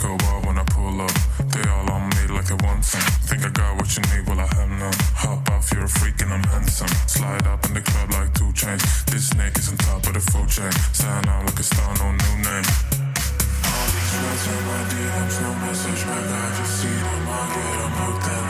go 0.00 0.16
wild 0.24 0.46
when 0.46 0.58
I 0.58 0.64
pull 0.64 1.00
up. 1.00 1.12
They 1.52 1.64
all 1.68 1.90
on 1.92 2.08
me 2.08 2.22
like 2.32 2.50
it 2.50 2.60
wants 2.62 2.88
some. 2.88 3.04
Think 3.28 3.44
I 3.44 3.50
got 3.50 3.76
what 3.76 3.88
you 3.94 4.02
need, 4.10 4.26
well 4.26 4.40
I 4.40 4.48
have 4.56 4.70
none. 4.70 4.96
Hop 5.22 5.50
off, 5.50 5.70
you're 5.72 5.84
a 5.84 5.88
freak 5.88 6.20
and 6.22 6.32
I'm 6.32 6.44
handsome. 6.44 6.88
Slide 7.06 7.46
up 7.46 7.64
in 7.66 7.74
the 7.74 7.82
club 7.82 8.10
like 8.12 8.32
two 8.32 8.50
chains. 8.52 8.82
This 9.04 9.28
snake 9.28 9.56
is 9.58 9.68
on 9.68 9.76
top 9.78 10.06
of 10.06 10.14
the 10.14 10.20
food 10.20 10.48
chain. 10.48 10.72
Sign 10.92 11.28
out 11.28 11.44
like 11.44 11.58
a 11.58 11.62
star, 11.62 11.92
no 12.00 12.08
new 12.12 12.36
name. 12.48 12.66
All 13.68 13.86
these 13.92 14.14
rats 14.24 14.46
in 14.48 14.60
my 14.68 14.80
DMs, 14.90 15.36
no 15.44 15.50
message 15.64 16.02
back. 16.08 16.26
I 16.32 16.46
just 16.56 16.74
see 16.80 16.96
them, 17.04 17.28
I 17.28 17.40
get 17.54 17.72
them 17.80 17.92
hooked 18.00 18.49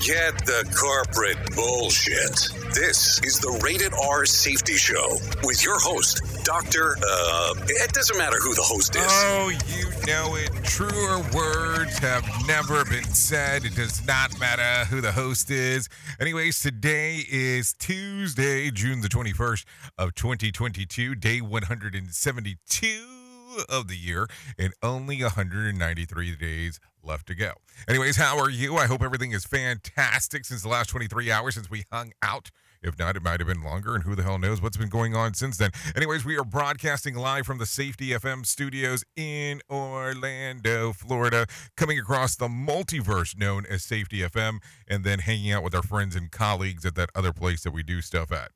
Forget 0.00 0.46
the 0.46 0.64
corporate 0.74 1.54
bullshit. 1.54 2.48
This 2.72 3.20
is 3.22 3.38
the 3.38 3.60
Rated 3.62 3.92
R 4.02 4.24
Safety 4.24 4.72
Show 4.76 5.18
with 5.44 5.62
your 5.62 5.78
host, 5.78 6.22
Dr. 6.42 6.96
Uh, 6.96 7.54
it 7.68 7.92
doesn't 7.92 8.16
matter 8.16 8.38
who 8.38 8.54
the 8.54 8.62
host 8.62 8.96
is. 8.96 9.02
Oh, 9.06 9.50
you 9.50 9.90
know 10.06 10.36
it. 10.36 10.64
Truer 10.64 11.20
words 11.34 11.98
have 11.98 12.24
never 12.46 12.86
been 12.86 13.04
said. 13.04 13.66
It 13.66 13.76
does 13.76 14.06
not 14.06 14.40
matter 14.40 14.86
who 14.86 15.02
the 15.02 15.12
host 15.12 15.50
is. 15.50 15.86
Anyways, 16.18 16.60
today 16.60 17.22
is 17.30 17.74
Tuesday, 17.74 18.70
June 18.70 19.02
the 19.02 19.08
21st 19.08 19.66
of 19.98 20.14
2022, 20.14 21.14
day 21.14 21.42
172 21.42 23.20
of 23.68 23.88
the 23.88 23.96
year, 23.96 24.26
and 24.58 24.72
only 24.82 25.22
193 25.22 26.36
days 26.36 26.80
left 27.02 27.26
to 27.28 27.34
go. 27.34 27.52
Anyways, 27.88 28.16
how 28.16 28.38
are 28.38 28.50
you? 28.50 28.76
I 28.76 28.86
hope 28.86 29.02
everything 29.02 29.32
is 29.32 29.44
fantastic 29.44 30.44
since 30.44 30.62
the 30.62 30.68
last 30.68 30.88
23 30.88 31.30
hours 31.30 31.54
since 31.54 31.70
we 31.70 31.84
hung 31.90 32.12
out. 32.22 32.50
If 32.82 32.98
not, 32.98 33.16
it 33.16 33.22
might 33.22 33.40
have 33.40 33.46
been 33.46 33.62
longer, 33.62 33.94
and 33.94 34.04
who 34.04 34.14
the 34.14 34.22
hell 34.22 34.38
knows 34.38 34.62
what's 34.62 34.78
been 34.78 34.88
going 34.88 35.14
on 35.14 35.34
since 35.34 35.58
then. 35.58 35.70
Anyways, 35.94 36.24
we 36.24 36.38
are 36.38 36.44
broadcasting 36.44 37.14
live 37.14 37.44
from 37.44 37.58
the 37.58 37.66
Safety 37.66 38.10
FM 38.10 38.46
studios 38.46 39.04
in 39.16 39.60
Orlando, 39.68 40.94
Florida, 40.94 41.46
coming 41.76 41.98
across 41.98 42.36
the 42.36 42.48
multiverse 42.48 43.36
known 43.36 43.66
as 43.66 43.82
Safety 43.82 44.20
FM, 44.20 44.60
and 44.88 45.04
then 45.04 45.18
hanging 45.18 45.52
out 45.52 45.62
with 45.62 45.74
our 45.74 45.82
friends 45.82 46.16
and 46.16 46.30
colleagues 46.30 46.86
at 46.86 46.94
that 46.94 47.10
other 47.14 47.32
place 47.32 47.62
that 47.64 47.72
we 47.72 47.82
do 47.82 48.00
stuff 48.00 48.32
at. 48.32 48.50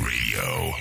Radio 0.00 0.72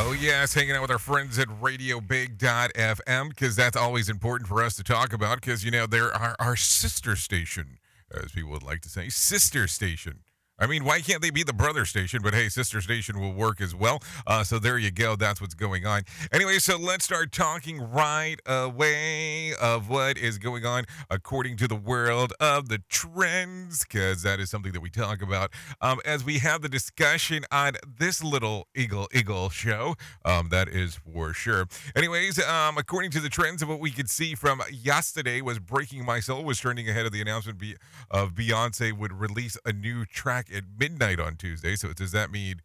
Oh, 0.00 0.12
yes, 0.12 0.54
hanging 0.54 0.76
out 0.76 0.82
with 0.82 0.92
our 0.92 0.98
friends 0.98 1.40
at 1.40 1.48
RadioBig.fm 1.48 3.28
because 3.30 3.56
that's 3.56 3.76
always 3.76 4.08
important 4.08 4.46
for 4.48 4.62
us 4.62 4.76
to 4.76 4.84
talk 4.84 5.12
about 5.12 5.40
because, 5.40 5.64
you 5.64 5.72
know, 5.72 5.86
they're 5.86 6.14
our, 6.14 6.36
our 6.38 6.54
sister 6.54 7.16
station, 7.16 7.78
as 8.14 8.30
people 8.30 8.50
would 8.52 8.62
like 8.62 8.80
to 8.82 8.88
say. 8.88 9.08
Sister 9.08 9.66
station. 9.66 10.20
I 10.58 10.66
mean, 10.66 10.84
why 10.84 11.00
can't 11.00 11.22
they 11.22 11.30
be 11.30 11.42
the 11.42 11.52
brother 11.52 11.84
station? 11.84 12.20
But 12.22 12.34
hey, 12.34 12.48
sister 12.48 12.80
station 12.80 13.20
will 13.20 13.32
work 13.32 13.60
as 13.60 13.74
well. 13.74 14.00
Uh, 14.26 14.42
so 14.42 14.58
there 14.58 14.76
you 14.78 14.90
go. 14.90 15.14
That's 15.16 15.40
what's 15.40 15.54
going 15.54 15.86
on. 15.86 16.02
Anyway, 16.32 16.58
so 16.58 16.76
let's 16.76 17.04
start 17.04 17.30
talking 17.32 17.80
right 17.80 18.36
away 18.46 19.54
of 19.54 19.88
what 19.88 20.18
is 20.18 20.38
going 20.38 20.66
on 20.66 20.84
according 21.10 21.56
to 21.58 21.68
the 21.68 21.76
world 21.76 22.32
of 22.40 22.68
the 22.68 22.82
trends, 22.88 23.84
because 23.84 24.22
that 24.22 24.40
is 24.40 24.50
something 24.50 24.72
that 24.72 24.80
we 24.80 24.90
talk 24.90 25.22
about 25.22 25.52
um, 25.80 26.00
as 26.04 26.24
we 26.24 26.38
have 26.38 26.62
the 26.62 26.68
discussion 26.68 27.44
on 27.52 27.74
this 27.98 28.22
little 28.22 28.66
Eagle 28.74 29.08
Eagle 29.14 29.50
show. 29.50 29.94
Um, 30.24 30.48
that 30.48 30.68
is 30.68 30.96
for 30.96 31.32
sure. 31.32 31.66
Anyways, 31.94 32.42
um, 32.44 32.78
according 32.78 33.10
to 33.12 33.20
the 33.20 33.28
trends 33.28 33.62
of 33.62 33.68
what 33.68 33.80
we 33.80 33.90
could 33.90 34.10
see 34.10 34.34
from 34.34 34.60
yesterday, 34.72 35.40
was 35.40 35.58
"Breaking 35.58 36.04
My 36.04 36.20
Soul" 36.20 36.44
was 36.44 36.58
trending 36.58 36.88
ahead 36.88 37.06
of 37.06 37.12
the 37.12 37.20
announcement 37.20 37.62
of 38.10 38.34
Beyonce 38.34 38.92
would 38.96 39.12
release 39.12 39.56
a 39.64 39.72
new 39.72 40.04
track 40.04 40.47
at 40.54 40.64
midnight 40.78 41.20
on 41.20 41.36
Tuesday. 41.36 41.76
So 41.76 41.92
does 41.92 42.12
that 42.12 42.30
mean? 42.30 42.60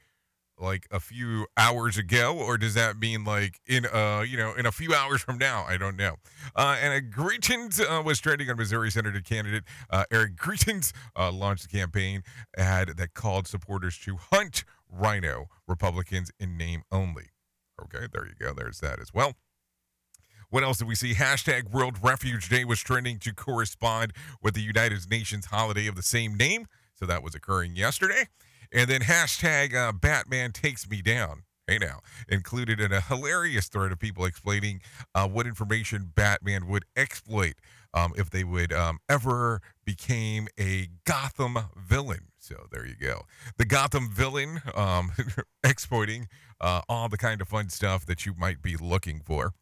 like 0.59 0.87
a 0.91 0.99
few 0.99 1.47
hours 1.57 1.97
ago 1.97 2.37
or 2.37 2.57
does 2.57 2.75
that 2.75 2.97
mean 2.97 3.23
like 3.23 3.59
in 3.67 3.85
uh 3.87 4.23
you 4.25 4.37
know 4.37 4.53
in 4.53 4.65
a 4.65 4.71
few 4.71 4.93
hours 4.93 5.21
from 5.21 5.37
now 5.37 5.65
i 5.67 5.77
don't 5.77 5.95
know 5.95 6.15
uh 6.55 6.77
and 6.81 7.11
Greitens 7.11 7.79
uh, 7.79 8.01
was 8.03 8.19
trending 8.19 8.49
on 8.49 8.57
missouri 8.57 8.91
senator 8.91 9.19
candidate 9.19 9.63
uh, 9.89 10.05
eric 10.11 10.35
Greitens 10.35 10.93
uh, 11.17 11.31
launched 11.31 11.65
a 11.65 11.67
campaign 11.67 12.21
ad 12.55 12.89
that 12.97 13.13
called 13.15 13.47
supporters 13.47 13.97
to 13.97 14.15
hunt 14.15 14.63
rhino 14.89 15.47
republicans 15.67 16.31
in 16.39 16.55
name 16.55 16.83
only 16.91 17.31
okay 17.81 18.05
there 18.13 18.25
you 18.27 18.35
go 18.39 18.53
there's 18.53 18.79
that 18.79 18.99
as 18.99 19.13
well 19.13 19.33
what 20.49 20.61
else 20.63 20.77
did 20.77 20.87
we 20.87 20.93
see? 20.93 21.15
Hashtag 21.15 21.71
World 21.71 21.97
Refuge 22.03 22.47
Day 22.47 22.63
was 22.63 22.79
trending 22.79 23.17
to 23.17 23.33
correspond 23.33 24.13
with 24.39 24.53
the 24.53 24.61
United 24.61 25.09
Nations 25.09 25.47
holiday 25.47 25.87
of 25.87 25.95
the 25.95 26.03
same 26.03 26.37
name. 26.37 26.67
So 26.95 27.05
that 27.05 27.23
was 27.23 27.35
occurring 27.35 27.75
yesterday. 27.75 28.27
And 28.71 28.89
then 28.89 29.01
hashtag 29.01 29.75
uh, 29.75 29.91
Batman 29.91 30.51
takes 30.51 30.89
me 30.89 31.01
down. 31.01 31.43
Hey 31.67 31.77
now, 31.77 32.01
included 32.27 32.81
in 32.81 32.91
a 32.91 32.99
hilarious 32.99 33.69
thread 33.69 33.93
of 33.93 33.99
people 33.99 34.25
explaining 34.25 34.81
uh, 35.15 35.29
what 35.29 35.47
information 35.47 36.11
Batman 36.13 36.67
would 36.67 36.83
exploit 36.97 37.53
um, 37.93 38.11
if 38.17 38.29
they 38.29 38.43
would 38.43 38.73
um, 38.73 38.99
ever 39.07 39.61
became 39.85 40.49
a 40.59 40.89
Gotham 41.05 41.57
villain. 41.77 42.27
So 42.37 42.67
there 42.69 42.85
you 42.85 42.95
go. 42.95 43.21
The 43.57 43.65
Gotham 43.65 44.09
villain 44.11 44.61
um, 44.75 45.13
exploiting 45.63 46.27
uh, 46.59 46.81
all 46.89 47.07
the 47.07 47.17
kind 47.17 47.39
of 47.39 47.47
fun 47.47 47.69
stuff 47.69 48.05
that 48.07 48.25
you 48.25 48.33
might 48.37 48.61
be 48.61 48.75
looking 48.75 49.21
for. 49.23 49.53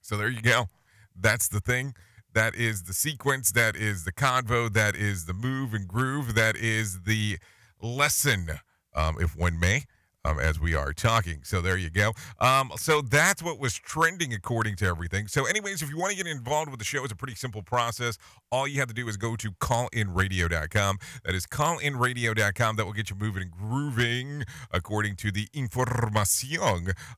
So 0.00 0.16
there 0.16 0.28
you 0.28 0.42
go. 0.42 0.70
That's 1.14 1.46
the 1.46 1.60
thing. 1.60 1.94
That 2.32 2.54
is 2.54 2.84
the 2.84 2.92
sequence. 2.92 3.52
That 3.52 3.76
is 3.76 4.04
the 4.04 4.12
convo. 4.12 4.72
That 4.72 4.94
is 4.94 5.24
the 5.24 5.34
move 5.34 5.74
and 5.74 5.86
groove. 5.86 6.34
That 6.34 6.56
is 6.56 7.02
the 7.02 7.38
lesson, 7.82 8.48
um, 8.94 9.16
if 9.20 9.36
one 9.36 9.58
may, 9.58 9.84
um, 10.24 10.38
as 10.38 10.60
we 10.60 10.74
are 10.74 10.92
talking. 10.92 11.40
So 11.42 11.60
there 11.60 11.76
you 11.76 11.90
go. 11.90 12.12
Um, 12.40 12.70
so 12.76 13.00
that's 13.00 13.42
what 13.42 13.58
was 13.58 13.74
trending 13.74 14.32
according 14.32 14.76
to 14.76 14.86
everything. 14.86 15.28
So, 15.28 15.46
anyways, 15.46 15.82
if 15.82 15.90
you 15.90 15.98
want 15.98 16.12
to 16.12 16.16
get 16.16 16.26
involved 16.26 16.70
with 16.70 16.78
the 16.78 16.84
show, 16.84 17.02
it's 17.04 17.12
a 17.12 17.16
pretty 17.16 17.34
simple 17.34 17.62
process. 17.62 18.18
All 18.52 18.66
you 18.66 18.78
have 18.80 18.88
to 18.88 18.94
do 18.94 19.08
is 19.08 19.16
go 19.16 19.36
to 19.36 19.50
callinradio.com. 19.52 20.98
That 21.24 21.34
is 21.34 21.46
callinradio.com. 21.46 22.76
That 22.76 22.84
will 22.84 22.92
get 22.92 23.10
you 23.10 23.16
moving 23.16 23.42
and 23.42 23.50
grooving 23.50 24.44
according 24.72 25.16
to 25.16 25.30
the 25.30 25.48
information 25.52 26.00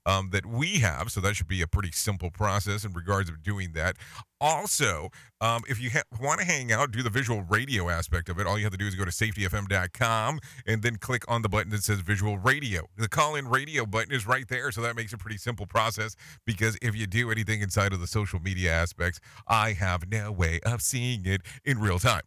um, 0.06 0.31
that 0.31 0.46
we 0.46 0.78
have. 0.81 1.10
So 1.10 1.20
that 1.20 1.37
should 1.37 1.48
be 1.48 1.62
a 1.62 1.66
pretty 1.66 1.90
simple 1.93 2.31
process 2.31 2.84
in 2.84 2.93
regards 2.93 3.28
of 3.28 3.43
doing 3.43 3.72
that. 3.72 3.96
Also, 4.40 5.08
um, 5.40 5.62
if 5.69 5.81
you 5.81 5.90
ha- 5.90 6.02
want 6.20 6.40
to 6.40 6.46
hang 6.46 6.72
out, 6.72 6.90
do 6.90 7.02
the 7.02 7.10
visual 7.10 7.43
radio 7.43 7.88
aspect 7.88 8.28
of 8.28 8.38
it, 8.38 8.46
all 8.46 8.58
you 8.58 8.64
have 8.64 8.72
to 8.72 8.78
do 8.78 8.87
is 8.87 8.94
go 8.94 9.05
to 9.05 9.10
safetyfm.com 9.10 10.40
and 10.66 10.82
then 10.82 10.96
click 10.96 11.25
on 11.28 11.43
the 11.43 11.48
button 11.48 11.70
that 11.70 11.82
says 11.82 12.00
visual 12.00 12.38
radio. 12.38 12.88
The 12.97 13.09
call 13.09 13.35
in 13.35 13.49
radio 13.49 13.87
button 13.87 14.12
is 14.12 14.27
right 14.27 14.47
there. 14.49 14.71
So 14.71 14.81
that 14.83 14.97
makes 14.97 15.12
a 15.12 15.19
pretty 15.19 15.39
simple 15.39 15.67
process 15.67 16.17
because 16.44 16.77
if 16.83 16.94
you 16.94 17.06
do 17.06 17.31
anything 17.31 17.61
inside 17.61 17.93
of 17.93 18.00
the 18.00 18.06
social 18.06 18.41
media 18.41 18.73
aspects, 18.73 19.21
I 19.49 19.73
have 19.73 20.11
no 20.11 20.31
way 20.31 20.61
of 20.65 20.83
seeing 20.83 21.27
it 21.27 21.43
in 21.65 21.79
real 21.79 21.99
time, 21.99 22.23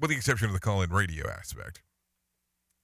with 0.00 0.10
the 0.10 0.16
exception 0.16 0.48
of 0.48 0.52
the 0.52 0.60
call 0.60 0.82
in 0.82 0.90
radio 0.90 1.28
aspect. 1.30 1.82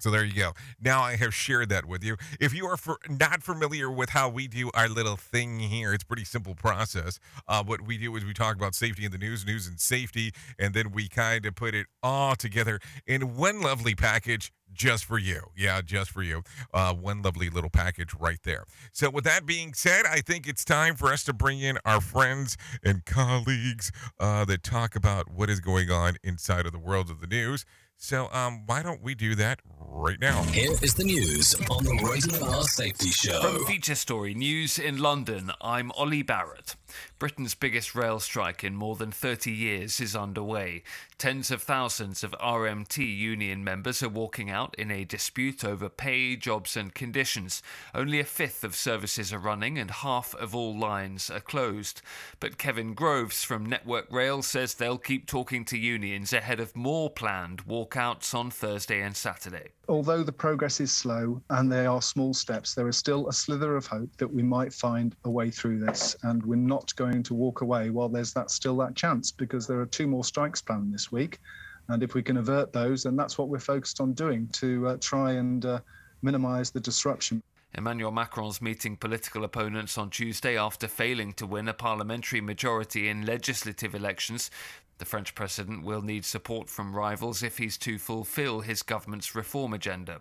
So 0.00 0.10
there 0.10 0.24
you 0.24 0.34
go. 0.34 0.52
Now 0.80 1.02
I 1.02 1.16
have 1.16 1.34
shared 1.34 1.68
that 1.70 1.86
with 1.86 2.02
you. 2.02 2.16
If 2.40 2.54
you 2.54 2.66
are 2.66 2.78
not 3.08 3.42
familiar 3.42 3.90
with 3.90 4.10
how 4.10 4.28
we 4.28 4.48
do 4.48 4.70
our 4.74 4.88
little 4.88 5.16
thing 5.16 5.58
here, 5.60 5.92
it's 5.92 6.04
pretty 6.04 6.24
simple 6.24 6.54
process. 6.54 7.20
Uh, 7.46 7.62
what 7.62 7.82
we 7.82 7.98
do 7.98 8.14
is 8.16 8.24
we 8.24 8.32
talk 8.32 8.56
about 8.56 8.74
safety 8.74 9.04
in 9.04 9.12
the 9.12 9.18
news, 9.18 9.46
news 9.46 9.66
and 9.66 9.78
safety, 9.78 10.32
and 10.58 10.74
then 10.74 10.92
we 10.92 11.08
kind 11.08 11.46
of 11.46 11.54
put 11.54 11.74
it 11.74 11.86
all 12.02 12.34
together 12.34 12.80
in 13.06 13.36
one 13.36 13.60
lovely 13.60 13.94
package 13.94 14.52
just 14.72 15.04
for 15.04 15.18
you. 15.18 15.42
Yeah, 15.56 15.80
just 15.82 16.10
for 16.10 16.22
you. 16.22 16.42
Uh, 16.72 16.94
one 16.94 17.22
lovely 17.22 17.50
little 17.50 17.70
package 17.70 18.14
right 18.18 18.38
there. 18.44 18.64
So, 18.92 19.10
with 19.10 19.24
that 19.24 19.46
being 19.46 19.74
said, 19.74 20.04
I 20.06 20.20
think 20.20 20.46
it's 20.46 20.64
time 20.64 20.94
for 20.94 21.12
us 21.12 21.24
to 21.24 21.32
bring 21.32 21.60
in 21.60 21.78
our 21.84 22.00
friends 22.00 22.56
and 22.82 23.04
colleagues 23.04 23.92
uh, 24.18 24.44
that 24.46 24.62
talk 24.62 24.94
about 24.96 25.30
what 25.30 25.50
is 25.50 25.60
going 25.60 25.90
on 25.90 26.16
inside 26.22 26.66
of 26.66 26.72
the 26.72 26.78
world 26.78 27.10
of 27.10 27.20
the 27.20 27.26
news. 27.26 27.64
So, 28.02 28.30
um, 28.32 28.62
why 28.64 28.82
don't 28.82 29.02
we 29.02 29.14
do 29.14 29.34
that 29.34 29.60
right 29.78 30.18
now? 30.18 30.42
Here 30.44 30.72
is 30.82 30.94
the 30.94 31.04
news 31.04 31.54
on 31.70 31.84
the 31.84 32.00
Rated 32.02 32.42
R 32.42 32.62
Safety 32.62 33.10
Show. 33.10 33.42
From 33.42 33.66
Feature 33.66 33.94
Story 33.94 34.32
News 34.32 34.78
in 34.78 34.96
London, 34.96 35.50
I'm 35.60 35.92
Ollie 35.92 36.22
Barrett. 36.22 36.76
Britain's 37.18 37.54
biggest 37.54 37.94
rail 37.94 38.20
strike 38.20 38.64
in 38.64 38.74
more 38.74 38.96
than 38.96 39.10
30 39.10 39.50
years 39.50 40.00
is 40.00 40.16
underway. 40.16 40.82
Tens 41.18 41.50
of 41.50 41.62
thousands 41.62 42.24
of 42.24 42.32
RMT 42.40 42.98
union 42.98 43.62
members 43.62 44.02
are 44.02 44.08
walking 44.08 44.50
out 44.50 44.74
in 44.78 44.90
a 44.90 45.04
dispute 45.04 45.64
over 45.64 45.88
pay, 45.88 46.36
jobs, 46.36 46.76
and 46.76 46.94
conditions. 46.94 47.62
Only 47.94 48.20
a 48.20 48.24
fifth 48.24 48.64
of 48.64 48.74
services 48.74 49.32
are 49.32 49.38
running 49.38 49.78
and 49.78 49.90
half 49.90 50.34
of 50.34 50.54
all 50.54 50.76
lines 50.76 51.30
are 51.30 51.40
closed. 51.40 52.02
But 52.40 52.58
Kevin 52.58 52.94
Groves 52.94 53.44
from 53.44 53.66
Network 53.66 54.10
Rail 54.10 54.42
says 54.42 54.74
they'll 54.74 54.98
keep 54.98 55.26
talking 55.26 55.64
to 55.66 55.78
unions 55.78 56.32
ahead 56.32 56.60
of 56.60 56.76
more 56.76 57.10
planned 57.10 57.66
walkouts 57.66 58.34
on 58.34 58.50
Thursday 58.50 59.00
and 59.02 59.16
Saturday 59.16 59.72
although 59.90 60.22
the 60.22 60.32
progress 60.32 60.80
is 60.80 60.92
slow 60.92 61.42
and 61.50 61.70
they 61.70 61.84
are 61.84 62.00
small 62.00 62.32
steps, 62.32 62.74
there 62.74 62.88
is 62.88 62.96
still 62.96 63.28
a 63.28 63.32
slither 63.32 63.76
of 63.76 63.86
hope 63.86 64.08
that 64.18 64.32
we 64.32 64.42
might 64.42 64.72
find 64.72 65.16
a 65.24 65.30
way 65.30 65.50
through 65.50 65.80
this. 65.80 66.16
And 66.22 66.46
we're 66.46 66.54
not 66.54 66.79
going 66.92 67.22
to 67.24 67.34
walk 67.34 67.60
away 67.60 67.90
while 67.90 68.08
there's 68.08 68.32
that 68.34 68.50
still 68.50 68.76
that 68.78 68.94
chance 68.94 69.30
because 69.30 69.66
there 69.66 69.80
are 69.80 69.86
two 69.86 70.06
more 70.06 70.24
strikes 70.24 70.60
planned 70.60 70.92
this 70.92 71.10
week. 71.10 71.38
And 71.88 72.02
if 72.02 72.14
we 72.14 72.22
can 72.22 72.36
avert 72.36 72.72
those, 72.72 73.02
then 73.02 73.16
that's 73.16 73.36
what 73.36 73.48
we're 73.48 73.58
focused 73.58 74.00
on 74.00 74.12
doing 74.12 74.48
to 74.52 74.88
uh, 74.88 74.96
try 75.00 75.32
and 75.32 75.64
uh, 75.64 75.80
minimize 76.22 76.70
the 76.70 76.80
disruption. 76.80 77.42
Emmanuel 77.74 78.10
Macron's 78.10 78.60
meeting 78.60 78.96
political 78.96 79.44
opponents 79.44 79.96
on 79.96 80.10
Tuesday 80.10 80.56
after 80.56 80.88
failing 80.88 81.32
to 81.34 81.46
win 81.46 81.68
a 81.68 81.74
parliamentary 81.74 82.40
majority 82.40 83.08
in 83.08 83.24
legislative 83.24 83.94
elections. 83.94 84.50
The 84.98 85.04
French 85.04 85.34
president 85.34 85.84
will 85.84 86.02
need 86.02 86.24
support 86.24 86.68
from 86.68 86.94
rivals 86.94 87.42
if 87.42 87.58
he's 87.58 87.78
to 87.78 87.98
fulfill 87.98 88.60
his 88.60 88.82
government's 88.82 89.34
reform 89.34 89.72
agenda. 89.72 90.20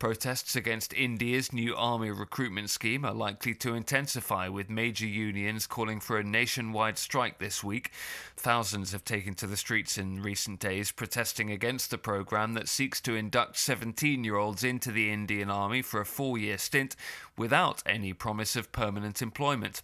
Protests 0.00 0.56
against 0.56 0.94
India's 0.94 1.52
new 1.52 1.76
army 1.76 2.10
recruitment 2.10 2.70
scheme 2.70 3.04
are 3.04 3.12
likely 3.12 3.54
to 3.56 3.74
intensify, 3.74 4.48
with 4.48 4.70
major 4.70 5.06
unions 5.06 5.66
calling 5.66 6.00
for 6.00 6.18
a 6.18 6.24
nationwide 6.24 6.96
strike 6.96 7.38
this 7.38 7.62
week. 7.62 7.90
Thousands 8.34 8.92
have 8.92 9.04
taken 9.04 9.34
to 9.34 9.46
the 9.46 9.58
streets 9.58 9.98
in 9.98 10.22
recent 10.22 10.58
days 10.58 10.90
protesting 10.90 11.50
against 11.50 11.90
the 11.90 11.98
program 11.98 12.54
that 12.54 12.66
seeks 12.66 12.98
to 13.02 13.14
induct 13.14 13.58
17 13.58 14.24
year 14.24 14.36
olds 14.36 14.64
into 14.64 14.90
the 14.90 15.12
Indian 15.12 15.50
Army 15.50 15.82
for 15.82 16.00
a 16.00 16.06
four 16.06 16.38
year 16.38 16.56
stint 16.56 16.96
without 17.36 17.82
any 17.84 18.14
promise 18.14 18.56
of 18.56 18.72
permanent 18.72 19.20
employment. 19.20 19.82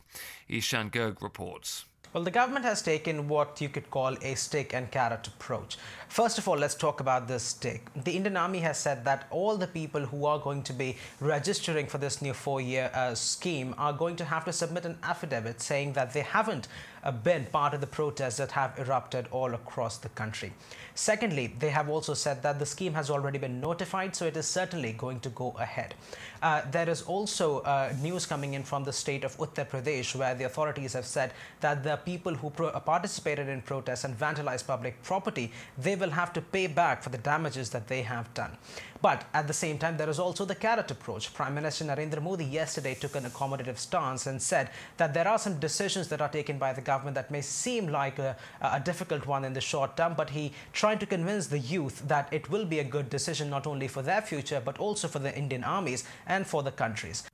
Ishan 0.49 0.89
Gerg 0.89 1.21
reports. 1.21 1.85
Well, 2.17 2.25
the 2.25 2.31
government 2.31 2.65
has 2.65 2.81
taken 2.81 3.29
what 3.29 3.61
you 3.61 3.69
could 3.69 3.91
call 3.91 4.17
a 4.23 4.35
stick 4.37 4.73
and 4.73 4.91
carrot 4.91 5.27
approach. 5.27 5.77
First 6.09 6.39
of 6.39 6.49
all, 6.49 6.57
let's 6.57 6.75
talk 6.75 7.01
about 7.01 7.29
the 7.29 7.39
stick. 7.39 7.89
The 8.05 8.13
Indian 8.17 8.37
Army 8.37 8.61
has 8.61 8.79
said 8.79 9.05
that 9.05 9.27
all 9.31 9.57
the 9.57 9.67
people 9.67 10.07
who 10.07 10.25
are 10.25 10.39
going 10.39 10.63
to 10.63 10.73
be 10.73 10.97
registering 11.21 11.87
for 11.87 11.99
this 11.99 12.23
new 12.23 12.33
four 12.33 12.61
year 12.61 12.91
uh, 12.95 13.15
scheme 13.15 13.75
are 13.77 13.93
going 13.93 14.17
to 14.17 14.25
have 14.25 14.45
to 14.47 14.53
submit 14.53 14.87
an 14.87 14.99
affidavit 15.03 15.61
saying 15.61 15.93
that 15.95 16.13
they 16.13 16.23
haven't 16.23 16.69
uh, 17.03 17.13
been 17.13 17.47
part 17.47 17.75
of 17.75 17.81
the 17.81 17.87
protests 17.87 18.37
that 18.39 18.53
have 18.53 18.79
erupted 18.79 19.27
all 19.31 19.55
across 19.55 19.99
the 19.99 20.09
country. 20.11 20.53
Secondly, 20.95 21.55
they 21.59 21.69
have 21.69 21.91
also 21.91 22.15
said 22.15 22.43
that 22.43 22.59
the 22.59 22.65
scheme 22.65 22.95
has 22.95 23.11
already 23.11 23.39
been 23.39 23.61
notified, 23.61 24.17
so 24.17 24.25
it 24.27 24.37
is 24.37 24.47
certainly 24.47 24.93
going 24.93 25.21
to 25.21 25.29
go 25.29 25.55
ahead. 25.59 25.95
Uh, 26.43 26.63
there 26.71 26.89
is 26.89 27.03
also 27.03 27.61
uh, 27.61 27.93
news 28.01 28.25
coming 28.25 28.55
in 28.55 28.63
from 28.63 28.85
the 28.85 28.93
state 28.93 29.23
of 29.23 29.37
Uttar 29.37 29.69
Pradesh, 29.69 30.15
where 30.15 30.35
the 30.35 30.45
authorities 30.45 30.95
have 30.95 31.05
said 31.05 31.33
that 31.61 31.85
the 31.85 31.97
people 31.97 32.35
who 32.35 32.49
pro- 32.49 32.71
participated 32.81 33.49
in 33.49 33.61
protests 33.61 34.05
and 34.05 34.19
vandalized 34.19 34.67
public 34.67 35.03
property, 35.03 35.53
they 35.77 35.96
will 35.97 36.11
have 36.11 36.33
to 36.35 36.41
pay 36.41 36.67
back 36.67 37.03
for 37.03 37.11
the 37.11 37.19
damages 37.19 37.71
that 37.71 37.89
they 37.89 38.03
have 38.03 38.33
done. 38.35 38.57
But 39.03 39.25
at 39.35 39.47
the 39.47 39.53
same 39.53 39.79
time, 39.79 39.97
there 39.97 40.09
is 40.09 40.19
also 40.19 40.45
the 40.45 40.55
carrot 40.55 40.91
approach. 40.91 41.33
Prime 41.35 41.55
Minister 41.55 41.85
Narendra 41.85 42.23
Modi 42.23 42.45
yesterday 42.45 42.95
took 42.95 43.15
an 43.15 43.25
accommodative 43.25 43.79
stance 43.79 44.27
and 44.27 44.41
said 44.41 44.71
that 44.97 45.15
there 45.15 45.29
are 45.29 45.39
some 45.39 45.59
decisions 45.59 46.09
that 46.09 46.21
are 46.21 46.29
taken 46.29 46.59
by 46.59 46.73
the 46.73 46.81
government 46.81 47.15
that 47.15 47.31
may 47.31 47.41
seem 47.41 47.89
like 47.89 48.19
a, 48.19 48.37
a 48.61 48.81
difficult 48.81 49.27
one 49.27 49.45
in 49.45 49.53
the 49.53 49.61
short 49.61 49.97
term, 49.97 50.15
but 50.15 50.31
he 50.31 50.53
tried 50.73 51.01
to 51.01 51.07
convince 51.07 51.47
the 51.47 51.59
youth 51.59 52.03
that 52.09 52.29
it 52.33 52.51
will 52.51 52.65
be 52.65 52.79
a 52.79 52.85
good 52.85 53.11
decision 53.11 53.51
not 53.51 53.67
only 53.67 53.89
for 53.89 54.03
their 54.03 54.23
future, 54.23 54.63
but 54.65 54.79
also 54.79 55.09
for 55.09 55.19
the 55.19 55.37
Indian 55.37 55.65
armies 55.65 56.05
and 56.27 56.47
for 56.47 56.63
the 56.63 56.73
countries. 56.73 57.25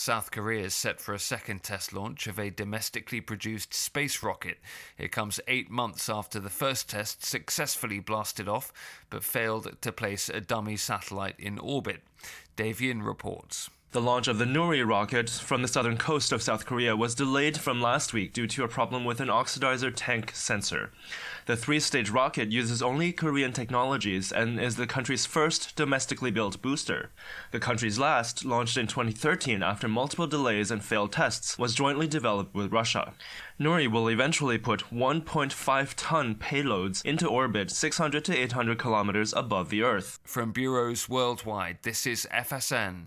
South 0.00 0.30
Korea 0.30 0.66
is 0.66 0.76
set 0.76 1.00
for 1.00 1.12
a 1.12 1.18
second 1.18 1.64
test 1.64 1.92
launch 1.92 2.28
of 2.28 2.38
a 2.38 2.50
domestically 2.50 3.20
produced 3.20 3.74
space 3.74 4.22
rocket. 4.22 4.58
It 4.96 5.10
comes 5.10 5.40
eight 5.48 5.70
months 5.72 6.08
after 6.08 6.38
the 6.38 6.48
first 6.48 6.88
test 6.88 7.26
successfully 7.26 7.98
blasted 7.98 8.48
off, 8.48 8.72
but 9.10 9.24
failed 9.24 9.76
to 9.80 9.90
place 9.90 10.28
a 10.28 10.40
dummy 10.40 10.76
satellite 10.76 11.34
in 11.36 11.58
orbit. 11.58 12.04
Davian 12.56 13.04
reports. 13.04 13.70
The 13.92 14.02
launch 14.02 14.28
of 14.28 14.36
the 14.36 14.44
Nuri 14.44 14.86
rocket 14.86 15.30
from 15.30 15.62
the 15.62 15.68
southern 15.68 15.96
coast 15.96 16.30
of 16.30 16.42
South 16.42 16.66
Korea 16.66 16.94
was 16.94 17.14
delayed 17.14 17.58
from 17.58 17.80
last 17.80 18.12
week 18.12 18.34
due 18.34 18.46
to 18.48 18.62
a 18.62 18.68
problem 18.68 19.06
with 19.06 19.18
an 19.18 19.28
oxidizer 19.28 19.90
tank 19.96 20.30
sensor. 20.34 20.92
The 21.46 21.56
three 21.56 21.80
stage 21.80 22.10
rocket 22.10 22.52
uses 22.52 22.82
only 22.82 23.12
Korean 23.12 23.54
technologies 23.54 24.30
and 24.30 24.60
is 24.60 24.76
the 24.76 24.86
country's 24.86 25.24
first 25.24 25.74
domestically 25.74 26.30
built 26.30 26.60
booster. 26.60 27.08
The 27.50 27.60
country's 27.60 27.98
last, 27.98 28.44
launched 28.44 28.76
in 28.76 28.88
2013 28.88 29.62
after 29.62 29.88
multiple 29.88 30.26
delays 30.26 30.70
and 30.70 30.84
failed 30.84 31.12
tests, 31.12 31.58
was 31.58 31.74
jointly 31.74 32.06
developed 32.06 32.54
with 32.54 32.70
Russia. 32.70 33.14
Nuri 33.58 33.90
will 33.90 34.10
eventually 34.10 34.58
put 34.58 34.90
1.5 34.90 35.94
ton 35.96 36.34
payloads 36.34 37.02
into 37.06 37.26
orbit 37.26 37.70
600 37.70 38.22
to 38.26 38.36
800 38.36 38.78
kilometers 38.78 39.32
above 39.32 39.70
the 39.70 39.82
Earth. 39.82 40.20
From 40.24 40.52
bureaus 40.52 41.08
worldwide, 41.08 41.78
this 41.84 42.06
is 42.06 42.28
FSN. 42.30 43.06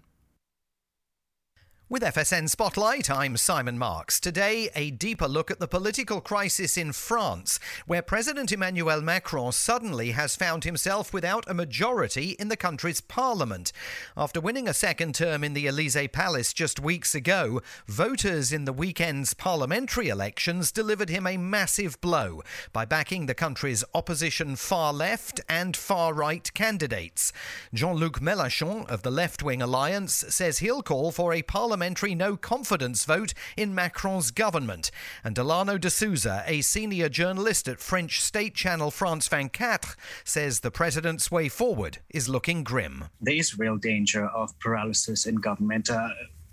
With 1.91 2.03
FSN 2.03 2.50
Spotlight, 2.50 3.10
I'm 3.10 3.36
Simon 3.36 3.77
Marks. 3.77 4.21
Today, 4.21 4.69
a 4.75 4.91
deeper 4.91 5.27
look 5.27 5.51
at 5.51 5.60
the 5.60 5.67
political 5.67 6.21
crisis 6.21 6.77
in 6.77 6.93
France, 6.93 7.60
where 7.86 8.01
President 8.01 8.53
Emmanuel 8.53 9.01
Macron 9.01 9.51
suddenly 9.51 10.12
has 10.12 10.38
found 10.38 10.63
himself 10.63 11.13
without 11.13 11.43
a 11.50 11.53
majority 11.53 12.29
in 12.39 12.48
the 12.48 12.55
country's 12.55 13.01
parliament. 13.01 13.74
After 14.15 14.39
winning 14.39 14.69
a 14.69 14.74
second 14.74 15.15
term 15.15 15.43
in 15.43 15.53
the 15.53 15.67
Elysee 15.67 16.07
Palace 16.07 16.53
just 16.53 16.79
weeks 16.79 17.13
ago, 17.13 17.62
voters 17.88 18.53
in 18.53 18.63
the 18.63 18.71
weekend's 18.71 19.33
parliamentary 19.33 20.07
elections 20.07 20.71
delivered 20.71 21.10
him 21.10 21.27
a 21.27 21.36
massive 21.36 22.00
blow 22.00 22.41
by 22.71 22.86
backing 22.86 23.25
the 23.25 23.36
country's 23.36 23.83
opposition 23.93 24.55
far 24.55 24.93
left 24.93 25.41
and 25.50 25.75
far 25.75 26.13
right 26.13 26.53
candidates. 26.53 27.33
Jean 27.74 27.98
Luc 27.98 28.21
Mélenchon 28.21 28.89
of 28.89 29.01
the 29.01 29.12
left 29.12 29.43
wing 29.43 29.62
alliance 29.62 30.24
says 30.29 30.60
he'll 30.60 30.81
call 30.81 31.12
for 31.12 31.33
a 31.33 31.41
parliament 31.41 31.80
parliamentary 31.81 32.13
no 32.13 32.38
confidence 32.38 33.05
vote 33.05 33.33
in 33.57 33.73
Macron's 33.73 34.29
government. 34.29 34.91
And 35.23 35.33
Delano 35.33 35.79
de 35.79 35.89
Souza, 35.89 36.43
a 36.45 36.61
senior 36.61 37.09
journalist 37.09 37.67
at 37.67 37.79
French 37.79 38.21
state 38.21 38.53
channel 38.53 38.91
France 38.91 39.27
24, 39.27 39.95
says 40.23 40.59
the 40.59 40.69
president's 40.69 41.31
way 41.31 41.50
forward 41.50 41.97
is 42.11 42.29
looking 42.29 42.63
grim. 42.63 43.05
There 43.19 43.33
is 43.33 43.57
real 43.57 43.77
danger 43.77 44.27
of 44.27 44.57
paralysis 44.59 45.25
in 45.25 45.38
government. 45.38 45.89
Uh, 45.89 46.09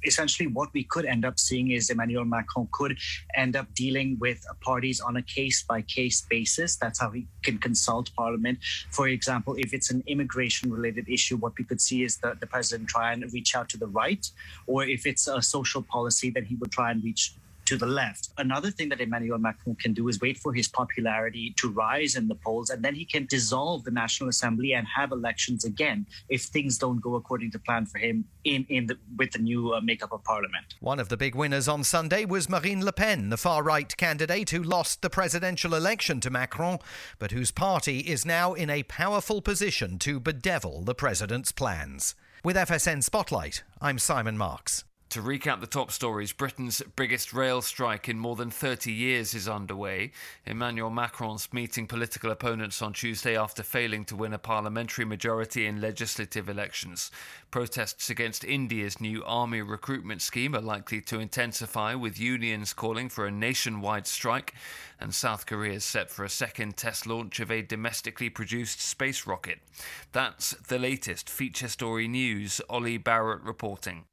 essentially 0.08 0.48
what 0.58 0.70
we 0.72 0.82
could 0.92 1.06
end 1.14 1.24
up 1.24 1.38
seeing 1.38 1.70
is 1.70 1.90
Emmanuel 1.90 2.24
Macron 2.24 2.68
could 2.72 2.98
end 3.34 3.54
up 3.54 3.68
dealing 3.74 4.16
with 4.18 4.38
parties 4.60 4.98
on 5.00 5.16
a 5.16 5.22
case 5.22 5.62
by 5.62 5.82
case 5.82 6.18
basis. 6.34 6.76
That's 6.76 6.98
how 6.98 7.10
he 7.10 7.26
can 7.42 7.58
consult 7.58 8.10
Parliament. 8.16 8.58
For 8.90 9.06
example, 9.08 9.54
if 9.64 9.72
it's 9.72 9.90
an 9.90 10.02
immigration 10.06 10.72
related 10.72 11.08
issue, 11.08 11.36
what 11.36 11.52
we 11.58 11.64
could 11.64 11.80
see 11.80 12.02
is 12.02 12.16
that 12.18 12.40
the 12.40 12.46
president 12.46 12.88
try 12.88 13.12
and 13.12 13.20
reach 13.32 13.54
out 13.54 13.68
to 13.70 13.78
the 13.78 13.90
right, 14.02 14.24
or 14.66 14.84
if 14.84 15.06
it's 15.06 15.28
a 15.28 15.40
social 15.42 15.82
policy, 15.82 16.30
then 16.30 16.44
he 16.44 16.54
would 16.56 16.72
try 16.72 16.90
and 16.90 17.04
reach 17.04 17.34
to 17.68 17.76
the 17.76 17.86
left. 17.86 18.30
Another 18.38 18.70
thing 18.70 18.88
that 18.88 18.98
Emmanuel 18.98 19.36
Macron 19.36 19.76
can 19.76 19.92
do 19.92 20.08
is 20.08 20.18
wait 20.20 20.38
for 20.38 20.54
his 20.54 20.66
popularity 20.66 21.52
to 21.58 21.68
rise 21.70 22.16
in 22.16 22.26
the 22.26 22.34
polls, 22.34 22.70
and 22.70 22.82
then 22.82 22.94
he 22.94 23.04
can 23.04 23.26
dissolve 23.26 23.84
the 23.84 23.90
National 23.90 24.30
Assembly 24.30 24.72
and 24.72 24.86
have 24.86 25.12
elections 25.12 25.66
again 25.66 26.06
if 26.30 26.44
things 26.44 26.78
don't 26.78 27.00
go 27.02 27.16
according 27.16 27.50
to 27.50 27.58
plan 27.58 27.84
for 27.84 27.98
him 27.98 28.24
in, 28.44 28.64
in 28.70 28.86
the, 28.86 28.96
with 29.18 29.32
the 29.32 29.38
new 29.38 29.74
uh, 29.74 29.82
makeup 29.82 30.12
of 30.12 30.24
parliament. 30.24 30.76
One 30.80 30.98
of 30.98 31.10
the 31.10 31.18
big 31.18 31.34
winners 31.34 31.68
on 31.68 31.84
Sunday 31.84 32.24
was 32.24 32.48
Marine 32.48 32.82
Le 32.82 32.92
Pen, 32.92 33.28
the 33.28 33.36
far 33.36 33.62
right 33.62 33.94
candidate 33.98 34.48
who 34.48 34.62
lost 34.62 35.02
the 35.02 35.10
presidential 35.10 35.74
election 35.74 36.20
to 36.20 36.30
Macron, 36.30 36.78
but 37.18 37.32
whose 37.32 37.50
party 37.50 37.98
is 38.00 38.24
now 38.24 38.54
in 38.54 38.70
a 38.70 38.82
powerful 38.84 39.42
position 39.42 39.98
to 39.98 40.18
bedevil 40.18 40.84
the 40.84 40.94
president's 40.94 41.52
plans. 41.52 42.14
With 42.42 42.56
FSN 42.56 43.04
Spotlight, 43.04 43.62
I'm 43.82 43.98
Simon 43.98 44.38
Marks. 44.38 44.84
To 45.12 45.22
recap 45.22 45.60
the 45.60 45.66
top 45.66 45.90
stories, 45.90 46.34
Britain's 46.34 46.82
biggest 46.94 47.32
rail 47.32 47.62
strike 47.62 48.10
in 48.10 48.18
more 48.18 48.36
than 48.36 48.50
30 48.50 48.92
years 48.92 49.32
is 49.32 49.48
underway. 49.48 50.12
Emmanuel 50.44 50.90
Macron's 50.90 51.50
meeting 51.50 51.86
political 51.86 52.30
opponents 52.30 52.82
on 52.82 52.92
Tuesday 52.92 53.34
after 53.34 53.62
failing 53.62 54.04
to 54.04 54.16
win 54.16 54.34
a 54.34 54.38
parliamentary 54.38 55.06
majority 55.06 55.64
in 55.64 55.80
legislative 55.80 56.50
elections. 56.50 57.10
Protests 57.50 58.10
against 58.10 58.44
India's 58.44 59.00
new 59.00 59.24
army 59.24 59.62
recruitment 59.62 60.20
scheme 60.20 60.54
are 60.54 60.60
likely 60.60 61.00
to 61.00 61.18
intensify, 61.18 61.94
with 61.94 62.20
unions 62.20 62.74
calling 62.74 63.08
for 63.08 63.26
a 63.26 63.30
nationwide 63.30 64.06
strike. 64.06 64.52
And 65.00 65.14
South 65.14 65.46
Korea 65.46 65.76
is 65.76 65.86
set 65.86 66.10
for 66.10 66.22
a 66.22 66.28
second 66.28 66.76
test 66.76 67.06
launch 67.06 67.40
of 67.40 67.50
a 67.50 67.62
domestically 67.62 68.28
produced 68.28 68.82
space 68.82 69.26
rocket. 69.26 69.60
That's 70.12 70.50
the 70.50 70.78
latest 70.78 71.30
feature 71.30 71.68
story 71.68 72.08
news. 72.08 72.60
Ollie 72.68 72.98
Barrett 72.98 73.40
reporting. 73.40 74.04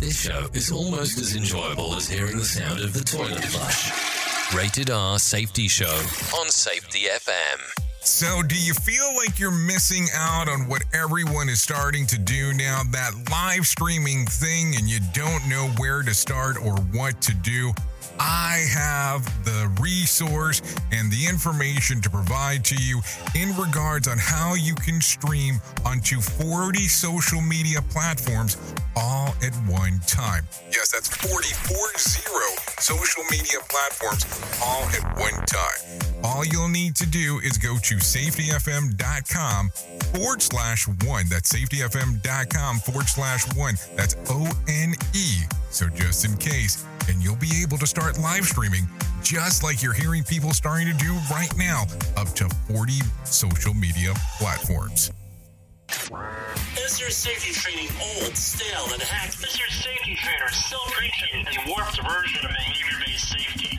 This 0.00 0.22
show 0.22 0.46
is 0.54 0.70
almost 0.70 1.18
as 1.18 1.36
enjoyable 1.36 1.94
as 1.94 2.08
hearing 2.08 2.38
the 2.38 2.44
sound 2.44 2.80
of 2.80 2.92
the 2.92 3.04
toilet 3.04 3.44
flush. 3.44 4.54
Rated 4.54 4.90
R 4.90 5.18
Safety 5.18 5.68
Show 5.68 5.94
on 6.38 6.48
Safety 6.48 7.00
FM. 7.12 7.60
So, 8.00 8.42
do 8.42 8.54
you 8.54 8.72
feel 8.72 9.04
like 9.16 9.38
you're 9.38 9.50
missing 9.50 10.06
out 10.14 10.48
on 10.48 10.66
what 10.68 10.82
everyone 10.94 11.48
is 11.50 11.60
starting 11.60 12.06
to 12.06 12.18
do 12.18 12.54
now? 12.54 12.80
That 12.92 13.12
live 13.30 13.66
streaming 13.66 14.24
thing, 14.26 14.74
and 14.76 14.88
you 14.88 15.00
don't 15.12 15.46
know 15.48 15.68
where 15.76 16.02
to 16.02 16.14
start 16.14 16.56
or 16.56 16.76
what 16.92 17.20
to 17.22 17.34
do? 17.34 17.72
I 18.20 18.66
have 18.70 19.24
the 19.44 19.72
resource 19.80 20.60
and 20.92 21.10
the 21.10 21.26
information 21.26 22.02
to 22.02 22.10
provide 22.10 22.66
to 22.66 22.76
you 22.76 23.00
in 23.34 23.56
regards 23.56 24.08
on 24.08 24.18
how 24.18 24.54
you 24.54 24.74
can 24.74 25.00
stream 25.00 25.58
onto 25.86 26.20
40 26.20 26.80
social 26.86 27.40
media 27.40 27.80
platforms 27.80 28.58
all 28.94 29.34
at 29.42 29.54
one 29.66 30.00
time. 30.06 30.46
Yes, 30.70 30.92
that's 30.92 31.08
40, 31.08 31.48
40 31.48 31.80
social 32.80 33.22
media 33.30 33.58
platforms 33.68 34.24
all 34.62 34.82
at 34.84 35.18
one 35.18 35.34
time. 35.46 36.09
All 36.22 36.44
you'll 36.44 36.68
need 36.68 36.96
to 36.96 37.06
do 37.06 37.40
is 37.42 37.56
go 37.56 37.76
to 37.76 37.96
safetyfm.com 37.96 39.70
forward 40.12 40.42
slash 40.42 40.86
one. 41.04 41.26
That's 41.28 41.52
safetyfm.com 41.52 42.78
forward 42.78 43.06
slash 43.06 43.54
one. 43.56 43.76
That's 43.96 44.16
O 44.28 44.46
N 44.68 44.94
E. 45.14 45.40
So 45.70 45.88
just 45.88 46.24
in 46.24 46.36
case, 46.36 46.84
and 47.08 47.22
you'll 47.22 47.36
be 47.36 47.62
able 47.62 47.78
to 47.78 47.86
start 47.86 48.18
live 48.18 48.44
streaming 48.44 48.86
just 49.22 49.62
like 49.62 49.82
you're 49.82 49.92
hearing 49.92 50.24
people 50.24 50.52
starting 50.52 50.86
to 50.88 50.94
do 50.94 51.16
right 51.30 51.52
now, 51.56 51.84
up 52.16 52.28
to 52.34 52.48
40 52.68 52.92
social 53.24 53.74
media 53.74 54.12
platforms. 54.38 55.12
Is 56.78 57.00
your 57.00 57.10
safety 57.10 57.52
training 57.52 57.88
old, 58.00 58.36
stale, 58.36 58.92
and 58.92 59.02
hacked? 59.02 59.42
Is 59.42 59.58
your 59.58 59.68
safety 59.68 60.16
trainer 60.16 60.48
still 60.50 60.80
preaching 60.90 61.46
a 61.46 61.70
warped 61.70 62.00
version 62.02 62.44
of 62.44 62.50
behavior-based 62.50 63.28
safety? 63.28 63.78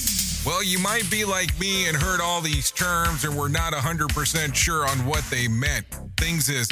Well, 0.43 0.63
you 0.63 0.79
might 0.79 1.07
be 1.11 1.23
like 1.23 1.57
me 1.59 1.87
and 1.87 1.95
heard 1.95 2.19
all 2.19 2.41
these 2.41 2.71
terms 2.71 3.25
and 3.25 3.37
were 3.37 3.47
not 3.47 3.73
100% 3.73 4.55
sure 4.55 4.87
on 4.87 5.05
what 5.05 5.23
they 5.29 5.47
meant. 5.47 5.85
Things 6.17 6.49
is 6.49 6.67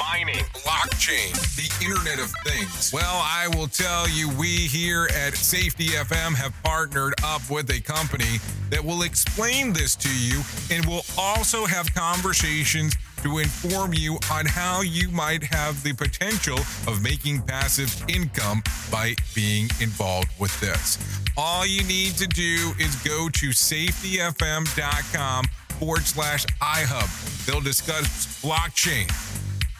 mining, 0.00 0.42
blockchain, 0.54 1.32
the 1.54 1.84
Internet 1.84 2.18
of 2.18 2.32
Things. 2.44 2.92
Well, 2.92 3.20
I 3.22 3.46
will 3.54 3.68
tell 3.68 4.08
you, 4.08 4.28
we 4.30 4.48
here 4.48 5.08
at 5.14 5.36
Safety 5.36 5.88
FM 5.88 6.34
have 6.34 6.52
partnered 6.64 7.14
up 7.22 7.48
with 7.48 7.70
a 7.70 7.80
company 7.80 8.40
that 8.70 8.84
will 8.84 9.02
explain 9.02 9.72
this 9.72 9.94
to 9.96 10.12
you 10.12 10.42
and 10.72 10.84
will 10.84 11.04
also 11.16 11.64
have 11.64 11.94
conversations 11.94 12.96
to 13.22 13.38
inform 13.38 13.92
you 13.94 14.18
on 14.30 14.46
how 14.46 14.82
you 14.82 15.10
might 15.10 15.42
have 15.42 15.82
the 15.82 15.92
potential 15.92 16.58
of 16.86 17.02
making 17.02 17.42
passive 17.42 17.94
income 18.08 18.62
by 18.90 19.14
being 19.34 19.68
involved 19.80 20.28
with 20.38 20.58
this. 20.60 20.98
All 21.36 21.66
you 21.66 21.82
need 21.84 22.14
to 22.16 22.26
do 22.26 22.72
is 22.78 22.96
go 23.02 23.28
to 23.28 23.48
safetyfm.com 23.50 25.44
forward 25.78 26.02
slash 26.02 26.46
iHub. 26.62 27.46
They'll 27.46 27.60
discuss 27.60 28.06
blockchain. 28.42 29.10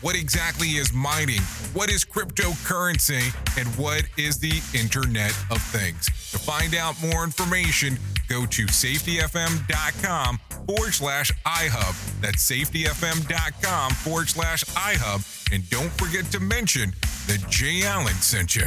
What 0.03 0.15
exactly 0.15 0.69
is 0.77 0.93
mining? 0.93 1.41
What 1.73 1.91
is 1.91 2.05
cryptocurrency? 2.05 3.35
And 3.59 3.67
what 3.77 4.05
is 4.19 4.39
the 4.39 4.61
Internet 4.79 5.35
of 5.51 5.61
Things? 5.63 6.07
To 6.33 6.39
find 6.39 6.75
out 6.75 6.95
more 7.01 7.25
information, 7.25 7.99
go 8.29 8.47
to 8.47 8.67
safetyfm.com 8.67 10.39
forward 10.67 10.95
slash 10.95 11.33
iHub. 11.45 12.21
That's 12.21 12.51
safetyfm.com 12.51 13.93
forward 13.93 14.29
slash 14.29 14.65
iHub. 14.65 15.53
And 15.53 15.69
don't 15.71 15.93
forget 15.93 16.25
to 16.33 16.41
mention 16.41 16.93
that 17.27 17.45
Jay 17.49 17.83
Allen 17.85 18.15
sent 18.15 18.57
you. 18.57 18.67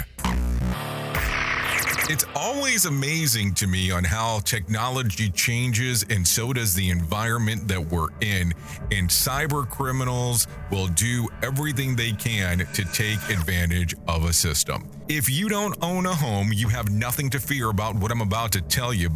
It's 2.12 2.25
always 2.36 2.86
amazing 2.86 3.54
to 3.56 3.68
me 3.68 3.92
on 3.92 4.04
how 4.04 4.39
technology 4.39 5.30
changes 5.30 6.04
and 6.10 6.28
so 6.28 6.54
does 6.54 6.74
the 6.74 6.89
environment 6.89 7.68
that 7.68 7.80
we're 7.80 8.08
in. 8.22 8.51
And 8.92 9.08
cyber 9.08 9.70
criminals 9.70 10.48
will 10.72 10.88
do 10.88 11.30
everything 11.44 11.96
they 11.96 12.13
can 12.13 12.66
to 12.74 12.84
take 12.86 13.20
advantage 13.30 13.94
of 14.08 14.25
a 14.25 14.34
system. 14.34 14.89
If 15.08 15.30
you 15.30 15.50
don't 15.50 15.78
own 15.84 16.08
a 16.08 16.16
home, 16.16 16.51
you 16.51 16.68
have 16.70 16.89
nothing 16.89 17.30
to 17.30 17.39
fear 17.39 17.70
about 17.70 17.94
what 17.94 18.12
I'm 18.12 18.22
about 18.22 18.54
to 18.54 18.62
tell 18.62 18.92
you. 18.92 19.16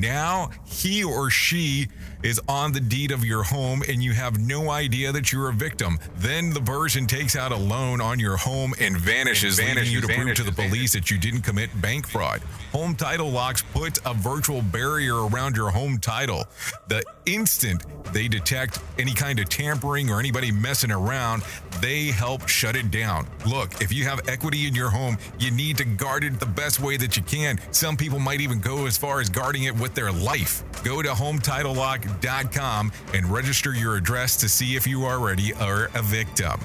Now 0.00 0.50
he 0.64 1.02
or 1.02 1.30
she 1.30 1.88
is 2.22 2.40
on 2.48 2.72
the 2.72 2.80
deed 2.80 3.10
of 3.10 3.24
your 3.24 3.42
home 3.42 3.82
and 3.88 4.02
you 4.02 4.12
have 4.12 4.38
no 4.38 4.70
idea 4.70 5.12
that 5.12 5.32
you're 5.32 5.48
a 5.48 5.52
victim. 5.52 5.98
Then 6.16 6.50
the 6.50 6.60
person 6.60 7.06
takes 7.06 7.36
out 7.36 7.52
a 7.52 7.56
loan 7.56 8.00
on 8.00 8.18
your 8.18 8.36
home 8.36 8.74
and 8.80 8.96
vanishes, 8.96 9.58
And 9.58 9.76
leaving 9.76 9.92
you 9.92 10.00
to 10.00 10.06
vanishes, 10.06 10.24
prove 10.24 10.36
to 10.36 10.42
the 10.44 10.68
police 10.68 10.92
that 10.92 11.10
you 11.10 11.18
didn't 11.18 11.42
commit 11.42 11.70
bank 11.80 12.06
fraud. 12.06 12.42
Home 12.72 12.94
Title 12.94 13.30
Locks 13.30 13.62
put 13.62 13.98
a 14.04 14.14
virtual 14.14 14.62
barrier 14.62 15.26
around 15.26 15.56
your 15.56 15.70
home 15.70 15.98
title. 15.98 16.46
The 16.88 17.02
instant 17.26 17.84
they 18.12 18.28
detect 18.28 18.80
any 18.98 19.12
kind 19.12 19.38
of 19.38 19.48
tampering 19.48 20.10
or 20.10 20.20
anybody 20.20 20.52
messing 20.52 20.90
around, 20.90 21.42
they 21.80 22.06
help 22.06 22.48
shut 22.48 22.76
it 22.76 22.90
down. 22.90 23.26
Look, 23.46 23.80
if 23.80 23.92
you 23.92 24.04
have 24.04 24.28
equity 24.28 24.66
in 24.66 24.74
your 24.74 24.90
home, 24.90 25.18
you 25.38 25.50
need 25.50 25.76
to 25.78 25.84
guard 25.84 26.24
it 26.24 26.38
the 26.40 26.46
best 26.46 26.80
way 26.80 26.96
that 26.96 27.16
you 27.16 27.22
can. 27.22 27.60
Some 27.72 27.96
people 27.96 28.18
might 28.18 28.40
even 28.40 28.60
go 28.60 28.86
as 28.86 28.96
far 28.96 29.20
as 29.20 29.28
guarding 29.28 29.64
it 29.64 29.74
with 29.76 29.94
their 29.94 30.12
life. 30.12 30.62
Go 30.84 31.02
to 31.02 31.10
HometitleLock.com 31.10 32.92
and 33.12 33.26
register 33.26 33.74
your 33.74 33.96
address 33.96 34.36
to 34.38 34.48
see 34.48 34.76
if 34.76 34.86
you 34.86 35.04
already 35.04 35.52
are 35.54 35.90
a 35.94 36.02
victim. 36.02 36.60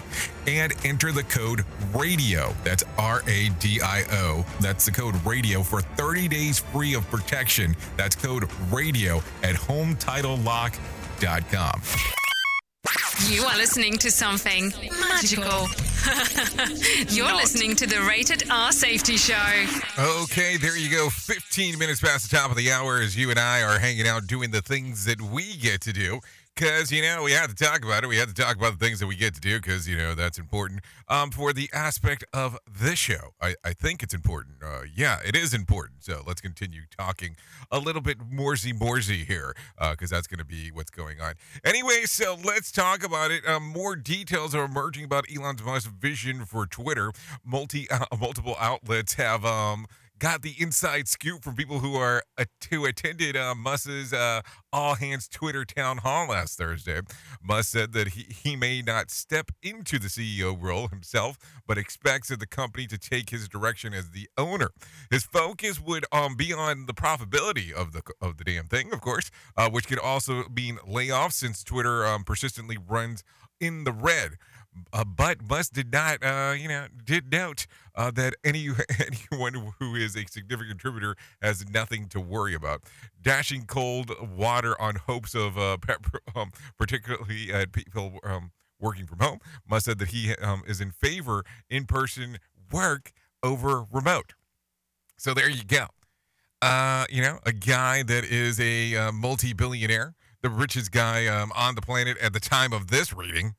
And 0.48 0.74
enter 0.83 1.12
the 1.12 1.24
code 1.24 1.63
RADIO. 1.93 2.55
That's 2.63 2.83
R 2.98 3.21
A 3.27 3.50
D 3.60 3.79
I 3.81 4.03
O. 4.12 4.43
That's 4.60 4.86
the 4.86 4.91
code 4.91 5.15
RADIO 5.25 5.62
for 5.63 5.81
30 5.81 6.27
days 6.27 6.60
free 6.60 6.93
of 6.95 7.07
protection. 7.10 7.75
That's 7.98 8.15
code 8.15 8.45
RADIO 8.71 9.17
at 9.43 9.55
HometitleLock.com. 9.55 11.81
You 13.29 13.43
are 13.43 13.55
listening 13.55 13.98
to 14.00 14.10
something 14.10 14.74
magical. 15.00 15.67
You're 17.10 17.36
listening 17.36 17.75
to 17.75 17.86
the 17.86 18.01
Rated 18.07 18.50
R 18.50 18.71
Safety 18.71 19.17
Show. 19.17 19.36
Okay, 20.00 20.57
there 20.57 20.75
you 20.75 20.89
go. 20.89 21.10
15 21.10 21.77
minutes 21.77 22.01
past 22.01 22.27
the 22.29 22.36
top 22.36 22.50
of 22.50 22.57
the 22.57 22.71
hour 22.71 23.00
as 23.00 23.15
you 23.15 23.29
and 23.29 23.39
I 23.39 23.62
are 23.62 23.77
hanging 23.77 24.07
out 24.07 24.25
doing 24.25 24.50
the 24.50 24.63
things 24.63 25.05
that 25.05 25.21
we 25.21 25.55
get 25.57 25.81
to 25.81 25.93
do. 25.93 26.19
Because, 26.55 26.91
you 26.91 27.01
know, 27.01 27.24
we 27.24 27.31
had 27.31 27.50
to 27.50 27.55
talk 27.55 27.84
about 27.84 28.03
it. 28.03 28.08
We 28.08 28.17
had 28.17 28.27
to 28.27 28.34
talk 28.34 28.55
about 28.58 28.77
the 28.77 28.86
things 28.86 29.00
that 29.00 29.08
we 29.08 29.15
get 29.15 29.34
to 29.36 29.39
do 29.39 29.60
because, 29.60 29.88
you 29.88 29.98
know, 29.98 30.13
that's 30.13 30.38
important 30.38 30.81
um, 31.08 31.31
for 31.31 31.53
the 31.53 31.70
aspect 31.74 32.24
of 32.34 32.58
this 32.70 33.00
show. 33.00 33.34
I, 33.41 33.55
I 33.63 33.74
think 33.74 34.03
it's 34.03 34.13
important. 34.13 34.58
Uh, 34.62 34.81
yeah, 34.93 35.20
it 35.25 35.36
is 35.36 35.53
important. 35.53 36.03
So 36.03 36.22
let's 36.27 36.41
continue 36.41 36.81
talking 36.96 37.36
a 37.72 37.79
little 37.79 38.01
bit 38.01 38.17
morsey 38.29 38.74
morsey 38.74 39.24
here 39.24 39.55
because 39.91 40.10
that's 40.10 40.27
going 40.27 40.39
to 40.39 40.46
be 40.46 40.72
what's 40.72 40.91
going 40.91 41.22
on. 41.22 41.36
Anyway, 41.63 42.03
so 42.05 42.38
let's 42.43 42.72
talk 42.72 43.03
about 43.03 43.31
it. 43.31 43.48
Um, 43.48 43.67
more 43.67 43.96
details 43.96 44.53
are 44.53 44.65
emerging 44.65 45.05
about 45.05 45.25
Elon 45.34 45.55
Musk's 45.65 45.89
vision 45.89 46.46
for 46.46 46.65
Twitter. 46.65 47.12
Multi 47.46 47.89
uh, 47.89 48.05
multiple 48.20 48.55
outlets 48.60 49.13
have 49.15 49.46
um, 49.46 49.88
got 50.21 50.43
the 50.43 50.53
inside 50.59 51.07
scoop 51.07 51.43
from 51.43 51.55
people 51.55 51.79
who 51.79 51.95
are 51.95 52.21
uh, 52.37 52.45
who 52.69 52.85
attended 52.85 53.35
uh, 53.35 53.55
Musk's 53.55 54.13
uh, 54.13 54.41
all 54.71 54.93
hands 54.93 55.27
Twitter 55.27 55.65
town 55.65 55.97
hall 55.97 56.27
last 56.27 56.59
Thursday. 56.59 57.01
Musk 57.43 57.71
said 57.71 57.91
that 57.93 58.09
he, 58.09 58.27
he 58.29 58.55
may 58.55 58.83
not 58.83 59.09
step 59.09 59.49
into 59.63 59.97
the 59.97 60.07
CEO 60.07 60.55
role 60.61 60.87
himself, 60.89 61.39
but 61.67 61.79
expects 61.79 62.29
the 62.29 62.45
company 62.45 62.85
to 62.85 62.99
take 62.99 63.31
his 63.31 63.49
direction 63.49 63.95
as 63.95 64.11
the 64.11 64.29
owner. 64.37 64.69
His 65.09 65.23
focus 65.23 65.81
would 65.81 66.05
um 66.11 66.35
be 66.35 66.53
on 66.53 66.85
the 66.85 66.93
profitability 66.93 67.71
of 67.71 67.91
the 67.91 68.03
of 68.21 68.37
the 68.37 68.43
damn 68.43 68.67
thing, 68.67 68.93
of 68.93 69.01
course, 69.01 69.31
uh, 69.57 69.71
which 69.71 69.87
could 69.87 69.99
also 69.99 70.43
mean 70.55 70.77
layoffs 70.87 71.33
since 71.33 71.63
Twitter 71.63 72.05
um, 72.05 72.23
persistently 72.23 72.77
runs 72.87 73.23
in 73.59 73.85
the 73.85 73.91
red. 73.91 74.33
Uh, 74.93 75.03
but 75.03 75.41
Musk 75.41 75.73
did 75.73 75.91
not, 75.91 76.23
uh, 76.23 76.53
you 76.57 76.67
know, 76.67 76.87
did 77.03 77.31
note 77.31 77.67
uh, 77.95 78.11
that 78.11 78.35
any 78.43 78.69
anyone 79.31 79.73
who 79.79 79.95
is 79.95 80.15
a 80.15 80.25
significant 80.25 80.69
contributor 80.69 81.15
has 81.41 81.67
nothing 81.69 82.07
to 82.09 82.19
worry 82.19 82.53
about. 82.53 82.81
Dashing 83.21 83.65
cold 83.65 84.11
water 84.35 84.79
on 84.81 84.95
hopes 84.95 85.35
of, 85.35 85.57
uh, 85.57 85.77
pep- 85.77 86.05
um, 86.35 86.51
particularly 86.77 87.51
at 87.51 87.71
people 87.71 88.19
um, 88.23 88.51
working 88.79 89.05
from 89.05 89.19
home. 89.19 89.39
Musk 89.69 89.85
said 89.85 89.99
that 89.99 90.09
he 90.09 90.35
um, 90.35 90.63
is 90.67 90.81
in 90.81 90.91
favor 90.91 91.43
in-person 91.69 92.37
work 92.71 93.11
over 93.43 93.85
remote. 93.91 94.33
So 95.17 95.33
there 95.33 95.49
you 95.49 95.63
go. 95.63 95.87
Uh, 96.61 97.05
you 97.09 97.21
know, 97.21 97.39
a 97.45 97.51
guy 97.51 98.03
that 98.03 98.23
is 98.23 98.59
a 98.59 98.95
uh, 98.95 99.11
multi-billionaire, 99.11 100.13
the 100.41 100.49
richest 100.49 100.91
guy 100.91 101.27
um, 101.27 101.51
on 101.55 101.75
the 101.75 101.81
planet 101.81 102.17
at 102.19 102.33
the 102.33 102.39
time 102.39 102.71
of 102.71 102.87
this 102.87 103.13
reading 103.13 103.55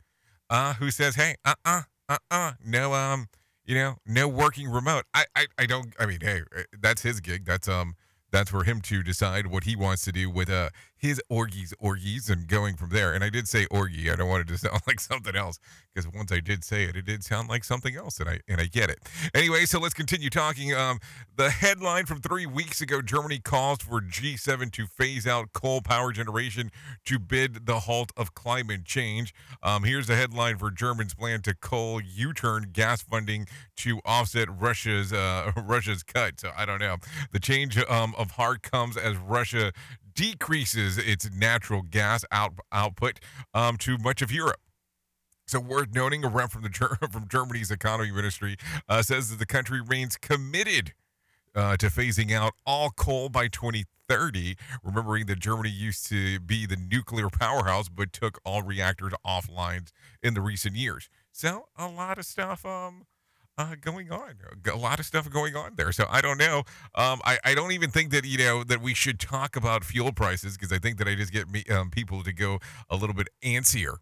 uh, 0.52 0.74
who 0.74 0.90
says, 0.90 1.16
"Hey, 1.16 1.34
uh, 1.44 1.54
uh, 1.64 1.82
uh, 2.30 2.52
no, 2.64 2.92
um, 2.92 3.28
you 3.64 3.74
know, 3.74 3.96
no 4.06 4.28
working 4.28 4.68
remote." 4.68 5.04
I, 5.14 5.24
I, 5.34 5.46
I 5.58 5.66
don't. 5.66 5.94
I 5.98 6.06
mean, 6.06 6.18
hey, 6.20 6.42
uh, 6.56 6.62
that's 6.78 7.02
his 7.02 7.20
gig. 7.20 7.46
That's 7.46 7.66
um, 7.68 7.94
that's 8.30 8.50
for 8.50 8.64
him 8.64 8.82
to 8.82 9.02
decide 9.02 9.46
what 9.46 9.64
he 9.64 9.74
wants 9.74 10.04
to 10.04 10.12
do 10.12 10.30
with 10.30 10.50
uh 10.50 10.70
his 11.02 11.20
orgies, 11.28 11.74
orgies, 11.80 12.30
and 12.30 12.46
going 12.46 12.76
from 12.76 12.90
there. 12.90 13.12
And 13.12 13.24
I 13.24 13.28
did 13.28 13.48
say 13.48 13.66
orgy. 13.72 14.08
I 14.08 14.14
don't 14.14 14.28
want 14.28 14.42
it 14.42 14.52
to 14.52 14.58
sound 14.68 14.80
like 14.86 15.00
something 15.00 15.34
else 15.34 15.58
because 15.92 16.08
once 16.14 16.30
I 16.30 16.38
did 16.38 16.64
say 16.64 16.84
it, 16.84 16.96
it 16.96 17.04
did 17.04 17.24
sound 17.24 17.48
like 17.48 17.64
something 17.64 17.96
else, 17.96 18.20
and 18.20 18.28
I 18.28 18.38
and 18.48 18.60
I 18.60 18.66
get 18.66 18.88
it. 18.88 19.00
Anyway, 19.34 19.66
so 19.66 19.80
let's 19.80 19.94
continue 19.94 20.30
talking. 20.30 20.72
Um, 20.72 21.00
the 21.36 21.50
headline 21.50 22.06
from 22.06 22.20
three 22.20 22.46
weeks 22.46 22.80
ago: 22.80 23.02
Germany 23.02 23.40
calls 23.40 23.80
for 23.80 24.00
G7 24.00 24.70
to 24.72 24.86
phase 24.86 25.26
out 25.26 25.52
coal 25.52 25.82
power 25.82 26.12
generation 26.12 26.70
to 27.06 27.18
bid 27.18 27.66
the 27.66 27.80
halt 27.80 28.12
of 28.16 28.34
climate 28.34 28.84
change. 28.84 29.34
Um, 29.62 29.82
here's 29.82 30.06
the 30.06 30.14
headline 30.14 30.56
for 30.56 30.70
Germans' 30.70 31.14
plan 31.14 31.42
to 31.42 31.54
coal 31.54 32.00
U-turn 32.00 32.70
gas 32.72 33.02
funding 33.02 33.48
to 33.78 34.00
offset 34.04 34.48
Russia's 34.48 35.12
uh, 35.12 35.50
Russia's 35.66 36.04
cut. 36.04 36.38
So 36.38 36.52
I 36.56 36.64
don't 36.64 36.80
know. 36.80 36.98
The 37.32 37.40
change 37.40 37.76
um, 37.88 38.14
of 38.16 38.32
heart 38.32 38.62
comes 38.62 38.96
as 38.96 39.16
Russia 39.16 39.72
decreases 40.14 40.98
its 40.98 41.30
natural 41.30 41.82
gas 41.82 42.24
out, 42.30 42.52
output 42.70 43.20
um, 43.54 43.76
to 43.78 43.98
much 43.98 44.22
of 44.22 44.32
Europe. 44.32 44.60
So, 45.46 45.60
worth 45.60 45.92
noting, 45.92 46.24
a 46.24 46.28
rep 46.28 46.50
from 46.50 46.62
the 46.62 46.98
from 47.12 47.28
Germany's 47.28 47.70
economy 47.70 48.10
ministry 48.10 48.56
uh, 48.88 49.02
says 49.02 49.30
that 49.30 49.38
the 49.38 49.46
country 49.46 49.80
remains 49.80 50.16
committed 50.16 50.94
uh, 51.54 51.76
to 51.76 51.86
phasing 51.86 52.32
out 52.32 52.54
all 52.64 52.90
coal 52.90 53.28
by 53.28 53.48
2030. 53.48 54.56
Remembering 54.82 55.26
that 55.26 55.40
Germany 55.40 55.68
used 55.68 56.06
to 56.08 56.40
be 56.40 56.64
the 56.66 56.76
nuclear 56.76 57.28
powerhouse, 57.28 57.88
but 57.88 58.12
took 58.12 58.40
all 58.44 58.62
reactors 58.62 59.12
offline 59.26 59.90
in 60.22 60.34
the 60.34 60.40
recent 60.40 60.76
years. 60.76 61.08
So, 61.32 61.66
a 61.76 61.88
lot 61.88 62.18
of 62.18 62.24
stuff. 62.24 62.64
Um, 62.64 63.06
uh, 63.62 63.76
going 63.80 64.10
on. 64.10 64.34
A 64.70 64.76
lot 64.76 64.98
of 64.98 65.06
stuff 65.06 65.28
going 65.30 65.56
on 65.56 65.74
there. 65.76 65.92
So 65.92 66.06
I 66.10 66.20
don't 66.20 66.38
know. 66.38 66.58
Um, 66.94 67.20
I, 67.24 67.38
I 67.44 67.54
don't 67.54 67.72
even 67.72 67.90
think 67.90 68.10
that 68.10 68.24
you 68.24 68.38
know 68.38 68.64
that 68.64 68.80
we 68.80 68.94
should 68.94 69.20
talk 69.20 69.56
about 69.56 69.84
fuel 69.84 70.12
prices 70.12 70.56
because 70.56 70.72
I 70.72 70.78
think 70.78 70.98
that 70.98 71.08
I 71.08 71.14
just 71.14 71.32
get 71.32 71.48
me, 71.48 71.64
um, 71.70 71.90
people 71.90 72.22
to 72.22 72.32
go 72.32 72.58
a 72.90 72.96
little 72.96 73.14
bit 73.14 73.28
antsier 73.42 73.96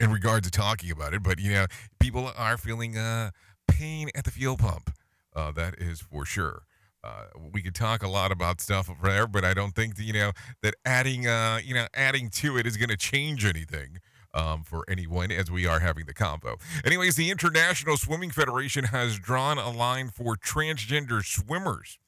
in 0.00 0.10
regard 0.10 0.44
to 0.44 0.50
talking 0.50 0.90
about 0.90 1.14
it. 1.14 1.22
But 1.22 1.40
you 1.40 1.52
know, 1.52 1.66
people 1.98 2.30
are 2.36 2.56
feeling 2.56 2.96
uh, 2.96 3.30
pain 3.66 4.08
at 4.14 4.24
the 4.24 4.30
fuel 4.30 4.56
pump. 4.56 4.90
Uh, 5.34 5.52
that 5.52 5.74
is 5.78 6.00
for 6.00 6.24
sure. 6.24 6.62
Uh, 7.04 7.26
we 7.52 7.62
could 7.62 7.74
talk 7.74 8.02
a 8.02 8.08
lot 8.08 8.32
about 8.32 8.60
stuff 8.60 8.90
over 8.90 9.08
there, 9.08 9.26
but 9.26 9.44
I 9.44 9.54
don't 9.54 9.72
think 9.72 9.96
that, 9.96 10.02
you 10.02 10.12
know 10.12 10.32
that 10.62 10.74
adding 10.84 11.26
uh, 11.26 11.60
you 11.62 11.74
know 11.74 11.86
adding 11.94 12.28
to 12.30 12.56
it 12.56 12.66
is 12.66 12.76
going 12.76 12.88
to 12.88 12.96
change 12.96 13.44
anything 13.44 13.98
um, 14.34 14.62
for 14.62 14.84
anyone 14.88 15.30
as 15.30 15.50
we 15.50 15.66
are 15.66 15.80
having 15.80 16.06
the 16.06 16.14
convo. 16.14 16.60
Anyways, 16.84 17.16
the 17.16 17.30
International 17.30 17.96
Swimming 17.96 18.30
Federation 18.30 18.84
has 18.84 19.18
drawn 19.18 19.58
a 19.58 19.70
line 19.70 20.08
for 20.08 20.36
transgender 20.36 21.24
swimmers. 21.24 21.98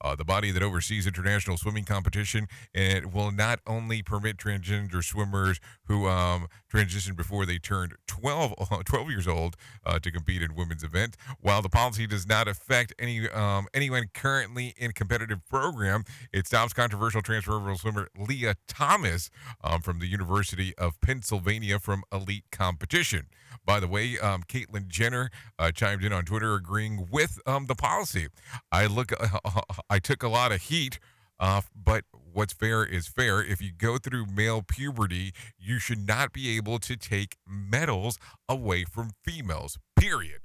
Uh, 0.00 0.14
the 0.14 0.24
body 0.24 0.50
that 0.50 0.62
oversees 0.62 1.06
international 1.06 1.56
swimming 1.56 1.84
competition 1.84 2.46
and 2.74 3.12
will 3.12 3.30
not 3.30 3.60
only 3.66 4.02
permit 4.02 4.36
transgender 4.36 5.02
swimmers 5.02 5.60
who 5.84 6.06
um, 6.06 6.46
transitioned 6.72 7.16
before 7.16 7.46
they 7.46 7.58
turned 7.58 7.94
12, 8.06 8.54
12 8.84 9.10
years 9.10 9.26
old 9.28 9.56
uh, 9.84 9.98
to 9.98 10.10
compete 10.10 10.42
in 10.42 10.54
women's 10.54 10.84
events. 10.84 11.16
While 11.40 11.62
the 11.62 11.68
policy 11.68 12.06
does 12.06 12.26
not 12.26 12.48
affect 12.48 12.94
any 12.98 13.28
um, 13.28 13.66
anyone 13.74 14.08
currently 14.14 14.74
in 14.76 14.92
competitive 14.92 15.46
program, 15.48 16.04
it 16.32 16.46
stops 16.46 16.72
controversial 16.72 17.22
transferable 17.22 17.76
swimmer 17.76 18.08
Lia 18.16 18.54
Thomas 18.66 19.30
um, 19.62 19.80
from 19.80 19.98
the 19.98 20.06
University 20.06 20.74
of 20.76 21.00
Pennsylvania 21.00 21.78
from 21.78 22.04
elite 22.12 22.44
competition. 22.50 23.26
By 23.64 23.80
the 23.80 23.88
way, 23.88 24.18
um, 24.18 24.42
Caitlyn 24.48 24.88
Jenner 24.88 25.30
uh, 25.58 25.70
chimed 25.72 26.02
in 26.02 26.12
on 26.12 26.24
Twitter 26.24 26.54
agreeing 26.54 27.08
with 27.10 27.38
um, 27.46 27.66
the 27.66 27.74
policy. 27.74 28.28
I 28.72 28.86
look, 28.86 29.12
I 29.90 29.98
took 29.98 30.22
a 30.22 30.28
lot 30.28 30.52
of 30.52 30.62
heat, 30.62 30.98
uh, 31.40 31.62
but 31.74 32.04
what's 32.32 32.52
fair 32.52 32.84
is 32.84 33.08
fair. 33.08 33.42
If 33.42 33.60
you 33.62 33.72
go 33.72 33.98
through 33.98 34.26
male 34.26 34.62
puberty, 34.62 35.32
you 35.58 35.78
should 35.78 36.06
not 36.06 36.32
be 36.32 36.56
able 36.56 36.78
to 36.80 36.96
take 36.96 37.36
medals 37.46 38.18
away 38.48 38.84
from 38.84 39.12
females. 39.24 39.78
Period. 39.96 40.40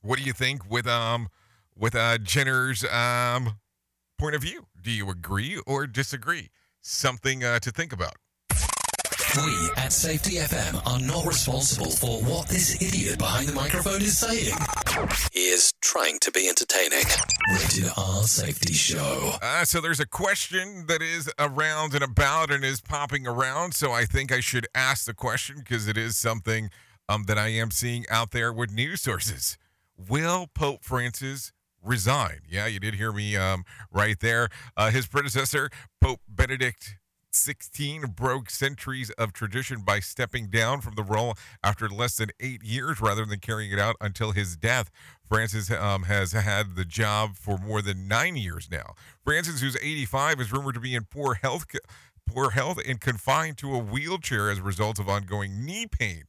What 0.00 0.18
do 0.18 0.24
you 0.24 0.32
think 0.32 0.68
with 0.70 0.86
um 0.86 1.28
with 1.76 1.94
uh, 1.94 2.18
Jenner's 2.18 2.84
um 2.84 3.58
point 4.18 4.34
of 4.34 4.42
view? 4.42 4.66
Do 4.80 4.90
you 4.90 5.10
agree 5.10 5.60
or 5.66 5.86
disagree? 5.86 6.50
Something 6.80 7.44
uh, 7.44 7.58
to 7.60 7.70
think 7.70 7.92
about. 7.92 8.14
We 9.36 9.70
at 9.76 9.92
Safety 9.92 10.36
FM 10.36 10.80
are 10.86 11.00
not 11.00 11.26
responsible 11.26 11.90
for 11.90 12.22
what 12.22 12.48
this 12.48 12.80
idiot 12.80 13.18
behind 13.18 13.48
the 13.48 13.52
microphone 13.52 14.00
is 14.00 14.16
saying. 14.16 14.54
He 15.32 15.48
is 15.48 15.72
trying 15.82 16.18
to 16.20 16.30
be 16.30 16.48
entertaining. 16.48 17.04
Rated 17.52 17.90
R 17.96 18.22
Safety 18.22 18.72
Show. 18.72 19.32
Uh, 19.42 19.66
so 19.66 19.82
there's 19.82 20.00
a 20.00 20.06
question 20.06 20.86
that 20.88 21.02
is 21.02 21.30
around 21.38 21.92
and 21.92 22.02
about 22.02 22.50
and 22.50 22.64
is 22.64 22.80
popping 22.80 23.26
around. 23.26 23.74
So 23.74 23.92
I 23.92 24.06
think 24.06 24.32
I 24.32 24.40
should 24.40 24.66
ask 24.74 25.04
the 25.04 25.14
question 25.14 25.56
because 25.58 25.88
it 25.88 25.98
is 25.98 26.16
something 26.16 26.70
um, 27.06 27.24
that 27.24 27.36
I 27.36 27.48
am 27.48 27.70
seeing 27.70 28.06
out 28.10 28.30
there 28.30 28.50
with 28.50 28.72
news 28.72 29.02
sources. 29.02 29.58
Will 30.08 30.46
Pope 30.54 30.84
Francis 30.84 31.52
resign? 31.82 32.40
Yeah, 32.48 32.66
you 32.66 32.80
did 32.80 32.94
hear 32.94 33.12
me 33.12 33.36
um, 33.36 33.64
right 33.92 34.18
there. 34.20 34.48
Uh, 34.74 34.90
his 34.90 35.06
predecessor, 35.06 35.68
Pope 36.00 36.20
Benedict 36.26 36.96
16 37.30 38.12
broke 38.16 38.50
centuries 38.50 39.10
of 39.10 39.32
tradition 39.32 39.82
by 39.82 40.00
stepping 40.00 40.48
down 40.48 40.80
from 40.80 40.94
the 40.94 41.02
role 41.02 41.34
after 41.62 41.88
less 41.88 42.16
than 42.16 42.30
eight 42.40 42.62
years 42.62 43.00
rather 43.00 43.24
than 43.24 43.38
carrying 43.38 43.72
it 43.72 43.78
out 43.78 43.96
until 44.00 44.32
his 44.32 44.56
death. 44.56 44.90
Francis 45.28 45.70
um, 45.70 46.04
has 46.04 46.32
had 46.32 46.74
the 46.74 46.84
job 46.84 47.36
for 47.36 47.58
more 47.58 47.82
than 47.82 48.08
nine 48.08 48.36
years 48.36 48.68
now. 48.70 48.94
Francis, 49.24 49.60
who's 49.60 49.76
85, 49.76 50.40
is 50.40 50.52
rumored 50.52 50.74
to 50.74 50.80
be 50.80 50.94
in 50.94 51.04
poor 51.04 51.34
health, 51.34 51.66
poor 52.26 52.50
health 52.50 52.78
and 52.86 53.00
confined 53.00 53.58
to 53.58 53.74
a 53.74 53.78
wheelchair 53.78 54.50
as 54.50 54.58
a 54.58 54.62
result 54.62 54.98
of 54.98 55.08
ongoing 55.08 55.64
knee 55.64 55.86
pain. 55.86 56.24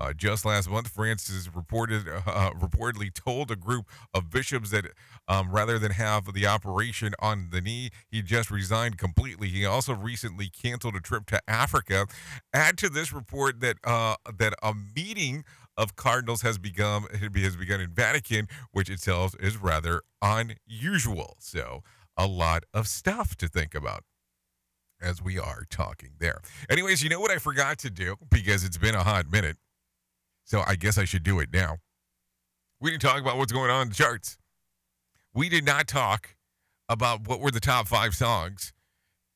Uh, 0.00 0.14
just 0.14 0.46
last 0.46 0.70
month, 0.70 0.88
Francis 0.88 1.54
reported 1.54 2.08
uh, 2.08 2.50
reportedly 2.52 3.12
told 3.12 3.50
a 3.50 3.56
group 3.56 3.84
of 4.14 4.30
bishops 4.30 4.70
that 4.70 4.86
um, 5.30 5.52
rather 5.52 5.78
than 5.78 5.92
have 5.92 6.34
the 6.34 6.44
operation 6.44 7.14
on 7.20 7.50
the 7.52 7.60
knee, 7.60 7.90
he 8.10 8.20
just 8.20 8.50
resigned 8.50 8.98
completely. 8.98 9.46
He 9.46 9.64
also 9.64 9.94
recently 9.94 10.50
canceled 10.50 10.96
a 10.96 11.00
trip 11.00 11.26
to 11.26 11.40
Africa. 11.48 12.08
Add 12.52 12.76
to 12.78 12.88
this 12.88 13.12
report 13.12 13.60
that 13.60 13.76
uh, 13.84 14.16
that 14.36 14.54
a 14.60 14.74
meeting 14.74 15.44
of 15.76 15.94
cardinals 15.94 16.42
has 16.42 16.58
begun 16.58 17.04
has 17.12 17.56
begun 17.56 17.80
in 17.80 17.90
Vatican, 17.90 18.48
which 18.72 18.90
itself 18.90 19.36
is 19.38 19.56
rather 19.56 20.02
unusual. 20.20 21.36
So 21.38 21.84
a 22.16 22.26
lot 22.26 22.64
of 22.74 22.88
stuff 22.88 23.36
to 23.36 23.46
think 23.46 23.72
about 23.72 24.02
as 25.00 25.22
we 25.22 25.38
are 25.38 25.62
talking 25.70 26.10
there. 26.18 26.40
Anyways, 26.68 27.04
you 27.04 27.08
know 27.08 27.20
what 27.20 27.30
I 27.30 27.38
forgot 27.38 27.78
to 27.78 27.90
do 27.90 28.16
because 28.30 28.64
it's 28.64 28.78
been 28.78 28.96
a 28.96 29.04
hot 29.04 29.30
minute. 29.30 29.58
So 30.44 30.64
I 30.66 30.74
guess 30.74 30.98
I 30.98 31.04
should 31.04 31.22
do 31.22 31.38
it 31.38 31.50
now. 31.52 31.76
We 32.80 32.90
didn't 32.90 33.02
talk 33.02 33.20
about 33.20 33.38
what's 33.38 33.52
going 33.52 33.70
on 33.70 33.82
in 33.82 33.88
the 33.90 33.94
charts. 33.94 34.39
We 35.32 35.48
did 35.48 35.64
not 35.64 35.86
talk 35.86 36.34
about 36.88 37.28
what 37.28 37.40
were 37.40 37.52
the 37.52 37.60
top 37.60 37.86
five 37.86 38.14
songs 38.14 38.72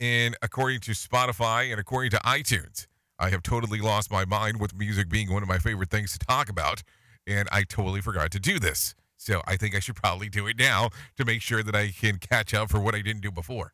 and 0.00 0.36
according 0.42 0.80
to 0.80 0.90
Spotify 0.90 1.70
and 1.70 1.78
according 1.78 2.10
to 2.10 2.16
iTunes. 2.18 2.88
I 3.18 3.30
have 3.30 3.42
totally 3.42 3.80
lost 3.80 4.10
my 4.10 4.24
mind 4.24 4.60
with 4.60 4.76
music 4.76 5.08
being 5.08 5.32
one 5.32 5.42
of 5.42 5.48
my 5.48 5.58
favorite 5.58 5.90
things 5.90 6.12
to 6.12 6.18
talk 6.18 6.48
about, 6.48 6.82
and 7.28 7.48
I 7.52 7.62
totally 7.62 8.00
forgot 8.00 8.32
to 8.32 8.40
do 8.40 8.58
this. 8.58 8.96
So 9.16 9.40
I 9.46 9.56
think 9.56 9.76
I 9.76 9.78
should 9.78 9.94
probably 9.94 10.28
do 10.28 10.48
it 10.48 10.58
now 10.58 10.90
to 11.16 11.24
make 11.24 11.42
sure 11.42 11.62
that 11.62 11.76
I 11.76 11.90
can 11.90 12.18
catch 12.18 12.52
up 12.52 12.70
for 12.70 12.80
what 12.80 12.96
I 12.96 13.00
didn't 13.00 13.22
do 13.22 13.30
before. 13.30 13.72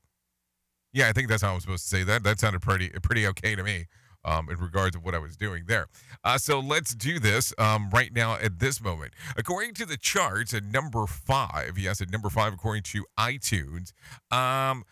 Yeah, 0.93 1.09
I 1.09 1.13
think 1.13 1.29
that's 1.29 1.41
how 1.41 1.55
I'm 1.55 1.61
supposed 1.61 1.85
to 1.85 1.89
say 1.89 2.05
that. 2.05 2.23
That 2.23 2.39
sounded 2.39 2.61
pretty 2.61 2.91
pretty 3.03 3.27
okay 3.29 3.55
to 3.55 3.63
me 3.63 3.87
um, 4.25 4.49
in 4.51 4.59
regards 4.59 4.97
of 4.97 5.05
what 5.05 5.15
I 5.15 5.19
was 5.19 5.37
doing 5.37 5.65
there. 5.67 5.87
Uh, 6.25 6.39
so 6.39 6.61
let's 6.61 6.95
do 6.95 7.19
this 7.19 7.53
um, 7.59 7.91
right 7.91 8.13
now 8.13 8.35
at 8.35 8.59
this 8.59 8.81
moment. 8.81 9.13
According 9.37 9.75
to 9.75 9.87
the 9.87 9.97
charts, 9.97 10.55
at 10.55 10.65
number 10.65 11.07
five, 11.07 11.79
yes, 11.79 12.01
at 12.01 12.11
number 12.11 12.31
five, 12.31 12.53
according 12.53 12.83
to 12.85 13.05
iTunes, 13.19 13.93
um, 14.31 14.85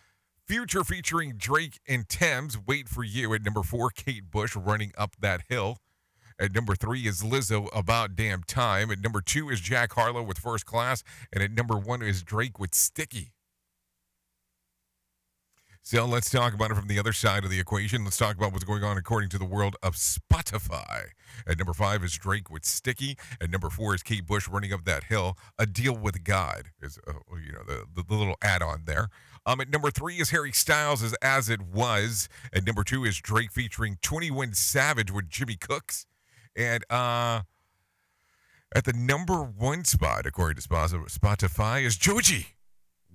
Future 0.47 0.83
featuring 0.83 1.33
Drake 1.37 1.79
and 1.87 2.09
Tems, 2.09 2.57
Wait 2.65 2.89
for 2.89 3.03
You. 3.03 3.35
At 3.35 3.43
number 3.43 3.61
four, 3.61 3.91
Kate 3.91 4.31
Bush, 4.31 4.55
Running 4.55 4.91
Up 4.97 5.15
That 5.19 5.41
Hill. 5.47 5.77
At 6.39 6.55
number 6.55 6.73
three 6.73 7.05
is 7.05 7.21
Lizzo, 7.21 7.67
About 7.71 8.15
Damn 8.15 8.41
Time. 8.41 8.89
At 8.89 8.99
number 8.99 9.21
two 9.21 9.49
is 9.49 9.59
Jack 9.59 9.93
Harlow 9.93 10.23
with 10.23 10.39
First 10.39 10.65
Class. 10.65 11.03
And 11.31 11.43
at 11.43 11.51
number 11.51 11.77
one 11.77 12.01
is 12.01 12.23
Drake 12.23 12.57
with 12.57 12.73
Sticky. 12.73 13.33
So 15.91 16.05
let's 16.05 16.29
talk 16.29 16.53
about 16.53 16.69
it 16.69 16.75
from 16.75 16.87
the 16.87 16.99
other 16.99 17.13
side 17.13 17.43
of 17.43 17.49
the 17.49 17.59
equation. 17.59 18.03
Let's 18.03 18.15
talk 18.15 18.37
about 18.37 18.51
what's 18.51 18.63
going 18.63 18.83
on 18.83 18.95
according 18.95 19.29
to 19.29 19.39
the 19.39 19.45
world 19.45 19.75
of 19.81 19.95
Spotify. 19.95 21.05
At 21.47 21.57
number 21.57 21.73
five 21.73 22.03
is 22.03 22.13
Drake 22.15 22.51
with 22.51 22.63
Sticky. 22.63 23.17
At 23.41 23.49
number 23.49 23.71
four 23.71 23.95
is 23.95 24.03
Kate 24.03 24.27
Bush 24.27 24.47
running 24.47 24.71
up 24.71 24.85
that 24.85 25.05
hill. 25.05 25.35
A 25.57 25.65
deal 25.65 25.97
with 25.97 26.23
God 26.23 26.65
is, 26.79 26.99
uh, 27.07 27.13
you 27.43 27.53
know, 27.53 27.63
the, 27.65 27.85
the, 27.95 28.03
the 28.07 28.13
little 28.13 28.35
add-on 28.43 28.83
there. 28.85 29.09
Um, 29.47 29.61
at 29.61 29.71
number 29.71 29.89
three 29.89 30.17
is 30.17 30.29
Harry 30.29 30.51
Styles 30.51 31.01
as 31.01 31.15
As 31.23 31.49
It 31.49 31.61
Was. 31.63 32.29
At 32.53 32.67
number 32.67 32.83
two 32.83 33.03
is 33.03 33.17
Drake 33.17 33.51
featuring 33.51 33.97
21 34.03 34.53
Savage 34.53 35.09
with 35.09 35.27
Jimmy 35.27 35.55
Cooks. 35.55 36.05
And 36.55 36.83
uh, 36.91 37.41
at 38.75 38.85
the 38.85 38.93
number 38.93 39.41
one 39.41 39.85
spot, 39.85 40.27
according 40.27 40.61
to 40.61 40.69
Spotify, 40.69 41.83
is 41.83 41.97
Joji 41.97 42.58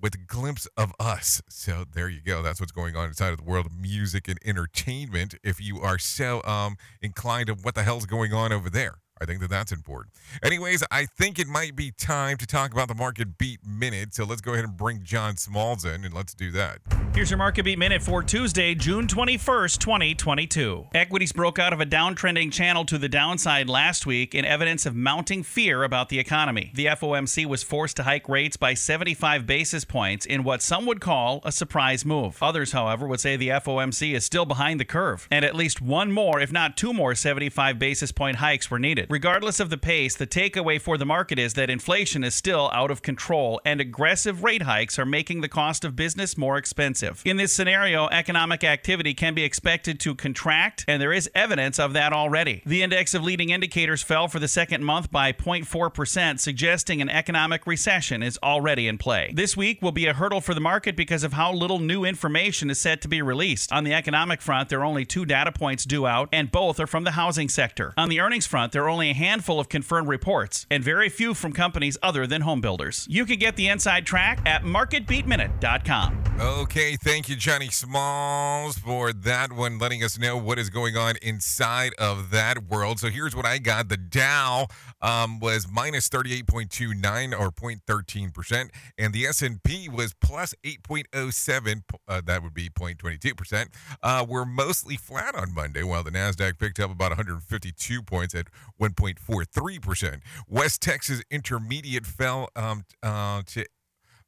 with 0.05 0.13
a 0.13 0.19
glimpse 0.19 0.67
of 0.77 0.93
us. 0.99 1.41
So 1.49 1.83
there 1.91 2.07
you 2.09 2.21
go. 2.21 2.43
That's 2.43 2.59
what's 2.59 2.71
going 2.71 2.95
on 2.95 3.07
inside 3.07 3.29
of 3.29 3.37
the 3.37 3.43
world 3.43 3.65
of 3.65 3.71
music 3.75 4.27
and 4.27 4.37
entertainment. 4.45 5.33
If 5.43 5.59
you 5.59 5.79
are 5.79 5.97
so 5.97 6.43
um, 6.43 6.77
inclined 7.01 7.49
of 7.49 7.65
what 7.65 7.73
the 7.73 7.81
hell's 7.81 8.05
going 8.05 8.31
on 8.31 8.53
over 8.53 8.69
there. 8.69 8.99
I 9.21 9.25
think 9.25 9.39
that 9.39 9.49
that's 9.49 9.71
important. 9.71 10.13
Anyways, 10.43 10.83
I 10.91 11.05
think 11.05 11.39
it 11.39 11.47
might 11.47 11.75
be 11.75 11.91
time 11.91 12.35
to 12.37 12.45
talk 12.45 12.73
about 12.73 12.89
the 12.89 12.95
market 12.95 13.37
beat 13.37 13.65
minute. 13.65 14.13
So 14.13 14.25
let's 14.25 14.41
go 14.41 14.51
ahead 14.51 14.65
and 14.65 14.75
bring 14.75 15.03
John 15.03 15.37
Smalls 15.37 15.85
in 15.85 16.03
and 16.03 16.13
let's 16.13 16.33
do 16.33 16.51
that. 16.51 16.79
Here's 17.13 17.31
your 17.31 17.37
market 17.37 17.63
beat 17.63 17.79
minute 17.79 18.03
for 18.03 18.21
Tuesday, 18.21 18.75
June 18.75 19.07
21st, 19.07 19.77
2022. 19.77 20.87
Equities 20.93 21.31
broke 21.31 21.59
out 21.59 21.71
of 21.71 21.79
a 21.79 21.85
downtrending 21.85 22.51
channel 22.51 22.83
to 22.83 22.97
the 22.97 23.07
downside 23.07 23.69
last 23.69 24.05
week 24.05 24.35
in 24.35 24.43
evidence 24.43 24.85
of 24.85 24.95
mounting 24.95 25.43
fear 25.43 25.83
about 25.83 26.09
the 26.09 26.19
economy. 26.19 26.71
The 26.75 26.87
FOMC 26.87 27.45
was 27.45 27.63
forced 27.63 27.95
to 27.95 28.03
hike 28.03 28.27
rates 28.27 28.57
by 28.57 28.73
75 28.73 29.45
basis 29.45 29.85
points 29.85 30.25
in 30.25 30.43
what 30.43 30.61
some 30.61 30.85
would 30.87 30.99
call 30.99 31.39
a 31.45 31.53
surprise 31.53 32.03
move. 32.03 32.37
Others, 32.43 32.73
however, 32.73 33.07
would 33.07 33.21
say 33.21 33.37
the 33.37 33.47
FOMC 33.47 34.13
is 34.13 34.25
still 34.25 34.45
behind 34.45 34.81
the 34.81 34.85
curve, 34.85 35.25
and 35.31 35.45
at 35.45 35.55
least 35.55 35.81
one 35.81 36.11
more, 36.11 36.41
if 36.41 36.51
not 36.51 36.75
two 36.75 36.91
more, 36.91 37.15
75 37.15 37.79
basis 37.79 38.11
point 38.11 38.35
hikes 38.37 38.69
were 38.69 38.77
needed. 38.77 39.04
Regardless 39.09 39.59
of 39.59 39.69
the 39.69 39.77
pace, 39.77 40.15
the 40.15 40.27
takeaway 40.27 40.79
for 40.79 40.97
the 40.97 41.05
market 41.05 41.39
is 41.39 41.53
that 41.53 41.69
inflation 41.69 42.23
is 42.23 42.35
still 42.35 42.69
out 42.73 42.91
of 42.91 43.01
control 43.01 43.61
and 43.65 43.79
aggressive 43.79 44.43
rate 44.43 44.63
hikes 44.63 44.97
are 44.97 45.05
making 45.05 45.41
the 45.41 45.49
cost 45.49 45.85
of 45.85 45.95
business 45.95 46.37
more 46.37 46.57
expensive. 46.57 47.21
In 47.25 47.37
this 47.37 47.53
scenario, 47.53 48.07
economic 48.07 48.63
activity 48.63 49.13
can 49.13 49.33
be 49.33 49.43
expected 49.43 49.99
to 50.01 50.15
contract, 50.15 50.85
and 50.87 51.01
there 51.01 51.13
is 51.13 51.29
evidence 51.35 51.79
of 51.79 51.93
that 51.93 52.13
already. 52.13 52.61
The 52.65 52.83
index 52.83 53.13
of 53.13 53.23
leading 53.23 53.49
indicators 53.49 54.03
fell 54.03 54.27
for 54.27 54.39
the 54.39 54.47
second 54.47 54.83
month 54.83 55.11
by 55.11 55.31
0.4%, 55.31 56.39
suggesting 56.39 57.01
an 57.01 57.09
economic 57.09 57.67
recession 57.67 58.23
is 58.23 58.39
already 58.43 58.87
in 58.87 58.97
play. 58.97 59.31
This 59.33 59.55
week 59.55 59.81
will 59.81 59.91
be 59.91 60.07
a 60.07 60.13
hurdle 60.13 60.41
for 60.41 60.53
the 60.53 60.61
market 60.61 60.95
because 60.95 61.23
of 61.23 61.33
how 61.33 61.53
little 61.53 61.79
new 61.79 62.05
information 62.05 62.69
is 62.69 62.79
set 62.79 63.01
to 63.01 63.07
be 63.07 63.21
released. 63.21 63.71
On 63.71 63.83
the 63.83 63.93
economic 63.93 64.41
front, 64.41 64.69
there 64.69 64.81
are 64.81 64.85
only 64.85 65.05
two 65.05 65.25
data 65.25 65.51
points 65.51 65.85
due 65.85 66.07
out, 66.07 66.29
and 66.31 66.51
both 66.51 66.79
are 66.79 66.87
from 66.87 67.03
the 67.03 67.11
housing 67.11 67.49
sector. 67.49 67.93
On 67.97 68.09
the 68.09 68.19
earnings 68.19 68.47
front, 68.47 68.71
there 68.71 68.83
are 68.83 68.89
only 68.95 69.09
a 69.09 69.13
handful 69.13 69.59
of 69.59 69.67
confirmed 69.67 70.07
reports, 70.07 70.65
and 70.71 70.81
very 70.81 71.09
few 71.09 71.33
from 71.33 71.51
companies 71.51 71.97
other 72.01 72.25
than 72.25 72.39
home 72.39 72.61
builders. 72.61 73.05
You 73.09 73.25
can 73.25 73.37
get 73.37 73.57
the 73.57 73.67
inside 73.67 74.05
track 74.05 74.39
at 74.45 74.63
marketbeatminute.com. 74.63 76.23
Okay, 76.39 76.95
thank 76.95 77.27
you, 77.27 77.35
Johnny 77.35 77.67
Smalls, 77.67 78.77
for 78.77 79.11
that 79.11 79.51
one, 79.51 79.79
letting 79.79 80.01
us 80.01 80.17
know 80.17 80.37
what 80.37 80.57
is 80.59 80.69
going 80.69 80.95
on 80.95 81.15
inside 81.21 81.93
of 81.97 82.31
that 82.31 82.69
world. 82.69 82.99
So 82.99 83.09
here's 83.09 83.35
what 83.35 83.45
I 83.45 83.57
got. 83.57 83.89
The 83.89 83.97
Dow 83.97 84.67
um, 85.01 85.39
was 85.39 85.67
minus 85.69 86.07
38.29 86.07 87.37
or 87.37 87.51
0.13%, 87.51 88.69
and 88.97 89.13
the 89.13 89.25
S&P 89.25 89.89
was 89.89 90.13
plus 90.13 90.53
8.07. 90.63 91.83
Uh, 92.07 92.21
that 92.25 92.43
would 92.43 92.53
be 92.53 92.69
0.22%. 92.69 93.67
Uh, 94.01 94.25
we're 94.27 94.45
mostly 94.45 94.95
flat 94.95 95.35
on 95.35 95.53
Monday, 95.53 95.83
while 95.83 96.03
the 96.03 96.11
NASDAQ 96.11 96.57
picked 96.59 96.79
up 96.79 96.91
about 96.91 97.11
152 97.11 98.01
points 98.01 98.35
at 98.35 98.47
1.43%. 98.89 100.21
West 100.47 100.81
Texas 100.81 101.21
Intermediate 101.29 102.05
fell 102.05 102.49
um, 102.55 102.85
uh, 103.01 103.41
to 103.47 103.65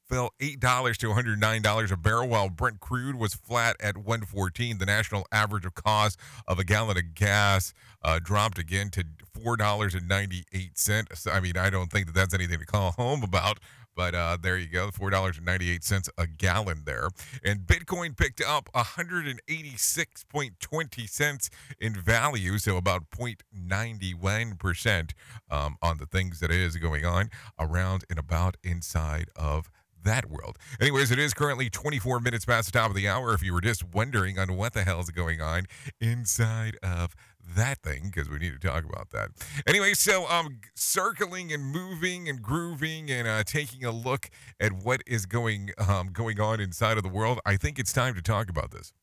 fell 0.08 0.32
eight 0.40 0.60
dollars 0.60 0.98
to 0.98 1.08
109 1.08 1.62
dollars 1.62 1.92
a 1.92 1.98
barrel, 1.98 2.28
while 2.28 2.50
Brent 2.50 2.80
crude 2.80 3.16
was 3.16 3.34
flat 3.34 3.76
at 3.80 3.98
114. 3.98 4.78
The 4.78 4.86
national 4.86 5.26
average 5.32 5.66
of 5.66 5.76
cost 5.76 6.20
of 6.48 6.60
a 6.60 6.64
gallon 6.64 6.98
of 6.98 7.14
gas 7.14 7.74
uh, 8.04 8.20
dropped 8.24 8.58
again 8.58 8.90
to 8.92 9.04
four 9.34 9.58
dollars 9.58 9.94
and 9.94 10.08
98 10.08 10.78
cents. 10.78 11.28
I 11.28 11.40
mean, 11.40 11.58
I 11.58 11.70
don't 11.70 11.92
think 11.92 12.08
that 12.08 12.16
that's 12.16 12.34
anything 12.34 12.60
to 12.60 12.66
call 12.66 12.92
home 12.92 13.24
about. 13.24 13.60
But 13.98 14.14
uh, 14.14 14.38
there 14.40 14.60
you 14.60 14.68
go, 14.68 14.92
four 14.92 15.10
dollars 15.10 15.38
and 15.38 15.46
ninety-eight 15.48 15.84
cents 15.84 16.08
a 16.20 16.28
gallon 16.28 16.84
there. 16.86 17.10
And 17.44 17.62
Bitcoin 17.62 18.16
picked 18.16 18.42
up 18.42 18.70
one 18.72 18.86
hundred 18.86 19.28
and 19.28 19.42
eighty-six 19.50 20.24
point 20.24 20.60
twenty 20.60 21.08
cents 21.08 21.50
in 21.82 21.96
value, 21.96 22.60
so 22.60 22.78
about 22.78 23.10
0.91 23.10 24.60
percent 24.60 25.16
um, 25.50 25.78
on 25.82 25.98
the 25.98 26.06
things 26.06 26.40
that 26.42 26.52
is 26.52 26.78
going 26.78 27.06
on 27.06 27.32
around 27.60 28.06
and 28.10 28.20
about 28.20 28.56
inside 28.64 29.30
of 29.36 29.72
that 30.04 30.30
world. 30.30 30.58
Anyways, 30.80 31.12
it 31.12 31.20
is 31.20 31.34
currently 31.34 31.70
24 31.70 32.20
minutes 32.20 32.46
past 32.46 32.72
the 32.72 32.80
top 32.80 32.90
of 32.90 32.96
the 32.96 33.08
hour. 33.08 33.34
If 33.34 33.44
you 33.44 33.54
were 33.54 33.62
just 33.62 33.84
wondering 33.84 34.40
on 34.40 34.56
what 34.56 34.74
the 34.74 34.84
hell 34.84 35.00
is 35.00 35.10
going 35.10 35.42
on 35.42 35.66
inside 36.00 36.78
of 36.84 37.16
that 37.56 37.82
thing, 37.82 38.12
because 38.14 38.30
we 38.30 38.38
need 38.38 38.60
to 38.60 38.68
talk 38.68 38.84
about 38.84 39.12
that. 39.12 39.30
Anyway, 39.66 39.94
so 39.94 40.28
um, 40.30 40.60
circling 40.76 41.52
and 41.54 41.64
moving 41.64 42.28
and 42.28 42.42
grooving 42.42 43.10
and 43.10 43.28
uh, 43.28 43.44
taking 43.44 43.86
a 43.86 43.92
look 43.92 44.30
at 44.60 44.72
what 44.74 45.02
is 45.08 45.26
going 45.26 45.72
um, 45.78 46.10
going 46.12 46.40
on 46.40 46.60
inside 46.60 46.98
of 46.98 47.04
the 47.04 47.10
world. 47.10 47.40
I 47.46 47.58
think 47.58 47.80
it's 47.80 47.94
time 47.94 48.16
to 48.16 48.22
talk 48.22 48.50
about 48.50 48.72
this. 48.72 48.94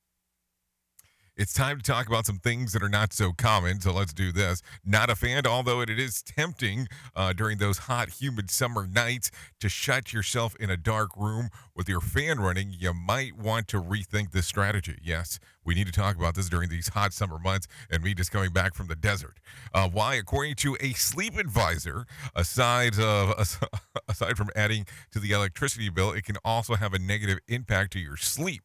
It's 1.37 1.53
time 1.53 1.79
to 1.79 1.83
talk 1.83 2.07
about 2.07 2.27
some 2.27 2.39
things 2.39 2.73
that 2.75 2.83
are 2.85 2.89
not 2.89 3.13
so 3.13 3.33
common. 3.33 3.81
So 3.81 3.93
let's 3.93 4.13
do 4.13 4.31
this. 4.31 4.63
Not 4.85 5.11
a 5.11 5.17
fan, 5.17 5.49
although 5.49 5.81
it 5.81 5.91
is 5.91 6.23
tempting 6.23 6.87
uh, 7.17 7.33
during 7.33 7.59
those 7.59 7.79
hot, 7.79 8.09
humid 8.09 8.53
summer 8.53 8.87
nights 8.87 9.33
to 9.59 9.69
shut 9.69 10.13
yourself 10.13 10.55
in 10.61 10.71
a 10.71 10.77
dark 10.77 11.11
room 11.17 11.49
with 11.75 11.89
your 11.89 12.01
fan 12.01 12.39
running. 12.39 12.73
You 12.79 12.95
might 12.95 13.37
want 13.37 13.67
to 13.69 13.83
rethink 13.83 14.31
this 14.31 14.47
strategy. 14.47 14.97
Yes, 15.03 15.41
we 15.65 15.75
need 15.75 15.87
to 15.87 15.93
talk 15.93 16.15
about 16.15 16.37
this 16.37 16.49
during 16.49 16.69
these 16.69 16.91
hot 16.91 17.13
summer 17.13 17.41
months 17.41 17.67
and 17.91 18.05
me 18.05 18.15
just 18.15 18.31
coming 18.31 18.53
back 18.53 18.75
from 18.75 18.87
the 18.87 18.95
desert. 18.95 19.41
Uh, 19.73 19.89
why? 19.89 20.15
According 20.15 20.55
to 20.57 20.77
a 20.81 20.93
sleep 20.93 21.37
advisor, 21.37 22.07
aside 22.37 22.97
of 23.01 23.59
aside 24.09 24.37
from 24.37 24.51
adding 24.55 24.87
to 25.11 25.19
the 25.19 25.33
electricity 25.33 25.89
bill, 25.89 26.13
it 26.13 26.25
can 26.25 26.37
also 26.45 26.77
have 26.77 26.95
a 26.95 26.99
negative 27.01 27.41
impact 27.49 27.93
to 27.95 27.99
your 27.99 28.17
sleep. 28.17 28.63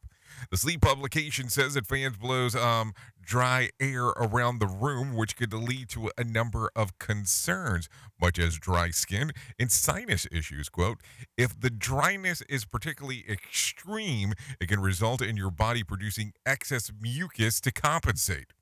The 0.51 0.57
sleep 0.57 0.81
publication 0.81 1.49
says 1.49 1.73
that 1.73 1.87
fans 1.87 2.17
blows 2.17 2.55
um, 2.55 2.93
dry 3.21 3.69
air 3.79 4.05
around 4.05 4.59
the 4.59 4.67
room, 4.67 5.15
which 5.15 5.35
could 5.35 5.53
lead 5.53 5.89
to 5.89 6.11
a 6.17 6.23
number 6.23 6.69
of 6.75 6.97
concerns, 6.99 7.89
much 8.19 8.39
as 8.39 8.57
dry 8.57 8.89
skin 8.89 9.31
and 9.59 9.71
sinus 9.71 10.27
issues. 10.31 10.69
Quote, 10.69 10.99
if 11.37 11.59
the 11.59 11.69
dryness 11.69 12.41
is 12.49 12.65
particularly 12.65 13.25
extreme, 13.29 14.33
it 14.59 14.67
can 14.67 14.79
result 14.79 15.21
in 15.21 15.37
your 15.37 15.51
body 15.51 15.83
producing 15.83 16.33
excess 16.45 16.91
mucus 16.99 17.61
to 17.61 17.71
compensate. 17.71 18.53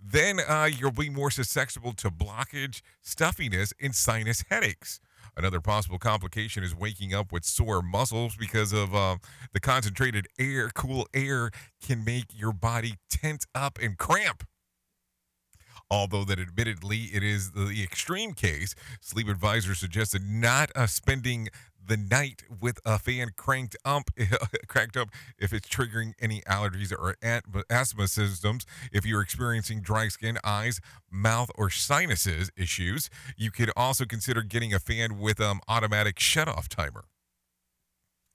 Then 0.00 0.40
uh, 0.40 0.68
you'll 0.72 0.92
be 0.92 1.10
more 1.10 1.30
susceptible 1.30 1.92
to 1.94 2.10
blockage, 2.10 2.82
stuffiness, 3.02 3.72
and 3.80 3.94
sinus 3.94 4.44
headaches. 4.50 5.00
Another 5.36 5.60
possible 5.60 5.98
complication 5.98 6.64
is 6.64 6.74
waking 6.74 7.12
up 7.12 7.30
with 7.30 7.44
sore 7.44 7.82
muscles 7.82 8.36
because 8.36 8.72
of 8.72 8.94
uh, 8.94 9.16
the 9.52 9.60
concentrated 9.60 10.26
air. 10.38 10.70
Cool 10.74 11.06
air 11.12 11.50
can 11.82 12.04
make 12.04 12.26
your 12.30 12.52
body 12.52 12.94
tense 13.10 13.46
up 13.54 13.78
and 13.80 13.98
cramp. 13.98 14.44
Although 15.90 16.24
that 16.24 16.40
admittedly 16.40 17.10
it 17.12 17.22
is 17.22 17.52
the 17.52 17.82
extreme 17.82 18.32
case, 18.32 18.74
sleep 19.00 19.28
advisors 19.28 19.78
suggested 19.78 20.22
not 20.22 20.70
uh, 20.74 20.86
spending 20.86 21.48
the 21.86 21.96
night 21.96 22.42
with 22.60 22.78
a 22.84 22.98
fan 22.98 23.30
cranked 23.36 23.76
up, 23.84 24.10
cranked 24.68 24.96
up 24.96 25.08
if 25.38 25.52
it's 25.52 25.68
triggering 25.68 26.14
any 26.20 26.40
allergies 26.42 26.92
or 26.92 27.16
asthma 27.70 28.08
symptoms. 28.08 28.66
If 28.92 29.06
you're 29.06 29.20
experiencing 29.20 29.80
dry 29.80 30.08
skin, 30.08 30.38
eyes, 30.44 30.80
mouth, 31.10 31.50
or 31.54 31.70
sinuses 31.70 32.50
issues, 32.56 33.10
you 33.36 33.50
could 33.50 33.70
also 33.76 34.04
consider 34.04 34.42
getting 34.42 34.72
a 34.74 34.78
fan 34.78 35.18
with 35.18 35.40
um 35.40 35.60
automatic 35.68 36.16
shutoff 36.16 36.68
timer. 36.68 37.04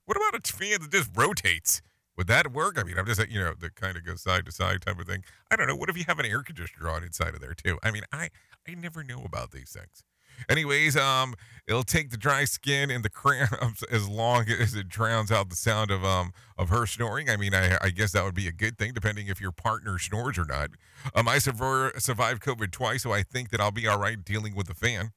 What 0.06 0.16
about 0.16 0.48
a 0.48 0.52
fan 0.52 0.80
that 0.80 0.90
just 0.90 1.10
rotates? 1.14 1.80
Would 2.16 2.26
that 2.26 2.52
work? 2.52 2.78
I 2.78 2.82
mean, 2.82 2.98
I'm 2.98 3.06
just 3.06 3.26
you 3.30 3.40
know 3.40 3.54
the 3.58 3.70
kind 3.70 3.96
of 3.96 4.04
goes 4.04 4.22
side 4.22 4.44
to 4.46 4.52
side 4.52 4.82
type 4.82 4.98
of 4.98 5.06
thing. 5.06 5.24
I 5.50 5.56
don't 5.56 5.66
know. 5.66 5.76
What 5.76 5.88
if 5.88 5.96
you 5.96 6.04
have 6.06 6.18
an 6.18 6.26
air 6.26 6.42
conditioner 6.42 6.88
on 6.90 7.02
inside 7.02 7.34
of 7.34 7.40
there 7.40 7.54
too? 7.54 7.78
I 7.82 7.90
mean, 7.90 8.02
I 8.12 8.30
I 8.68 8.74
never 8.74 9.02
know 9.02 9.22
about 9.24 9.50
these 9.52 9.72
things. 9.72 10.04
Anyways, 10.48 10.96
um, 10.96 11.34
it'll 11.66 11.82
take 11.82 12.10
the 12.10 12.16
dry 12.16 12.44
skin 12.44 12.90
and 12.90 13.04
the 13.04 13.10
cramps 13.10 13.82
as 13.90 14.08
long 14.08 14.48
as 14.48 14.74
it 14.74 14.88
drowns 14.88 15.30
out 15.30 15.50
the 15.50 15.56
sound 15.56 15.90
of 15.90 16.04
um 16.04 16.32
of 16.58 16.68
her 16.68 16.86
snoring. 16.86 17.30
I 17.30 17.36
mean, 17.36 17.54
I, 17.54 17.76
I 17.80 17.90
guess 17.90 18.12
that 18.12 18.24
would 18.24 18.34
be 18.34 18.48
a 18.48 18.52
good 18.52 18.78
thing, 18.78 18.92
depending 18.92 19.28
if 19.28 19.40
your 19.40 19.52
partner 19.52 19.98
snores 19.98 20.38
or 20.38 20.44
not. 20.44 20.70
Um, 21.14 21.28
I 21.28 21.38
survived 21.38 22.42
COVID 22.42 22.70
twice, 22.70 23.02
so 23.02 23.12
I 23.12 23.22
think 23.22 23.50
that 23.50 23.60
I'll 23.60 23.70
be 23.70 23.86
all 23.86 23.98
right 23.98 24.22
dealing 24.22 24.54
with 24.54 24.66
the 24.66 24.74
fan. 24.74 25.12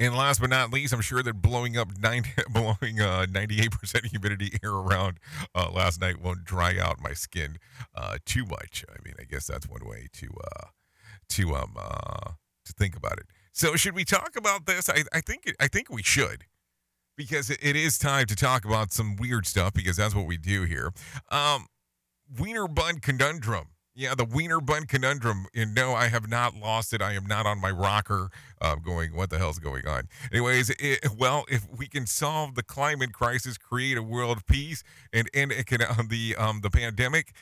And 0.00 0.16
last 0.16 0.40
but 0.40 0.48
not 0.48 0.72
least, 0.72 0.94
I'm 0.94 1.02
sure 1.02 1.22
that 1.22 1.42
blowing 1.42 1.76
up 1.76 1.88
90, 1.98 2.30
blowing 2.50 3.00
uh, 3.00 3.26
98% 3.28 4.06
humidity 4.06 4.56
air 4.64 4.72
around 4.72 5.18
uh, 5.54 5.70
last 5.70 6.00
night 6.00 6.22
won't 6.22 6.42
dry 6.44 6.78
out 6.78 7.02
my 7.02 7.12
skin 7.12 7.58
uh, 7.94 8.16
too 8.24 8.46
much. 8.46 8.82
I 8.88 8.96
mean, 9.04 9.14
I 9.20 9.24
guess 9.24 9.46
that's 9.46 9.68
one 9.68 9.86
way 9.86 10.08
to 10.14 10.28
uh, 10.28 10.66
to 11.30 11.54
um 11.54 11.76
uh, 11.78 12.30
to 12.64 12.72
think 12.72 12.96
about 12.96 13.18
it. 13.18 13.26
So 13.52 13.76
should 13.76 13.94
we 13.94 14.04
talk 14.04 14.32
about 14.36 14.66
this? 14.66 14.88
I, 14.88 15.04
I 15.12 15.20
think 15.20 15.52
I 15.60 15.68
think 15.68 15.90
we 15.90 16.02
should 16.02 16.44
because 17.16 17.50
it 17.50 17.76
is 17.76 17.98
time 17.98 18.26
to 18.26 18.36
talk 18.36 18.64
about 18.64 18.92
some 18.92 19.16
weird 19.16 19.46
stuff 19.46 19.74
because 19.74 19.96
that's 19.96 20.14
what 20.14 20.26
we 20.26 20.36
do 20.36 20.64
here. 20.64 20.90
Um, 21.30 21.66
Wiener 22.38 22.68
bun 22.68 23.00
conundrum. 23.00 23.68
Yeah, 23.94 24.14
the 24.14 24.24
Wiener 24.24 24.60
bun 24.60 24.86
conundrum. 24.86 25.46
And 25.54 25.74
no, 25.74 25.92
I 25.94 26.08
have 26.08 26.30
not 26.30 26.54
lost 26.54 26.94
it. 26.94 27.02
I 27.02 27.12
am 27.12 27.26
not 27.26 27.44
on 27.44 27.60
my 27.60 27.70
rocker 27.70 28.30
uh, 28.60 28.76
going, 28.76 29.14
what 29.14 29.28
the 29.28 29.38
hell's 29.38 29.58
going 29.58 29.86
on? 29.86 30.08
Anyways, 30.32 30.70
it, 30.78 31.06
well, 31.18 31.44
if 31.50 31.66
we 31.76 31.86
can 31.88 32.06
solve 32.06 32.54
the 32.54 32.62
climate 32.62 33.12
crisis, 33.12 33.58
create 33.58 33.98
a 33.98 34.02
world 34.02 34.46
peace, 34.46 34.82
and 35.12 35.28
end 35.34 35.52
uh, 35.52 36.02
the, 36.08 36.36
um, 36.38 36.60
the 36.62 36.70
pandemic, 36.70 37.32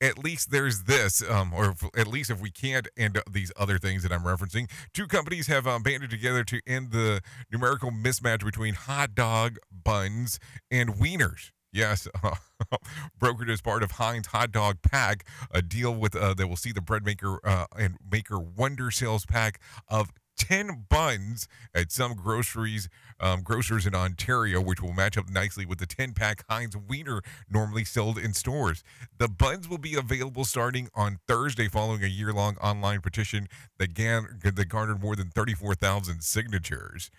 at 0.00 0.18
least 0.18 0.50
there's 0.50 0.82
this, 0.84 1.22
um, 1.28 1.52
or 1.54 1.70
if, 1.70 1.84
at 1.98 2.06
least 2.06 2.30
if 2.30 2.40
we 2.40 2.50
can't 2.50 2.88
end 2.96 3.20
these 3.30 3.52
other 3.56 3.78
things 3.78 4.02
that 4.02 4.12
I'm 4.12 4.22
referencing, 4.22 4.70
two 4.92 5.06
companies 5.06 5.46
have 5.46 5.66
um, 5.66 5.82
banded 5.82 6.10
together 6.10 6.44
to 6.44 6.60
end 6.66 6.90
the 6.90 7.20
numerical 7.50 7.90
mismatch 7.90 8.44
between 8.44 8.74
hot 8.74 9.14
dog 9.14 9.56
buns 9.70 10.38
and 10.70 10.94
wieners. 10.94 11.50
Yes, 11.72 12.08
uh, 12.22 12.36
brokered 13.20 13.50
as 13.50 13.60
part 13.60 13.82
of 13.82 13.92
Heinz 13.92 14.28
Hot 14.28 14.50
Dog 14.50 14.78
Pack, 14.82 15.26
a 15.50 15.60
deal 15.60 15.94
with 15.94 16.16
uh, 16.16 16.32
that 16.32 16.48
will 16.48 16.56
see 16.56 16.72
the 16.72 16.80
bread 16.80 17.04
maker 17.04 17.38
uh, 17.44 17.66
and 17.78 17.96
maker 18.10 18.38
Wonder 18.38 18.90
Sales 18.90 19.26
Pack 19.26 19.60
of 19.88 20.10
10 20.36 20.86
buns 20.88 21.48
at 21.74 21.90
some 21.92 22.14
groceries 22.14 22.88
um, 23.20 23.42
grocers 23.42 23.86
in 23.86 23.94
Ontario, 23.94 24.60
which 24.60 24.82
will 24.82 24.92
match 24.92 25.16
up 25.16 25.30
nicely 25.30 25.64
with 25.64 25.78
the 25.78 25.86
10 25.86 26.12
pack 26.12 26.44
Heinz 26.48 26.76
Wiener 26.76 27.22
normally 27.50 27.84
sold 27.84 28.18
in 28.18 28.34
stores. 28.34 28.82
The 29.18 29.28
buns 29.28 29.68
will 29.68 29.78
be 29.78 29.94
available 29.94 30.44
starting 30.44 30.88
on 30.94 31.18
Thursday 31.26 31.68
following 31.68 32.04
a 32.04 32.08
year 32.08 32.32
long 32.32 32.56
online 32.58 33.00
petition 33.00 33.48
that, 33.78 33.94
gan- 33.94 34.40
that 34.42 34.68
garnered 34.68 35.00
more 35.00 35.16
than 35.16 35.30
34,000 35.30 36.22
signatures. 36.22 37.10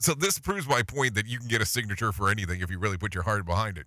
So, 0.00 0.12
this 0.12 0.38
proves 0.38 0.66
my 0.66 0.82
point 0.82 1.14
that 1.14 1.26
you 1.26 1.38
can 1.38 1.46
get 1.48 1.62
a 1.62 1.66
signature 1.66 2.12
for 2.12 2.28
anything 2.28 2.60
if 2.60 2.70
you 2.70 2.78
really 2.78 2.98
put 2.98 3.14
your 3.14 3.22
heart 3.22 3.46
behind 3.46 3.78
it. 3.78 3.86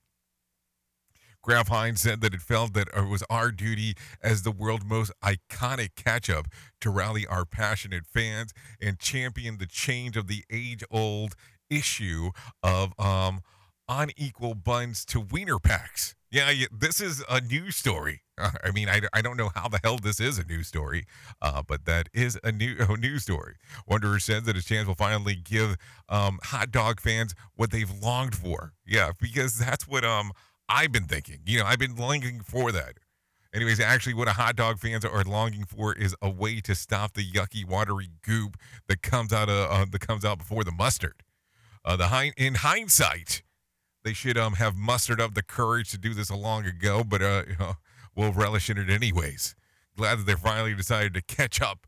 Kraft 1.48 1.70
Heinz 1.70 2.02
said 2.02 2.20
that 2.20 2.34
it 2.34 2.42
felt 2.42 2.74
that 2.74 2.90
it 2.94 3.08
was 3.08 3.24
our 3.30 3.52
duty 3.52 3.96
as 4.22 4.42
the 4.42 4.52
world's 4.52 4.84
most 4.84 5.14
iconic 5.24 5.96
ketchup 5.96 6.50
to 6.82 6.90
rally 6.90 7.26
our 7.26 7.46
passionate 7.46 8.06
fans 8.06 8.52
and 8.82 9.00
champion 9.00 9.58
the 9.58 9.66
change 9.66 10.18
of 10.18 10.28
the 10.28 10.44
age-old 10.52 11.36
issue 11.70 12.32
of 12.62 12.92
um, 13.00 13.40
unequal 13.88 14.56
buns 14.56 15.06
to 15.06 15.22
wiener 15.22 15.58
packs. 15.58 16.16
Yeah, 16.30 16.52
this 16.70 17.00
is 17.00 17.24
a 17.30 17.40
news 17.40 17.78
story. 17.78 18.24
I 18.38 18.72
mean, 18.74 18.90
I, 18.90 19.00
I 19.14 19.22
don't 19.22 19.38
know 19.38 19.50
how 19.56 19.70
the 19.70 19.80
hell 19.82 19.98
this 19.98 20.20
is 20.20 20.38
a 20.38 20.44
news 20.44 20.68
story, 20.68 21.06
uh, 21.42 21.64
but 21.66 21.86
that 21.86 22.10
is 22.14 22.38
a 22.44 22.52
new 22.52 22.76
a 22.90 22.98
news 22.98 23.24
story. 23.24 23.56
Wonder 23.88 24.20
says 24.20 24.44
that 24.44 24.56
his 24.56 24.66
chance 24.66 24.86
will 24.86 24.96
finally 24.96 25.36
give 25.36 25.78
um, 26.10 26.40
hot 26.44 26.72
dog 26.72 27.00
fans 27.00 27.34
what 27.56 27.72
they've 27.72 28.02
longed 28.02 28.36
for. 28.36 28.74
Yeah, 28.86 29.14
because 29.18 29.58
that's 29.58 29.88
what 29.88 30.04
um 30.04 30.34
I've 30.70 30.92
been 30.92 31.06
thinking. 31.06 31.40
You 31.46 31.60
know, 31.60 31.66
I've 31.66 31.80
been 31.80 31.96
longing 31.96 32.42
for 32.42 32.72
that. 32.72 32.96
Anyways, 33.54 33.80
actually, 33.80 34.14
what 34.14 34.28
a 34.28 34.34
hot 34.34 34.56
dog 34.56 34.78
fans 34.78 35.06
are 35.06 35.24
longing 35.24 35.64
for 35.64 35.94
is 35.94 36.16
a 36.22 36.30
way 36.30 36.60
to 36.62 36.76
stop 36.76 37.14
the 37.14 37.26
yucky, 37.26 37.66
watery 37.66 38.10
goop 38.22 38.58
that 38.88 39.02
comes 39.02 39.32
out 39.32 39.50
of 39.50 39.72
uh, 39.72 39.86
that 39.90 40.02
comes 40.02 40.26
out 40.26 40.38
before 40.38 40.64
the 40.64 40.72
mustard. 40.72 41.24
Uh, 41.86 41.96
the 41.96 42.08
hind, 42.08 42.34
in 42.38 42.56
hindsight, 42.56 43.44
they 44.04 44.14
should 44.14 44.38
um 44.38 44.54
have 44.54 44.76
mustered 44.76 45.22
up 45.22 45.34
the 45.34 45.44
courage 45.44 45.90
to 45.92 45.98
do 45.98 46.14
this 46.14 46.30
a 46.30 46.36
long 46.36 46.66
ago, 46.66 47.04
but 47.04 47.22
uh, 47.22 47.44
you 47.48 47.56
know, 47.58 47.74
we'll 48.16 48.34
relish 48.34 48.70
in 48.70 48.78
it 48.78 48.90
anyways. 48.90 49.56
Glad 49.96 50.20
that 50.20 50.26
they 50.26 50.36
finally 50.36 50.76
decided 50.76 51.14
to 51.14 51.22
catch 51.22 51.62
up. 51.62 51.88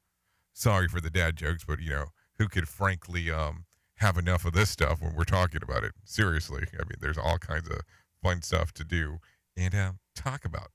Sorry 0.54 0.88
for 0.88 1.02
the 1.02 1.10
dad 1.10 1.36
jokes, 1.36 1.66
but 1.66 1.82
you 1.82 1.90
know, 1.92 2.06
who 2.38 2.48
could 2.48 2.68
frankly 2.68 3.30
um 3.30 3.66
have 3.96 4.18
enough 4.18 4.46
of 4.46 4.54
this 4.54 4.70
stuff 4.70 5.02
when 5.02 5.14
we're 5.14 5.26
talking 5.26 5.62
about 5.62 5.84
it? 5.84 5.92
Seriously, 6.06 6.64
I 6.74 6.84
mean, 6.86 6.98
there's 7.02 7.18
all 7.18 7.38
kinds 7.38 7.70
of 7.70 7.82
fun 8.22 8.42
stuff 8.42 8.72
to 8.74 8.84
do 8.84 9.20
and 9.58 9.76
uh, 9.76 9.92
talk 10.16 10.46
about. 10.46 10.70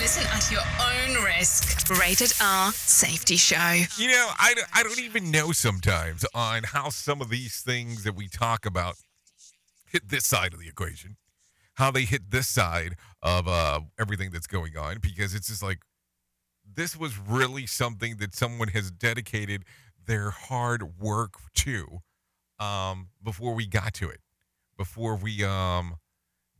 Listen 0.00 0.24
at 0.32 0.50
your 0.50 0.60
own 0.80 1.24
risk. 1.24 1.90
Rated 1.90 2.32
R 2.40 2.72
Safety 2.72 3.36
Show. 3.36 3.82
You 3.96 4.08
know, 4.08 4.30
I, 4.38 4.54
I 4.72 4.82
don't 4.84 5.00
even 5.00 5.30
know 5.30 5.50
sometimes 5.50 6.24
on 6.32 6.62
how 6.62 6.90
some 6.90 7.20
of 7.20 7.28
these 7.28 7.60
things 7.60 8.04
that 8.04 8.14
we 8.14 8.28
talk 8.28 8.64
about 8.64 8.94
hit 9.90 10.08
this 10.08 10.24
side 10.24 10.54
of 10.54 10.60
the 10.60 10.68
equation, 10.68 11.16
how 11.74 11.90
they 11.90 12.02
hit 12.04 12.30
this 12.30 12.46
side 12.46 12.94
of 13.22 13.48
uh, 13.48 13.80
everything 13.98 14.30
that's 14.30 14.46
going 14.46 14.76
on, 14.76 14.98
because 15.00 15.34
it's 15.34 15.48
just 15.48 15.62
like 15.62 15.80
this 16.72 16.96
was 16.96 17.18
really 17.18 17.66
something 17.66 18.16
that 18.18 18.34
someone 18.34 18.68
has 18.68 18.92
dedicated 18.92 19.64
their 20.06 20.30
hard 20.30 21.00
work 21.00 21.34
to 21.54 21.98
um, 22.60 23.08
before 23.22 23.54
we 23.54 23.66
got 23.66 23.92
to 23.94 24.08
it, 24.08 24.20
before 24.80 25.14
we 25.14 25.44
um, 25.44 25.96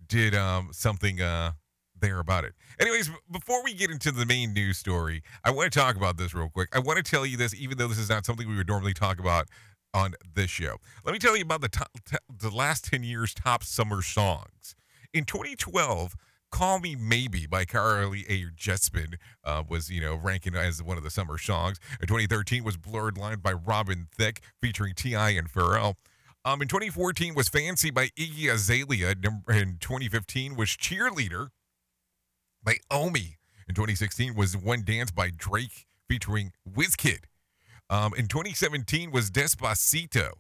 did 0.07 0.35
um, 0.35 0.69
something 0.73 1.23
uh, 1.23 1.53
there 1.99 2.19
about 2.19 2.45
it. 2.45 2.53
Anyways, 2.79 3.11
before 3.31 3.65
we 3.65 3.73
get 3.73 3.91
into 3.91 4.13
the 4.13 4.27
main 4.27 4.53
news 4.53 4.77
story, 4.77 5.23
I 5.43 5.51
want 5.51 5.73
to 5.73 5.79
talk 5.79 5.97
about 5.97 6.19
this 6.19 6.35
real 6.35 6.51
quick. 6.51 6.69
I 6.77 6.81
want 6.81 6.99
to 6.99 7.03
tell 7.03 7.25
you 7.25 7.39
this, 7.39 7.55
even 7.55 7.79
though 7.79 7.89
this 7.89 7.97
is 7.97 8.11
not 8.11 8.27
something 8.27 8.47
we 8.47 8.59
would 8.59 8.69
normally 8.69 8.93
talk 8.93 9.21
about 9.21 9.49
on 9.95 10.13
this 10.35 10.51
show. 10.51 10.77
Let 11.03 11.15
me 11.15 11.19
tell 11.19 11.35
you 11.35 11.45
about 11.45 11.63
the 11.63 11.71
top, 11.71 11.89
t- 12.05 12.19
the 12.29 12.51
last 12.51 12.85
10 12.91 13.05
years 13.05 13.33
top 13.33 13.65
summer 13.65 14.03
songs. 14.03 14.75
In 15.15 15.25
2012, 15.25 16.15
Call 16.53 16.79
Me 16.79 16.95
Maybe 16.97 17.47
by 17.47 17.65
Carly 17.65 18.27
Rae 18.29 18.45
Jepsen 18.55 19.15
uh, 19.45 19.63
was, 19.67 19.91
you 19.91 20.03
know, 20.03 20.15
ranking 20.15 20.55
as 20.55 20.83
one 20.83 20.99
of 20.99 21.05
the 21.05 21.11
summer 21.11 21.39
songs. 21.39 21.81
In 22.03 22.07
2013 22.07 22.65
was 22.65 22.77
Blurred 22.77 23.17
Line 23.17 23.39
by 23.39 23.55
Robin 23.55 24.09
Thicke 24.15 24.43
featuring 24.61 24.93
T.I. 24.95 25.31
and 25.31 25.51
Pharrell. 25.51 25.95
Um, 26.43 26.63
in 26.63 26.69
2014 26.69 27.35
was 27.35 27.51
Fancy 27.51 27.91
by 27.91 28.09
Iggy 28.19 28.51
Azalea. 28.51 29.11
In 29.11 29.77
2015 29.79 30.57
was 30.57 30.71
Cheerleader 30.71 31.49
by 32.65 32.77
Omi. 32.91 33.37
In 33.69 33.75
2016 33.75 34.35
was 34.35 34.57
One 34.57 34.83
Dance 34.83 35.11
by 35.11 35.31
Drake 35.37 35.87
featuring 36.09 36.53
Wizkid. 36.67 37.25
Um, 37.91 38.15
in 38.15 38.27
2017 38.27 39.11
was 39.11 39.31
Despacito. 39.31 40.31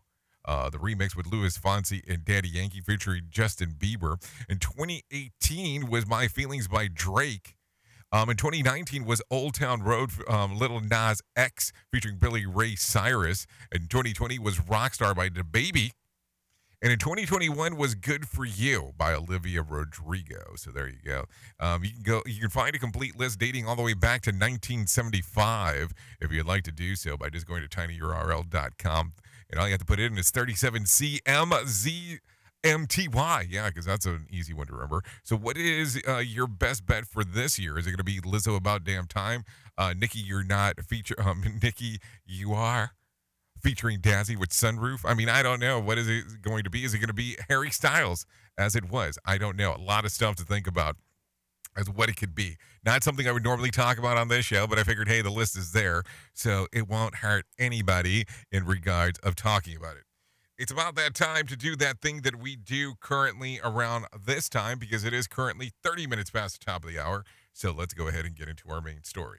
Uh, 0.47 0.71
the 0.71 0.79
remix 0.79 1.15
with 1.15 1.27
Luis 1.27 1.59
Fonsi 1.59 2.01
and 2.09 2.25
Daddy 2.25 2.49
Yankee 2.49 2.81
featuring 2.81 3.25
Justin 3.29 3.75
Bieber. 3.77 4.17
In 4.49 4.59
2018 4.59 5.91
was 5.91 6.07
My 6.07 6.29
Feelings 6.29 6.67
by 6.67 6.89
Drake. 6.89 7.57
Um, 8.13 8.29
in 8.29 8.37
2019 8.37 9.05
was 9.05 9.23
Old 9.31 9.55
Town 9.55 9.83
Road, 9.83 10.11
um, 10.29 10.59
Lil 10.59 10.81
Nas 10.81 11.23
X 11.37 11.73
featuring 11.93 12.17
Billy 12.17 12.45
Ray 12.45 12.75
Cyrus. 12.75 13.47
In 13.71 13.87
2020 13.87 14.39
was 14.41 14.59
Rockstar 14.59 15.15
by 15.15 15.29
DaBaby. 15.29 15.93
And 16.83 16.91
in 16.91 16.99
2021 16.99 17.77
was 17.77 17.95
Good 17.95 18.27
for 18.27 18.45
You 18.45 18.95
by 18.97 19.13
Olivia 19.13 19.63
Rodrigo. 19.63 20.55
So 20.57 20.71
there 20.71 20.89
you 20.89 20.97
go. 21.05 21.27
Um, 21.61 21.85
you 21.85 21.91
can 21.91 22.03
go. 22.03 22.23
You 22.27 22.41
can 22.41 22.49
find 22.49 22.75
a 22.75 22.79
complete 22.79 23.19
list 23.19 23.39
dating 23.39 23.69
all 23.69 23.77
the 23.77 23.83
way 23.83 23.93
back 23.93 24.23
to 24.23 24.31
1975 24.31 25.93
if 26.21 26.33
you'd 26.33 26.47
like 26.47 26.63
to 26.65 26.73
do 26.73 26.97
so 26.97 27.19
by 27.19 27.29
just 27.29 27.47
going 27.47 27.63
to 27.63 27.69
tinyurl.com. 27.69 29.13
And 29.51 29.61
all 29.61 29.67
you 29.67 29.73
have 29.73 29.81
to 29.81 29.87
put 29.87 30.01
in 30.01 30.17
is 30.17 30.27
37CMZMTY. 32.63 33.47
Yeah, 33.49 33.69
because 33.69 33.85
that's 33.85 34.07
an 34.07 34.27
easy 34.31 34.53
one 34.53 34.67
to 34.67 34.73
remember. 34.73 35.03
So, 35.23 35.37
what 35.37 35.57
is 35.57 36.01
uh, 36.07 36.19
your 36.19 36.47
best 36.47 36.87
bet 36.87 37.07
for 37.07 37.25
this 37.25 37.59
year? 37.59 37.79
Is 37.79 37.87
it 37.87 37.91
going 37.91 37.99
to 37.99 38.05
be 38.05 38.21
Lizzo 38.21 38.57
About 38.57 38.85
Damn 38.85 39.07
Time? 39.07 39.45
Uh, 39.77 39.95
Nikki, 39.97 40.21
you're 40.21 40.45
not 40.45 40.81
feature. 40.81 41.15
Um, 41.19 41.59
Nikki, 41.63 41.99
you 42.25 42.53
are 42.53 42.93
featuring 43.61 44.01
dazy 44.01 44.37
with 44.37 44.51
Sunroof. 44.51 45.01
I 45.05 45.15
mean, 45.15 45.29
I 45.29 45.43
don't 45.43 45.61
know. 45.61 45.79
What 45.81 45.99
is 45.99 46.09
it 46.09 46.43
going 46.43 46.65
to 46.65 46.71
be? 46.71 46.85
Is 46.85 46.95
it 46.95 46.99
going 46.99 47.09
to 47.09 47.15
be 47.15 47.37
Harry 47.49 47.71
Styles 47.71 48.27
as 48.57 48.75
it 48.75 48.91
was? 48.91 49.19
I 49.25 49.39
don't 49.39 49.57
know. 49.57 49.75
A 49.75 49.83
lot 49.83 50.05
of 50.05 50.13
stuff 50.13 50.37
to 50.37 50.45
think 50.45 50.67
about 50.67 50.97
as 51.77 51.89
what 51.89 52.09
it 52.09 52.17
could 52.17 52.35
be. 52.35 52.57
Not 52.85 53.05
something 53.05 53.29
I 53.29 53.33
would 53.33 53.45
normally 53.45 53.71
talk 53.71 53.99
about 53.99 54.17
on 54.17 54.29
this 54.29 54.45
show, 54.45 54.67
but 54.67 54.79
I 54.79 54.83
figured, 54.83 55.09
hey, 55.09 55.23
the 55.23 55.31
list 55.31 55.57
is 55.57 55.73
there, 55.73 56.03
so 56.33 56.67
it 56.73 56.89
won't 56.89 57.17
hurt 57.17 57.45
anybody 57.59 58.25
in 58.51 58.65
regards 58.67 59.19
of 59.21 59.37
talking 59.37 59.77
about 59.77 59.97
it. 59.97 60.03
It's 60.61 60.71
about 60.71 60.95
that 60.97 61.15
time 61.15 61.47
to 61.47 61.57
do 61.57 61.75
that 61.77 62.03
thing 62.03 62.21
that 62.21 62.37
we 62.37 62.55
do 62.55 62.93
currently 63.01 63.61
around 63.65 64.05
this 64.27 64.47
time 64.47 64.79
because 64.79 65.05
it 65.05 65.15
is 65.15 65.27
currently 65.27 65.73
30 65.83 66.07
minutes 66.07 66.29
past 66.29 66.61
the 66.61 66.67
top 66.67 66.85
of 66.85 66.93
the 66.93 66.99
hour. 66.99 67.25
So 67.55 67.73
let's 67.73 67.95
go 67.95 68.09
ahead 68.09 68.27
and 68.27 68.35
get 68.35 68.47
into 68.47 68.69
our 68.69 68.83
main 68.83 69.03
story. 69.03 69.39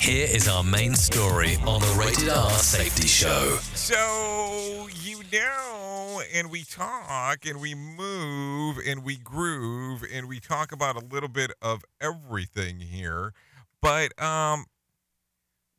Here 0.00 0.26
is 0.28 0.48
our 0.48 0.64
main 0.64 0.96
story 0.96 1.58
on 1.64 1.80
the 1.80 1.96
Rated 1.96 2.28
R 2.28 2.50
Safety 2.50 3.06
Show. 3.06 3.58
So, 3.74 4.88
you 5.00 5.20
know, 5.32 6.22
and 6.34 6.50
we 6.50 6.64
talk 6.64 7.46
and 7.46 7.60
we 7.60 7.76
move 7.76 8.78
and 8.84 9.04
we 9.04 9.16
groove 9.16 10.02
and 10.12 10.28
we 10.28 10.40
talk 10.40 10.72
about 10.72 11.00
a 11.00 11.06
little 11.06 11.28
bit 11.28 11.52
of 11.62 11.84
everything 12.00 12.80
here. 12.80 13.32
But 13.80 14.20
um 14.20 14.64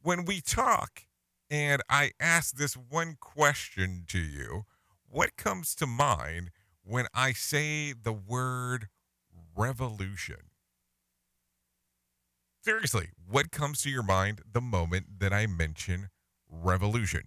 when 0.02 0.24
we 0.24 0.39
talk 0.39 1.04
and 1.52 1.82
I 1.90 2.12
ask 2.20 2.56
this 2.56 2.76
one 2.76 3.18
question 3.20 4.06
to 4.08 4.20
you, 4.20 4.64
what 5.08 5.36
comes 5.36 5.76
to 5.76 5.86
mind 5.86 6.50
when 6.82 7.08
I 7.14 7.34
say 7.34 7.92
the 7.92 8.14
word 8.14 8.88
revolution? 9.56 10.38
Seriously, 12.64 13.10
what 13.30 13.52
comes 13.52 13.82
to 13.82 13.90
your 13.90 14.04
mind 14.04 14.42
the 14.50 14.62
moment 14.62 15.20
that 15.20 15.34
I 15.34 15.46
mention 15.46 16.10
revolution? 16.50 17.24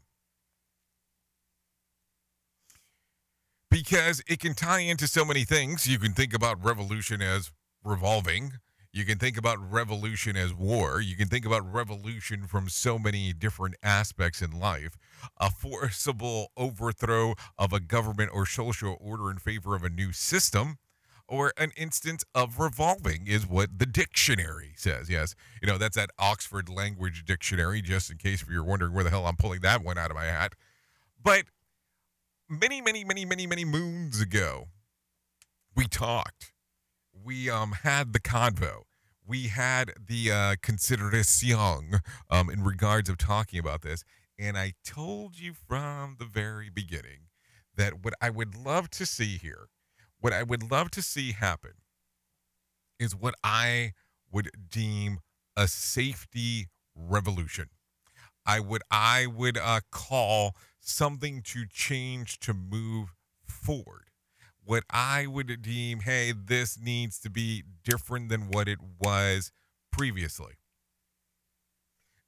Because 3.71 4.23
it 4.27 4.39
can 4.39 4.55
tie 4.55 4.81
into 4.81 5.07
so 5.07 5.25
many 5.25 5.45
things. 5.45 5.87
You 5.87 5.99
can 5.99 6.13
think 6.13 6.33
about 6.33 6.65
revolution 6.65 7.21
as 7.21 7.51
revolving. 7.85 8.53
You 8.95 9.05
can 9.05 9.19
think 9.19 9.37
about 9.37 9.59
revolution 9.73 10.37
as 10.37 10.55
war. 10.55 11.01
You 11.01 11.17
can 11.17 11.27
think 11.27 11.45
about 11.45 11.71
revolution 11.71 12.47
from 12.47 12.69
so 12.69 12.97
many 12.97 13.33
different 13.33 13.75
aspects 13.83 14.41
in 14.41 14.53
life. 14.53 14.97
A 15.41 15.51
forcible 15.51 16.53
overthrow 16.57 17.35
of 17.59 17.73
a 17.73 17.81
government 17.81 18.31
or 18.33 18.47
social 18.47 18.97
order 19.01 19.33
in 19.33 19.39
favor 19.39 19.75
of 19.75 19.83
a 19.83 19.91
new 19.91 20.13
system 20.13 20.79
or 21.27 21.53
an 21.59 21.73
instance 21.77 22.25
of 22.37 22.61
revolving 22.61 23.27
is 23.27 23.49
what 23.49 23.81
the 23.81 23.87
dictionary 23.87 24.75
says. 24.77 25.11
Yes, 25.11 25.35
you 25.61 25.67
know, 25.67 25.77
that's 25.77 25.97
that 25.97 26.11
Oxford 26.17 26.69
Language 26.69 27.25
Dictionary, 27.25 27.83
just 27.83 28.13
in 28.13 28.17
case 28.17 28.43
if 28.43 28.49
you're 28.49 28.63
wondering 28.63 28.93
where 28.93 29.03
the 29.03 29.11
hell 29.11 29.27
I'm 29.27 29.35
pulling 29.35 29.63
that 29.63 29.83
one 29.83 29.99
out 29.99 30.13
of 30.13 30.17
my 30.17 30.27
hat. 30.27 30.53
But 31.21 31.47
many, 32.49 32.81
many, 32.81 33.03
many, 33.03 33.25
many, 33.25 33.49
many 33.49 33.65
moons 33.65 34.21
ago, 34.21 34.69
we 35.75 35.89
talked. 35.89 36.54
We 37.25 37.51
um 37.51 37.73
had 37.83 38.13
the 38.13 38.21
convo. 38.21 38.83
We 39.27 39.49
had 39.49 39.93
the 40.07 40.31
uh, 40.31 40.57
consideration 40.63 42.01
um, 42.31 42.51
in 42.51 42.63
regards 42.63 43.09
of 43.09 43.17
talking 43.17 43.59
about 43.59 43.81
this. 43.83 44.05
And 44.39 44.59
I 44.59 44.75
told 44.85 45.39
you 45.39 45.55
from 45.55 46.17
the 46.19 46.27
very 46.27 46.69
beginning 46.69 47.29
that 47.77 48.05
what 48.05 48.13
I 48.21 48.29
would 48.29 48.55
love 48.55 48.91
to 48.91 49.07
see 49.07 49.39
here 49.39 49.69
what 50.21 50.33
I 50.33 50.43
would 50.43 50.71
love 50.71 50.91
to 50.93 51.03
see 51.03 51.33
happen 51.33 51.73
is 52.99 53.15
what 53.15 53.35
I 53.45 53.93
would 54.31 54.51
deem 54.71 55.19
a 55.57 55.69
safety 55.69 56.69
revolution. 56.95 57.69
I 58.47 58.61
would 58.61 58.83
I 58.91 59.27
would 59.27 59.59
uh, 59.59 59.81
call 59.91 60.57
something 60.81 61.43
to 61.43 61.67
change 61.67 62.39
to 62.41 62.55
move 62.55 63.15
forward. 63.47 64.11
What 64.65 64.85
I 64.91 65.27
would 65.27 65.63
deem, 65.63 66.01
hey, 66.01 66.33
this 66.33 66.79
needs 66.81 67.19
to 67.21 67.31
be 67.31 67.65
different 67.85 68.31
than 68.31 68.49
what 68.51 68.69
it 68.69 68.79
was 68.99 69.53
previously. 69.93 70.55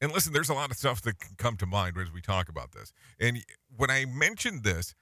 And 0.00 0.12
listen, 0.12 0.32
there's 0.32 0.50
a 0.50 0.54
lot 0.54 0.70
of 0.70 0.76
stuff 0.76 1.00
that 1.02 1.18
can 1.18 1.36
come 1.38 1.56
to 1.56 1.66
mind 1.66 1.96
as 1.96 2.12
we 2.12 2.20
talk 2.20 2.48
about 2.48 2.72
this. 2.72 2.92
And 3.18 3.42
when 3.74 3.90
I 3.90 4.04
mentioned 4.04 4.62
this, 4.62 4.94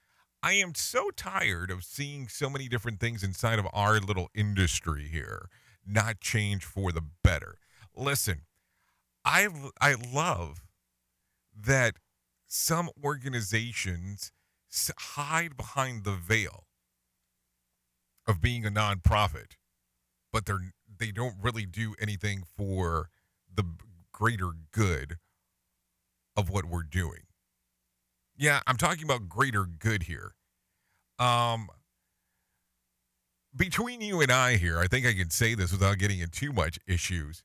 I 0.42 0.53
am 0.53 0.75
so 0.75 1.11
tired 1.11 1.70
of 1.70 1.83
seeing 1.83 2.29
so 2.29 2.49
many 2.49 2.68
different 2.68 3.01
things 3.01 3.25
inside 3.25 3.59
of 3.59 3.66
our 3.73 3.99
little 3.99 4.29
industry 4.35 5.09
here 5.11 5.49
not 5.87 6.20
change 6.20 6.64
for 6.64 6.92
the 6.92 7.03
better. 7.23 7.59
Listen, 7.97 8.42
I 9.25 9.49
I 9.81 9.94
love 9.94 10.62
that 11.59 11.94
some 12.47 12.90
organizations 13.03 14.33
hide 14.99 15.57
behind 15.57 16.05
the 16.05 16.14
veil 16.14 16.63
of 18.27 18.41
being 18.41 18.65
a 18.65 18.71
nonprofit, 18.71 19.53
but 20.33 20.47
they're 20.47 20.73
they 20.99 21.11
don't 21.11 21.35
really 21.41 21.67
do 21.67 21.95
anything 22.01 22.45
for 22.57 23.11
the 23.53 23.65
greater 24.13 24.51
good 24.73 25.19
of 26.37 26.49
what 26.49 26.65
we're 26.65 26.83
doing. 26.83 27.23
Yeah, 28.37 28.61
I'm 28.67 28.77
talking 28.77 29.05
about 29.05 29.29
greater 29.29 29.65
good 29.65 30.05
here. 30.05 30.35
Um, 31.19 31.69
between 33.57 34.01
you 34.01 34.21
and 34.21 34.33
I 34.33 34.57
here, 34.57 34.79
I 34.79 34.87
think 34.87 35.07
I 35.07 35.15
can 35.15 35.31
say 35.31 35.55
this 35.55 35.71
without 35.71 35.99
getting 35.99 36.19
into 36.19 36.41
too 36.41 36.53
much 36.53 36.79
issues. 36.87 37.43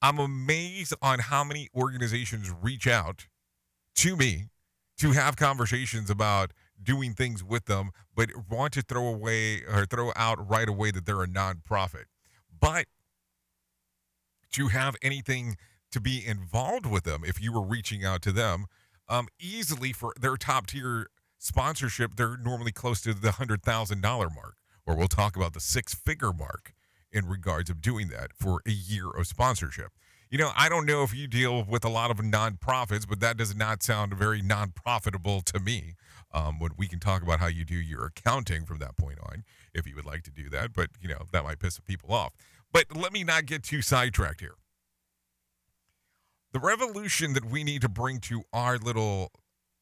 I'm 0.00 0.18
amazed 0.18 0.94
on 1.02 1.18
how 1.18 1.42
many 1.42 1.68
organizations 1.74 2.52
reach 2.62 2.86
out 2.86 3.26
to 3.96 4.16
me 4.16 4.46
to 4.98 5.12
have 5.12 5.36
conversations 5.36 6.10
about 6.10 6.52
doing 6.82 7.14
things 7.14 7.42
with 7.42 7.66
them, 7.66 7.90
but 8.14 8.30
want 8.48 8.72
to 8.74 8.82
throw 8.82 9.06
away 9.06 9.62
or 9.62 9.86
throw 9.86 10.12
out 10.16 10.48
right 10.48 10.68
away 10.68 10.90
that 10.90 11.06
they're 11.06 11.22
a 11.22 11.28
nonprofit. 11.28 12.04
But 12.60 12.86
to 14.52 14.68
have 14.68 14.96
anything 15.02 15.56
to 15.92 16.00
be 16.00 16.24
involved 16.24 16.86
with 16.86 17.04
them, 17.04 17.22
if 17.24 17.40
you 17.40 17.52
were 17.52 17.64
reaching 17.64 18.04
out 18.04 18.22
to 18.22 18.32
them, 18.32 18.66
um, 19.08 19.28
easily 19.40 19.92
for 19.92 20.12
their 20.20 20.36
top 20.36 20.66
tier 20.66 21.08
sponsorship, 21.38 22.16
they're 22.16 22.36
normally 22.36 22.72
close 22.72 23.00
to 23.02 23.14
the 23.14 23.32
hundred 23.32 23.62
thousand 23.62 24.02
dollar 24.02 24.28
mark, 24.28 24.56
or 24.86 24.96
we'll 24.96 25.08
talk 25.08 25.36
about 25.36 25.54
the 25.54 25.60
six 25.60 25.94
figure 25.94 26.32
mark 26.32 26.72
in 27.10 27.26
regards 27.26 27.70
of 27.70 27.80
doing 27.80 28.08
that 28.08 28.32
for 28.34 28.60
a 28.66 28.70
year 28.70 29.08
of 29.08 29.26
sponsorship. 29.26 29.92
You 30.30 30.36
know, 30.36 30.50
I 30.54 30.68
don't 30.68 30.84
know 30.84 31.02
if 31.04 31.14
you 31.14 31.26
deal 31.26 31.64
with 31.64 31.86
a 31.86 31.88
lot 31.88 32.10
of 32.10 32.18
nonprofits, 32.18 33.08
but 33.08 33.20
that 33.20 33.38
does 33.38 33.56
not 33.56 33.82
sound 33.82 34.12
very 34.12 34.42
non 34.42 34.72
profitable 34.72 35.40
to 35.42 35.58
me. 35.58 35.94
Um, 36.30 36.58
when 36.58 36.72
we 36.76 36.86
can 36.86 37.00
talk 37.00 37.22
about 37.22 37.40
how 37.40 37.46
you 37.46 37.64
do 37.64 37.74
your 37.74 38.04
accounting 38.04 38.66
from 38.66 38.78
that 38.78 38.98
point 38.98 39.18
on, 39.22 39.44
if 39.72 39.86
you 39.86 39.96
would 39.96 40.04
like 40.04 40.24
to 40.24 40.30
do 40.30 40.50
that, 40.50 40.74
but 40.74 40.90
you 41.00 41.08
know, 41.08 41.22
that 41.32 41.42
might 41.42 41.58
piss 41.58 41.80
people 41.80 42.12
off. 42.12 42.34
But 42.70 42.94
let 42.94 43.14
me 43.14 43.24
not 43.24 43.46
get 43.46 43.62
too 43.62 43.80
sidetracked 43.80 44.40
here. 44.40 44.56
The 46.52 46.60
revolution 46.60 47.32
that 47.32 47.46
we 47.46 47.64
need 47.64 47.80
to 47.80 47.88
bring 47.88 48.20
to 48.20 48.42
our 48.52 48.76
little 48.76 49.32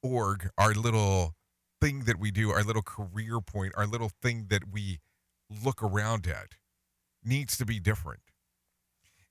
org, 0.05 0.51
our 0.57 0.73
little 0.73 1.35
thing 1.81 2.05
that 2.05 2.21
we 2.21 2.31
do, 2.31 2.53
our 2.53 2.63
little 2.63 2.83
career 2.83 3.41
point, 3.41 3.73
our 3.77 3.87
little 3.87 4.13
thing 4.23 4.47
that 4.51 4.71
we 4.71 5.01
look 5.65 5.83
around 5.83 6.29
at 6.29 6.55
needs 7.25 7.57
to 7.57 7.67
be 7.67 7.81
different. 7.81 8.21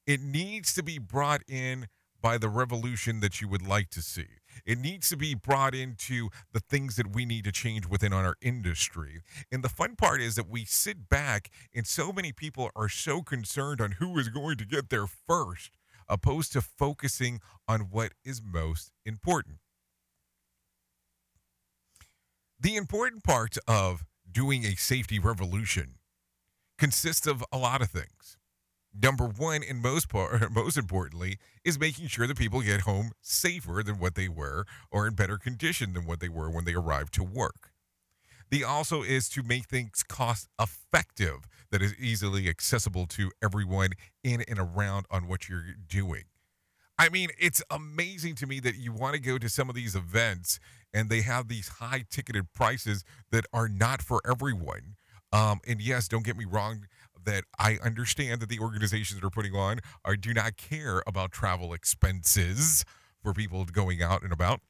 It 0.05 0.21
needs 0.21 0.73
to 0.75 0.83
be 0.83 0.99
brought 0.99 1.41
in 1.47 1.87
by 2.21 2.37
the 2.39 2.49
revolution 2.49 3.19
that 3.19 3.39
you 3.39 3.47
would 3.47 3.65
like 3.65 3.89
to 3.91 4.01
see. 4.01 4.25
It 4.65 4.79
needs 4.79 5.09
to 5.09 5.17
be 5.17 5.35
brought 5.35 5.75
into 5.75 6.29
the 6.53 6.59
things 6.59 6.95
that 6.95 7.13
we 7.13 7.23
need 7.23 7.43
to 7.43 7.51
change 7.51 7.85
within 7.87 8.13
our 8.13 8.35
industry. 8.41 9.21
And 9.51 9.63
the 9.63 9.69
fun 9.69 9.95
part 9.95 10.21
is 10.21 10.35
that 10.35 10.49
we 10.49 10.65
sit 10.65 11.07
back 11.07 11.51
and 11.73 11.85
so 11.85 12.11
many 12.11 12.31
people 12.31 12.71
are 12.75 12.89
so 12.89 13.21
concerned 13.21 13.79
on 13.79 13.93
who 13.93 14.17
is 14.17 14.29
going 14.29 14.57
to 14.57 14.65
get 14.65 14.89
there 14.89 15.05
first, 15.05 15.77
opposed 16.09 16.53
to 16.53 16.61
focusing 16.61 17.41
on 17.67 17.81
what 17.91 18.13
is 18.23 18.41
most 18.43 18.91
important. 19.05 19.57
The 22.59 22.75
important 22.75 23.23
part 23.23 23.57
of 23.67 24.03
doing 24.31 24.65
a 24.65 24.75
safety 24.75 25.19
revolution 25.19 25.95
consists 26.79 27.27
of 27.27 27.43
a 27.51 27.57
lot 27.57 27.81
of 27.83 27.89
things. 27.89 28.37
Number 29.01 29.25
one, 29.25 29.61
and 29.67 29.81
most 29.81 30.09
part, 30.09 30.51
most 30.55 30.77
importantly, 30.77 31.37
is 31.63 31.79
making 31.79 32.07
sure 32.07 32.27
that 32.27 32.37
people 32.37 32.61
get 32.61 32.81
home 32.81 33.11
safer 33.21 33.83
than 33.83 33.99
what 33.99 34.15
they 34.15 34.29
were, 34.29 34.65
or 34.91 35.07
in 35.07 35.15
better 35.15 35.37
condition 35.37 35.93
than 35.93 36.05
what 36.05 36.19
they 36.19 36.29
were 36.29 36.49
when 36.49 36.65
they 36.65 36.73
arrived 36.73 37.13
to 37.15 37.23
work. 37.23 37.71
The 38.51 38.63
also 38.63 39.01
is 39.01 39.27
to 39.29 39.43
make 39.43 39.65
things 39.65 40.03
cost 40.03 40.47
effective, 40.59 41.47
that 41.71 41.81
is 41.81 41.93
easily 41.95 42.47
accessible 42.47 43.05
to 43.07 43.31
everyone 43.43 43.89
in 44.23 44.43
and 44.47 44.59
around 44.59 45.05
on 45.11 45.27
what 45.27 45.49
you're 45.49 45.75
doing. 45.87 46.23
I 46.97 47.09
mean, 47.09 47.29
it's 47.37 47.61
amazing 47.69 48.35
to 48.35 48.47
me 48.47 48.61
that 48.61 48.75
you 48.75 48.93
want 48.93 49.15
to 49.15 49.19
go 49.19 49.37
to 49.37 49.49
some 49.49 49.67
of 49.67 49.75
these 49.75 49.95
events 49.95 50.59
and 50.93 51.09
they 51.09 51.21
have 51.21 51.49
these 51.49 51.67
high 51.67 52.05
ticketed 52.09 52.53
prices 52.53 53.03
that 53.31 53.45
are 53.51 53.67
not 53.67 54.01
for 54.01 54.21
everyone. 54.25 54.95
Um, 55.33 55.59
and 55.67 55.81
yes, 55.81 56.07
don't 56.07 56.23
get 56.23 56.37
me 56.37 56.45
wrong, 56.45 56.87
that 57.25 57.43
I 57.59 57.77
understand 57.83 58.41
that 58.41 58.49
the 58.49 58.59
organizations 58.59 59.19
that 59.19 59.25
are 59.25 59.31
putting 59.31 59.53
on 59.53 59.79
are 60.03 60.15
do 60.15 60.33
not 60.33 60.57
care 60.57 61.03
about 61.05 61.31
travel 61.31 61.73
expenses 61.73 62.85
for 63.21 63.33
people 63.33 63.63
going 63.65 64.01
out 64.01 64.23
and 64.23 64.31
about 64.31 64.61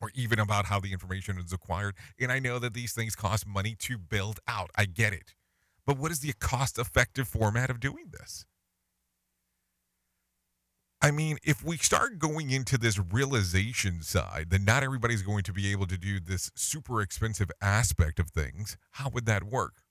or 0.00 0.10
even 0.14 0.38
about 0.38 0.66
how 0.66 0.80
the 0.80 0.92
information 0.92 1.38
is 1.38 1.52
acquired. 1.52 1.94
And 2.18 2.32
I 2.32 2.38
know 2.38 2.58
that 2.58 2.74
these 2.74 2.92
things 2.92 3.14
cost 3.14 3.46
money 3.46 3.76
to 3.80 3.98
build 3.98 4.40
out. 4.48 4.70
I 4.76 4.86
get 4.86 5.12
it. 5.12 5.34
But 5.86 5.98
what 5.98 6.10
is 6.10 6.20
the 6.20 6.32
cost 6.40 6.78
effective 6.78 7.28
format 7.28 7.70
of 7.70 7.80
doing 7.80 8.06
this? 8.12 8.44
I 11.02 11.10
mean, 11.10 11.38
if 11.42 11.64
we 11.64 11.78
start 11.78 12.18
going 12.18 12.50
into 12.50 12.76
this 12.76 12.98
realization 12.98 14.02
side, 14.02 14.48
then 14.50 14.66
not 14.66 14.82
everybody's 14.82 15.22
going 15.22 15.44
to 15.44 15.52
be 15.52 15.72
able 15.72 15.86
to 15.86 15.96
do 15.96 16.20
this 16.20 16.50
super 16.54 17.00
expensive 17.00 17.50
aspect 17.62 18.18
of 18.18 18.28
things. 18.28 18.76
How 18.92 19.08
would 19.08 19.24
that 19.24 19.44
work? 19.44 19.82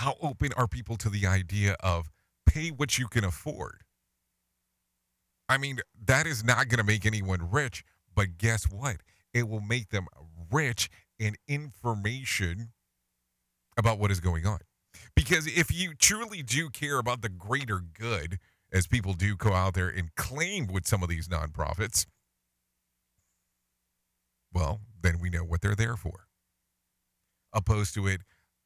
How 0.00 0.16
open 0.22 0.50
are 0.56 0.66
people 0.66 0.96
to 0.96 1.10
the 1.10 1.26
idea 1.26 1.76
of 1.80 2.10
pay 2.46 2.70
what 2.70 2.96
you 2.96 3.06
can 3.06 3.22
afford? 3.22 3.82
I 5.46 5.58
mean, 5.58 5.80
that 6.06 6.26
is 6.26 6.42
not 6.42 6.68
going 6.68 6.78
to 6.78 6.84
make 6.84 7.04
anyone 7.04 7.50
rich, 7.50 7.84
but 8.16 8.38
guess 8.38 8.64
what? 8.64 9.02
It 9.34 9.46
will 9.46 9.60
make 9.60 9.90
them 9.90 10.06
rich 10.50 10.88
in 11.18 11.34
information 11.46 12.70
about 13.76 13.98
what 13.98 14.10
is 14.10 14.20
going 14.20 14.46
on. 14.46 14.60
Because 15.14 15.46
if 15.46 15.70
you 15.70 15.92
truly 15.92 16.42
do 16.42 16.70
care 16.70 16.98
about 16.98 17.20
the 17.20 17.28
greater 17.28 17.80
good, 17.80 18.38
as 18.72 18.86
people 18.86 19.12
do 19.12 19.36
go 19.36 19.52
out 19.52 19.74
there 19.74 19.90
and 19.90 20.14
claim 20.14 20.66
with 20.66 20.86
some 20.86 21.02
of 21.02 21.10
these 21.10 21.28
nonprofits, 21.28 22.06
well, 24.50 24.80
then 25.02 25.18
we 25.20 25.28
know 25.28 25.44
what 25.44 25.60
they're 25.60 25.74
there 25.74 25.96
for. 25.96 26.24
Opposed 27.52 27.92
to 27.96 28.06
it, 28.06 28.22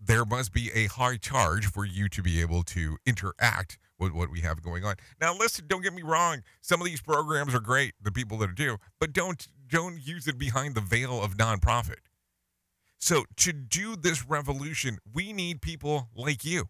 there 0.07 0.25
must 0.25 0.53
be 0.53 0.71
a 0.75 0.87
high 0.87 1.17
charge 1.17 1.67
for 1.67 1.85
you 1.85 2.09
to 2.11 2.23
be 2.23 2.41
able 2.41 2.63
to 2.63 2.99
interact 3.07 3.79
with 3.99 4.13
what 4.13 4.31
we 4.31 4.41
have 4.41 4.63
going 4.63 4.85
on. 4.85 4.97
Now, 5.21 5.35
listen, 5.37 5.67
don't 5.69 5.83
get 5.83 5.95
me 5.95 6.03
wrong. 6.03 6.43
Some 6.61 6.81
of 6.81 6.87
these 6.87 7.01
programs 7.01 7.55
are 7.55 7.61
great, 7.61 7.95
the 8.03 8.13
people 8.13 8.39
that 8.39 8.55
do, 8.55 8.77
but 9.01 9.13
don't 9.13 9.47
don't 9.69 9.99
use 10.07 10.29
it 10.29 10.39
behind 10.39 10.75
the 10.75 10.81
veil 10.81 11.23
of 11.23 11.37
nonprofit. 11.37 12.01
So 12.99 13.25
to 13.39 13.53
do 13.53 13.97
this 13.97 14.27
revolution, 14.27 14.99
we 15.13 15.33
need 15.33 15.63
people 15.63 16.09
like 16.15 16.45
you. 16.45 16.69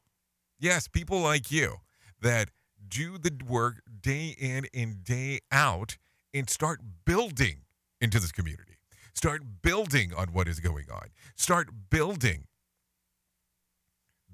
Yes, 0.58 0.88
people 0.88 1.20
like 1.20 1.50
you 1.50 1.76
that 2.20 2.50
do 2.86 3.18
the 3.18 3.32
work 3.48 3.82
day 4.00 4.34
in 4.38 4.66
and 4.72 5.04
day 5.04 5.40
out 5.50 5.96
and 6.32 6.48
start 6.48 6.80
building 7.04 7.62
into 8.00 8.20
this 8.20 8.32
community. 8.32 8.78
Start 9.12 9.42
building 9.62 10.12
on 10.16 10.28
what 10.28 10.48
is 10.48 10.60
going 10.60 10.86
on. 10.90 11.08
Start 11.36 11.68
building 11.90 12.46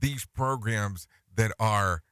these 0.01 0.27
programs 0.27 1.07
that 1.35 1.53
are 1.59 2.03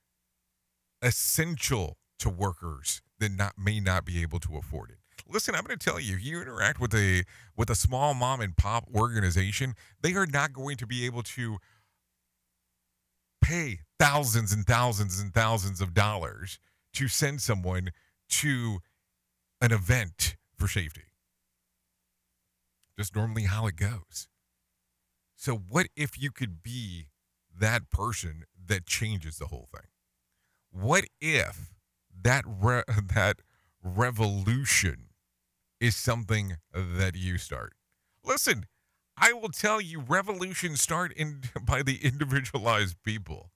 essential 1.03 1.97
to 2.19 2.29
workers 2.29 3.03
that 3.19 3.33
not 3.33 3.55
may 3.59 3.81
not 3.81 4.05
be 4.05 4.23
able 4.23 4.41
to 4.41 4.57
afford 4.57 4.91
it. 4.91 4.97
Listen, 5.29 5.55
I'm 5.55 5.65
going 5.65 5.79
to 5.79 5.85
tell 5.85 6.01
you, 6.01 6.17
if 6.17 6.25
you 6.25 6.41
interact 6.41 6.81
with 6.81 6.95
a 6.95 7.25
with 7.57 7.71
a 7.71 7.75
small 7.75 8.15
mom 8.15 8.41
and 8.41 8.57
pop 8.57 8.85
organization, 8.95 9.75
they 10.01 10.15
are 10.15 10.27
not 10.27 10.53
going 10.53 10.77
to 10.77 10.87
be 10.87 11.05
able 11.05 11.23
to 11.25 11.59
pay 13.43 13.81
thousands 13.99 14.53
and 14.53 14.67
thousands 14.67 15.21
and 15.21 15.35
thousands 15.35 15.81
of 15.81 15.95
dollars 15.95 16.59
to 16.95 17.09
send 17.09 17.41
someone 17.41 17.91
to 18.29 18.79
an 19.61 19.73
event 19.73 20.37
for 20.57 20.69
safety. 20.69 21.03
Just 22.99 23.15
normally 23.15 23.45
how 23.45 23.67
it 23.67 23.77
goes. 23.77 24.29
So, 25.37 25.57
what 25.57 25.87
if 25.97 26.21
you 26.21 26.31
could 26.31 26.63
be 26.63 27.09
that 27.59 27.91
person 27.91 28.45
that 28.67 28.87
changes 28.87 29.39
the 29.39 29.47
whole 29.47 29.69
thing? 29.73 29.89
What 30.71 31.05
if 31.21 31.73
that 32.23 32.45
re- 32.47 32.85
that 33.15 33.41
revolution 33.83 35.09
is 35.81 35.97
something 35.97 36.57
that 36.73 37.15
you 37.17 37.39
start? 37.39 37.75
Listen, 38.25 38.67
I 39.17 39.33
will 39.33 39.49
tell 39.49 39.81
you, 39.81 40.01
revolutions 40.01 40.81
start 40.81 41.13
in 41.13 41.43
by 41.63 41.83
the 41.83 42.05
individualized 42.05 42.97
people. 43.05 43.51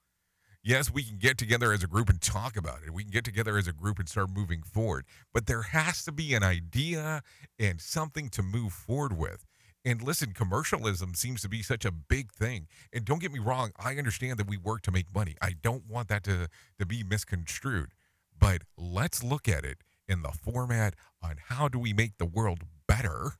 Yes, 0.64 0.92
we 0.92 1.02
can 1.02 1.18
get 1.18 1.38
together 1.38 1.72
as 1.72 1.82
a 1.82 1.88
group 1.88 2.08
and 2.08 2.20
talk 2.20 2.56
about 2.56 2.78
it. 2.86 2.92
We 2.92 3.02
can 3.02 3.10
get 3.10 3.24
together 3.24 3.58
as 3.58 3.66
a 3.66 3.72
group 3.72 3.98
and 3.98 4.08
start 4.08 4.30
moving 4.30 4.62
forward. 4.62 5.06
But 5.34 5.46
there 5.46 5.62
has 5.62 6.04
to 6.04 6.12
be 6.12 6.34
an 6.34 6.44
idea 6.44 7.22
and 7.58 7.80
something 7.80 8.28
to 8.30 8.42
move 8.42 8.72
forward 8.72 9.18
with. 9.18 9.44
And 9.84 10.00
listen, 10.02 10.32
commercialism 10.32 11.14
seems 11.14 11.42
to 11.42 11.48
be 11.48 11.62
such 11.62 11.84
a 11.84 11.90
big 11.90 12.32
thing. 12.32 12.68
And 12.92 13.04
don't 13.04 13.20
get 13.20 13.32
me 13.32 13.40
wrong, 13.40 13.72
I 13.76 13.96
understand 13.96 14.38
that 14.38 14.48
we 14.48 14.56
work 14.56 14.82
to 14.82 14.92
make 14.92 15.12
money. 15.14 15.34
I 15.42 15.54
don't 15.60 15.86
want 15.88 16.08
that 16.08 16.22
to, 16.24 16.48
to 16.78 16.86
be 16.86 17.02
misconstrued. 17.02 17.90
But 18.38 18.62
let's 18.76 19.24
look 19.24 19.48
at 19.48 19.64
it 19.64 19.78
in 20.06 20.22
the 20.22 20.30
format 20.30 20.94
on 21.22 21.36
how 21.48 21.68
do 21.68 21.78
we 21.78 21.92
make 21.92 22.18
the 22.18 22.26
world 22.26 22.60
better 22.86 23.32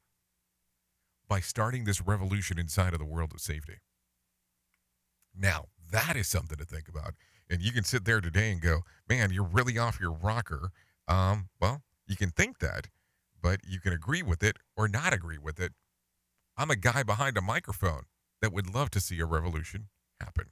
by 1.28 1.40
starting 1.40 1.84
this 1.84 2.00
revolution 2.00 2.58
inside 2.58 2.92
of 2.92 2.98
the 2.98 3.04
world 3.04 3.32
of 3.32 3.40
safety. 3.40 3.78
Now, 5.34 5.66
that 5.90 6.16
is 6.16 6.28
something 6.28 6.58
to 6.58 6.64
think 6.64 6.88
about. 6.88 7.14
And 7.48 7.60
you 7.60 7.72
can 7.72 7.84
sit 7.84 8.04
there 8.04 8.20
today 8.20 8.50
and 8.50 8.60
go, 8.60 8.80
man, 9.08 9.32
you're 9.32 9.44
really 9.44 9.78
off 9.78 10.00
your 10.00 10.12
rocker. 10.12 10.70
Um, 11.08 11.48
well, 11.60 11.82
you 12.06 12.16
can 12.16 12.30
think 12.30 12.58
that, 12.58 12.88
but 13.40 13.60
you 13.66 13.80
can 13.80 13.92
agree 13.92 14.22
with 14.22 14.42
it 14.42 14.56
or 14.76 14.88
not 14.88 15.12
agree 15.12 15.38
with 15.38 15.60
it. 15.60 15.72
I'm 16.56 16.70
a 16.70 16.76
guy 16.76 17.02
behind 17.02 17.38
a 17.38 17.40
microphone 17.40 18.02
that 18.42 18.52
would 18.52 18.72
love 18.72 18.90
to 18.90 19.00
see 19.00 19.18
a 19.20 19.24
revolution 19.24 19.88
happen. 20.20 20.46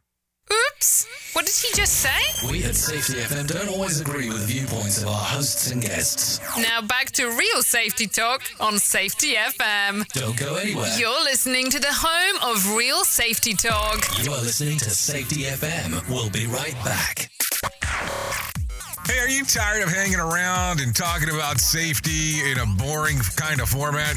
Oops! 0.51 1.07
What 1.35 1.45
did 1.45 1.55
he 1.55 1.73
just 1.75 1.93
say? 2.01 2.49
We 2.51 2.65
at 2.65 2.75
Safety 2.75 3.21
FM 3.21 3.47
don't 3.47 3.69
always 3.69 4.01
agree 4.01 4.29
with 4.29 4.49
viewpoints 4.49 5.03
of 5.03 5.09
our 5.09 5.15
hosts 5.15 5.71
and 5.71 5.81
guests. 5.83 6.41
Now 6.57 6.81
back 6.81 7.11
to 7.13 7.27
real 7.27 7.63
safety 7.63 8.07
talk 8.07 8.43
on 8.59 8.79
Safety 8.79 9.35
FM. 9.35 10.09
Don't 10.15 10.37
go 10.37 10.57
anywhere. 10.57 10.89
You're 10.99 11.23
listening 11.23 11.71
to 11.71 11.79
the 11.79 11.93
home 11.93 12.51
of 12.51 12.75
real 12.75 13.05
safety 13.05 13.53
talk. 13.55 14.03
You 14.25 14.33
are 14.33 14.41
listening 14.41 14.79
to 14.79 14.91
Safety 14.91 15.43
FM. 15.43 16.09
We'll 16.09 16.31
be 16.31 16.47
right 16.47 16.75
back. 16.83 17.31
Hey, 19.07 19.19
are 19.19 19.29
you 19.29 19.45
tired 19.45 19.83
of 19.83 19.91
hanging 19.91 20.21
around 20.21 20.81
and 20.81 20.97
talking 20.97 21.29
about 21.31 21.59
safety 21.61 22.41
in 22.51 22.59
a 22.59 22.67
boring 22.67 23.19
kind 23.37 23.61
of 23.61 23.69
format? 23.69 24.17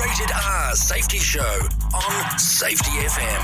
Rated 0.00 0.30
R 0.30 0.76
Safety 0.76 1.18
Show 1.18 1.58
on 1.92 2.38
Safety 2.38 2.90
FM. 2.90 3.42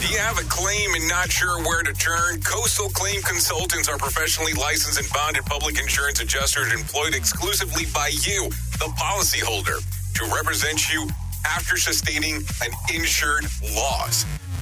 Do 0.00 0.06
you 0.06 0.18
have 0.18 0.38
a 0.38 0.44
claim 0.44 0.94
and 0.94 1.08
not 1.08 1.32
sure 1.32 1.58
where 1.64 1.82
to 1.82 1.92
turn? 1.94 2.40
Coastal 2.42 2.88
Claim 2.90 3.20
Consultants 3.22 3.88
are 3.88 3.98
professionally 3.98 4.52
licensed 4.52 5.00
and 5.00 5.12
bonded 5.12 5.44
public 5.46 5.80
insurance 5.80 6.20
adjusters 6.20 6.72
employed 6.72 7.14
exclusively 7.14 7.86
by 7.92 8.12
you, 8.22 8.48
the 8.78 8.92
policyholder, 8.98 9.82
to 10.14 10.24
represent 10.34 10.92
you 10.92 11.08
after 11.44 11.76
sustaining 11.76 12.36
an 12.62 12.70
insured 12.94 13.46
loss. 13.74 14.24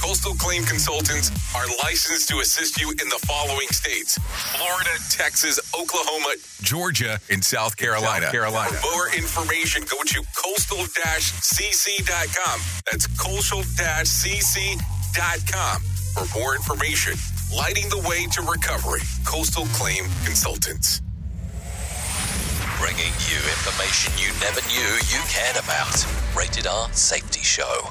Coastal 0.00 0.34
Claim 0.34 0.64
Consultants 0.64 1.30
are 1.54 1.66
licensed 1.82 2.28
to 2.28 2.38
assist 2.40 2.80
you 2.80 2.90
in 2.90 3.08
the 3.08 3.18
following 3.26 3.68
states 3.68 4.18
Florida, 4.56 4.90
Texas, 5.10 5.58
Oklahoma, 5.78 6.34
Georgia, 6.62 7.18
and 7.30 7.44
South 7.44 7.76
Carolina. 7.76 8.26
South 8.26 8.32
Carolina. 8.32 8.72
For 8.72 8.92
more 8.92 9.08
information, 9.14 9.82
go 9.90 10.02
to 10.02 10.22
coastal 10.36 10.78
cc.com. 10.84 12.60
That's 12.90 13.06
coastal 13.18 13.62
cc.com. 13.62 14.74
For 16.14 16.38
more 16.38 16.54
information, 16.54 17.14
lighting 17.56 17.88
the 17.88 17.98
way 18.08 18.26
to 18.32 18.42
recovery, 18.42 19.00
Coastal 19.24 19.66
Claim 19.74 20.04
Consultants. 20.24 21.00
Bringing 22.78 23.12
you 23.30 23.38
information 23.38 24.12
you 24.18 24.32
never 24.40 24.60
knew 24.68 24.98
you 25.08 25.20
cared 25.28 25.56
about. 25.56 26.04
Rated 26.36 26.66
R 26.66 26.92
Safety 26.92 27.40
Show. 27.40 27.90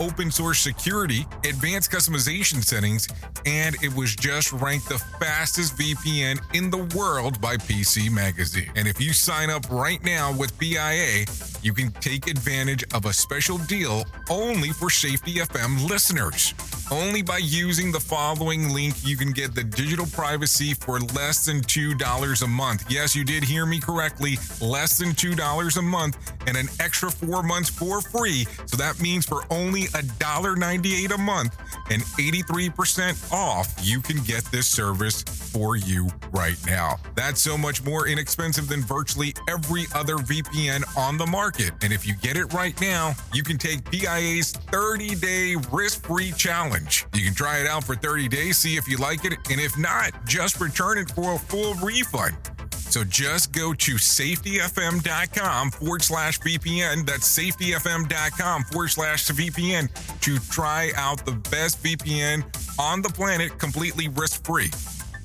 open 0.00 0.30
source 0.30 0.58
security, 0.58 1.26
advanced 1.44 1.90
customization 1.90 2.64
settings, 2.64 3.08
and 3.44 3.76
it 3.82 3.94
was 3.94 4.14
just 4.16 4.52
ranked 4.52 4.88
the 4.88 4.98
fastest 5.20 5.76
VPN 5.76 6.40
in 6.54 6.70
the 6.70 6.96
world 6.96 7.40
by 7.40 7.56
PC 7.56 8.10
Magazine. 8.10 8.70
And 8.76 8.88
if 8.88 9.00
you 9.00 9.12
sign 9.12 9.50
up 9.50 9.70
right 9.70 10.02
now 10.04 10.32
with 10.36 10.58
PIA, 10.58 11.26
you 11.62 11.72
can 11.72 11.90
take 12.00 12.28
advantage 12.28 12.84
of 12.94 13.06
a 13.06 13.12
special 13.12 13.58
deal 13.58 14.04
only 14.30 14.70
for 14.70 14.90
Safety 14.90 15.34
FM 15.34 15.88
listeners. 15.88 16.54
Only 16.90 17.20
by 17.20 17.38
using 17.38 17.90
the 17.90 17.98
following 17.98 18.72
link, 18.72 18.94
you 19.04 19.16
can 19.16 19.32
get 19.32 19.56
the 19.56 19.64
digital 19.64 20.06
privacy 20.06 20.72
for 20.72 21.00
less 21.00 21.44
than 21.44 21.60
$2 21.60 22.42
a 22.42 22.46
month. 22.46 22.84
Yes, 22.88 23.16
you 23.16 23.24
did 23.24 23.42
hear 23.42 23.66
me 23.66 23.80
correctly. 23.80 24.38
Less 24.60 24.96
than 24.96 25.08
$2 25.08 25.76
a 25.76 25.82
month 25.82 26.16
and 26.46 26.56
an 26.56 26.68
extra 26.78 27.10
four 27.10 27.42
months 27.42 27.68
for 27.68 28.00
free. 28.00 28.46
So 28.66 28.76
that 28.76 29.00
means 29.00 29.26
for 29.26 29.42
only 29.50 29.85
$1.98 29.88 31.14
a 31.14 31.18
month 31.18 31.56
and 31.90 32.02
83% 32.02 33.32
off, 33.32 33.74
you 33.80 34.00
can 34.00 34.22
get 34.24 34.44
this 34.46 34.66
service 34.66 35.22
for 35.22 35.76
you 35.76 36.08
right 36.32 36.58
now. 36.66 36.96
That's 37.14 37.40
so 37.40 37.56
much 37.56 37.84
more 37.84 38.08
inexpensive 38.08 38.68
than 38.68 38.82
virtually 38.82 39.34
every 39.48 39.84
other 39.94 40.16
VPN 40.16 40.84
on 40.96 41.16
the 41.16 41.26
market. 41.26 41.72
And 41.82 41.92
if 41.92 42.06
you 42.06 42.14
get 42.16 42.36
it 42.36 42.52
right 42.52 42.78
now, 42.80 43.14
you 43.32 43.42
can 43.42 43.58
take 43.58 43.90
PIA's 43.90 44.52
30 44.52 45.14
day 45.16 45.56
risk 45.72 46.04
free 46.04 46.32
challenge. 46.32 47.06
You 47.14 47.24
can 47.24 47.34
try 47.34 47.58
it 47.58 47.66
out 47.66 47.84
for 47.84 47.94
30 47.94 48.28
days, 48.28 48.58
see 48.58 48.76
if 48.76 48.88
you 48.88 48.96
like 48.98 49.24
it, 49.24 49.34
and 49.50 49.60
if 49.60 49.78
not, 49.78 50.12
just 50.26 50.60
return 50.60 50.98
it 50.98 51.10
for 51.10 51.34
a 51.34 51.38
full 51.38 51.74
refund. 51.74 52.36
So 52.88 53.04
just 53.04 53.52
go 53.52 53.74
to 53.74 53.94
safetyfm.com 53.94 55.70
forward 55.72 56.02
slash 56.02 56.40
VPN. 56.40 57.06
That's 57.06 57.38
safetyfm.com 57.38 58.64
forward 58.64 58.88
slash 58.88 59.26
VPN 59.26 59.88
to 60.20 60.38
try 60.50 60.92
out 60.96 61.24
the 61.26 61.32
best 61.50 61.82
VPN 61.82 62.44
on 62.78 63.02
the 63.02 63.08
planet 63.08 63.58
completely 63.58 64.06
risk 64.08 64.44
free. 64.44 64.70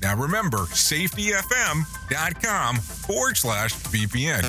Now 0.02 0.16
remember, 0.16 0.58
safetyfm.com 0.58 2.76
forward 2.76 3.36
slash 3.36 3.74
VPN. 3.74 4.42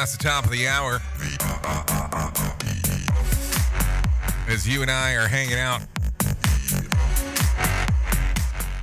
Past 0.00 0.18
the 0.18 0.24
top 0.26 0.46
of 0.46 0.50
the 0.50 0.66
hour. 0.66 0.98
as 4.48 4.66
you 4.66 4.80
and 4.80 4.90
I 4.90 5.12
are 5.12 5.28
hanging 5.28 5.58
out. 5.58 5.82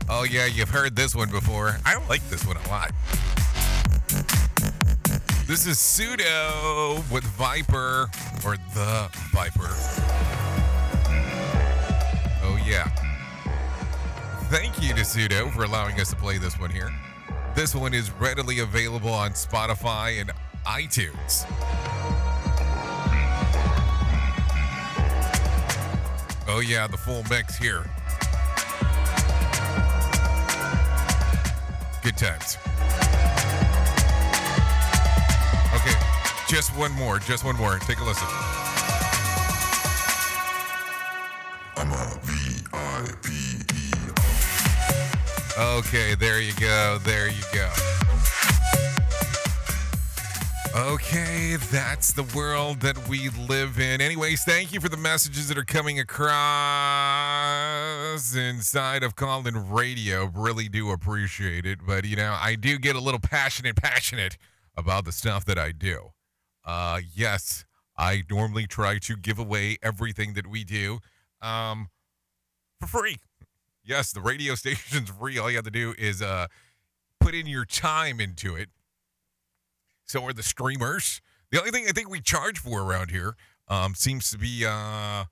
Oh, 0.07 0.27
yeah, 0.29 0.45
you've 0.45 0.69
heard 0.69 0.95
this 0.95 1.15
one 1.15 1.31
before. 1.31 1.79
I 1.85 1.95
like 2.07 2.21
this 2.29 2.45
one 2.45 2.57
a 2.57 2.67
lot. 2.67 2.91
This 5.47 5.65
is 5.65 5.79
Pseudo 5.79 7.01
with 7.11 7.23
Viper, 7.23 8.11
or 8.45 8.57
The 8.75 9.09
Viper. 9.31 9.73
Oh, 12.43 12.63
yeah. 12.63 12.89
Thank 14.51 14.83
you 14.83 14.93
to 14.93 15.03
Pseudo 15.03 15.49
for 15.49 15.63
allowing 15.63 15.99
us 15.99 16.11
to 16.11 16.15
play 16.15 16.37
this 16.37 16.59
one 16.59 16.69
here. 16.69 16.91
This 17.55 17.73
one 17.73 17.95
is 17.95 18.11
readily 18.11 18.59
available 18.59 19.09
on 19.09 19.31
Spotify 19.31 20.21
and 20.21 20.31
iTunes. 20.67 21.45
Oh, 26.49 26.59
yeah, 26.59 26.87
the 26.87 26.97
full 26.97 27.23
mix 27.29 27.55
here. 27.57 27.83
Good 32.03 32.17
times. 32.17 32.57
Okay, 35.73 35.95
just 36.49 36.75
one 36.77 36.91
more, 36.91 37.19
just 37.19 37.45
one 37.45 37.55
more. 37.55 37.79
Take 37.79 37.99
a 37.99 38.03
listen. 38.03 38.27
I'm 41.77 41.91
a 41.91 42.19
V-I-P-E. 42.23 43.93
Okay, 45.57 46.15
there 46.15 46.41
you 46.41 46.53
go. 46.59 46.97
There 47.03 47.29
you 47.29 47.43
go. 47.53 47.69
Okay, 50.77 51.55
that's 51.71 52.13
the 52.13 52.21
world 52.35 52.81
that 52.81 53.07
we 53.07 53.29
live 53.29 53.79
in. 53.79 53.99
Anyways, 53.99 54.43
thank 54.43 54.71
you 54.71 54.79
for 54.79 54.89
the 54.89 54.97
messages 54.97 55.47
that 55.47 55.57
are 55.57 55.65
coming 55.65 55.99
across 55.99 56.35
inside 58.35 59.01
of 59.01 59.15
Colin 59.15 59.71
Radio. 59.71 60.25
Really 60.35 60.69
do 60.69 60.91
appreciate 60.91 61.65
it. 61.65 61.79
But, 61.83 62.05
you 62.05 62.15
know, 62.15 62.37
I 62.39 62.53
do 62.53 62.77
get 62.77 62.95
a 62.95 62.99
little 62.99 63.19
passionate, 63.19 63.75
passionate 63.75 64.37
about 64.75 65.05
the 65.05 65.11
stuff 65.11 65.45
that 65.45 65.57
I 65.57 65.71
do. 65.71 66.11
Uh, 66.63 67.01
yes, 67.11 67.65
I 67.97 68.21
normally 68.29 68.67
try 68.67 68.99
to 68.99 69.15
give 69.15 69.39
away 69.39 69.77
everything 69.81 70.35
that 70.35 70.45
we 70.45 70.63
do 70.63 70.99
um, 71.41 71.89
for 72.79 72.85
free. 72.85 73.17
Yes, 73.83 74.11
the 74.11 74.21
radio 74.21 74.53
station's 74.63 75.09
free. 75.09 75.39
All 75.39 75.49
you 75.49 75.55
have 75.55 75.65
to 75.65 75.71
do 75.71 75.95
is 75.97 76.21
uh, 76.21 76.45
put 77.19 77.33
in 77.33 77.47
your 77.47 77.65
time 77.65 78.19
into 78.19 78.55
it. 78.55 78.69
So 80.07 80.23
are 80.25 80.33
the 80.33 80.43
streamers. 80.43 81.21
The 81.51 81.59
only 81.59 81.71
thing 81.71 81.85
I 81.87 81.91
think 81.91 82.09
we 82.09 82.21
charge 82.21 82.59
for 82.59 82.81
around 82.81 83.11
here 83.11 83.35
um, 83.67 83.93
seems 83.93 84.31
to 84.31 84.37
be 84.37 84.65
uh, 84.65 85.25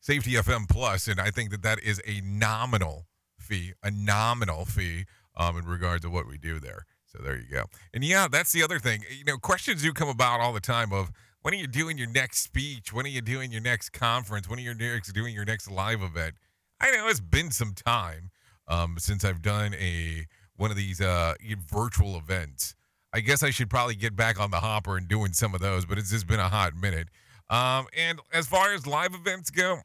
Safety 0.00 0.32
FM 0.32 0.68
Plus, 0.68 1.08
and 1.08 1.20
I 1.20 1.30
think 1.30 1.50
that 1.50 1.62
that 1.62 1.80
is 1.82 2.00
a 2.06 2.20
nominal 2.22 3.06
fee, 3.38 3.74
a 3.82 3.90
nominal 3.90 4.64
fee 4.64 5.04
um, 5.36 5.56
in 5.56 5.66
regards 5.66 6.04
to 6.04 6.10
what 6.10 6.26
we 6.26 6.38
do 6.38 6.58
there. 6.58 6.86
So 7.06 7.18
there 7.22 7.36
you 7.36 7.46
go. 7.50 7.64
And 7.92 8.04
yeah, 8.04 8.28
that's 8.30 8.52
the 8.52 8.62
other 8.62 8.78
thing. 8.78 9.02
You 9.16 9.24
know, 9.24 9.36
questions 9.36 9.82
do 9.82 9.92
come 9.92 10.08
about 10.08 10.40
all 10.40 10.52
the 10.52 10.60
time 10.60 10.92
of 10.92 11.10
when 11.42 11.54
are 11.54 11.56
you 11.56 11.66
doing 11.66 11.98
your 11.98 12.08
next 12.08 12.42
speech? 12.42 12.92
When 12.92 13.04
are 13.04 13.10
you 13.10 13.20
doing 13.20 13.50
your 13.50 13.62
next 13.62 13.90
conference? 13.90 14.48
When 14.48 14.58
are 14.58 14.62
you 14.62 14.74
next 14.74 15.12
doing 15.12 15.34
your 15.34 15.44
next 15.44 15.70
live 15.70 16.02
event? 16.02 16.34
I 16.80 16.90
know 16.92 17.08
it's 17.08 17.20
been 17.20 17.50
some 17.50 17.74
time 17.74 18.30
um, 18.68 18.96
since 18.98 19.24
I've 19.24 19.42
done 19.42 19.74
a 19.74 20.26
one 20.56 20.70
of 20.70 20.76
these 20.76 21.00
uh, 21.00 21.34
virtual 21.68 22.16
events. 22.16 22.76
I 23.12 23.20
guess 23.20 23.42
I 23.42 23.50
should 23.50 23.70
probably 23.70 23.96
get 23.96 24.14
back 24.14 24.38
on 24.40 24.50
the 24.50 24.60
hopper 24.60 24.96
and 24.96 25.08
doing 25.08 25.32
some 25.32 25.54
of 25.54 25.60
those, 25.60 25.84
but 25.84 25.98
it's 25.98 26.10
just 26.10 26.26
been 26.26 26.40
a 26.40 26.48
hot 26.48 26.74
minute. 26.74 27.08
Um, 27.48 27.86
and 27.96 28.20
as 28.32 28.46
far 28.46 28.72
as 28.72 28.86
live 28.86 29.14
events 29.14 29.50
go, 29.50 29.80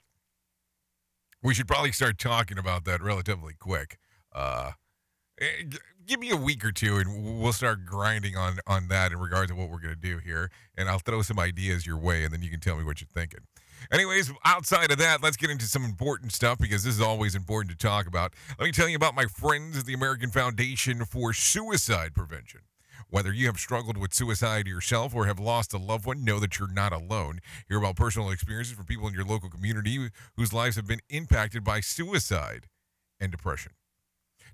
we 1.42 1.54
should 1.54 1.68
probably 1.68 1.92
start 1.92 2.20
talking 2.20 2.58
about 2.58 2.86
that 2.86 3.02
relatively 3.02 3.54
quick. 3.58 3.98
Uh, 4.34 4.72
eh, 5.42 5.64
give 6.06 6.20
me 6.20 6.30
a 6.30 6.36
week 6.36 6.64
or 6.64 6.72
two, 6.72 6.98
and 6.98 7.40
we'll 7.42 7.54
start 7.54 7.86
grinding 7.86 8.38
on 8.38 8.60
on 8.68 8.88
that 8.90 9.12
in 9.12 9.20
regards 9.20 9.52
to 9.52 9.56
what 9.56 9.70
we're 9.70 9.80
going 9.80 9.96
to 9.96 10.00
do 10.00 10.20
here. 10.20 10.52
And 10.78 10.90
I'll 10.90 11.00
throw 11.00 11.22
some 11.24 11.40
ideas 11.40 11.86
your 11.86 11.98
way, 11.98 12.24
and 12.24 12.34
then 12.34 12.44
you 12.44 12.50
can 12.50 12.60
tell 12.60 12.78
me 12.78 12.84
what 12.84 13.02
you're 13.02 13.08
thinking. 13.08 13.42
Anyways, 13.92 14.32
outside 14.44 14.92
of 14.92 14.98
that, 15.00 15.22
let's 15.22 15.38
get 15.38 15.50
into 15.50 15.66
some 15.66 15.84
important 15.84 16.32
stuff 16.32 16.58
because 16.60 16.84
this 16.84 16.96
is 16.96 17.02
always 17.02 17.36
important 17.36 17.72
to 17.72 17.78
talk 17.78 18.08
about. 18.08 18.34
Let 18.60 18.66
me 18.66 18.72
tell 18.72 18.90
you 18.90 18.96
about 18.96 19.16
my 19.16 19.26
friends 19.26 19.78
at 19.78 19.86
the 19.86 19.94
American 19.94 20.32
Foundation 20.32 21.06
for 21.06 21.34
Suicide 21.34 22.14
Prevention. 22.16 22.62
Whether 23.10 23.34
you 23.34 23.46
have 23.48 23.58
struggled 23.58 23.98
with 23.98 24.14
suicide 24.14 24.68
yourself 24.68 25.16
or 25.16 25.26
have 25.26 25.40
lost 25.40 25.74
a 25.74 25.78
loved 25.78 26.06
one, 26.06 26.24
know 26.24 26.40
that 26.40 26.60
you're 26.60 26.72
not 26.72 26.92
alone. 26.92 27.40
Hear 27.68 27.78
about 27.78 27.96
personal 27.96 28.32
experiences 28.32 28.76
from 28.76 28.86
people 28.86 29.08
in 29.08 29.14
your 29.14 29.26
local 29.26 29.50
community 29.50 30.10
whose 30.36 30.54
lives 30.54 30.76
have 30.76 30.88
been 30.88 31.02
impacted 31.10 31.64
by 31.64 31.80
suicide 31.80 32.68
and 33.20 33.32
depression. 33.32 33.74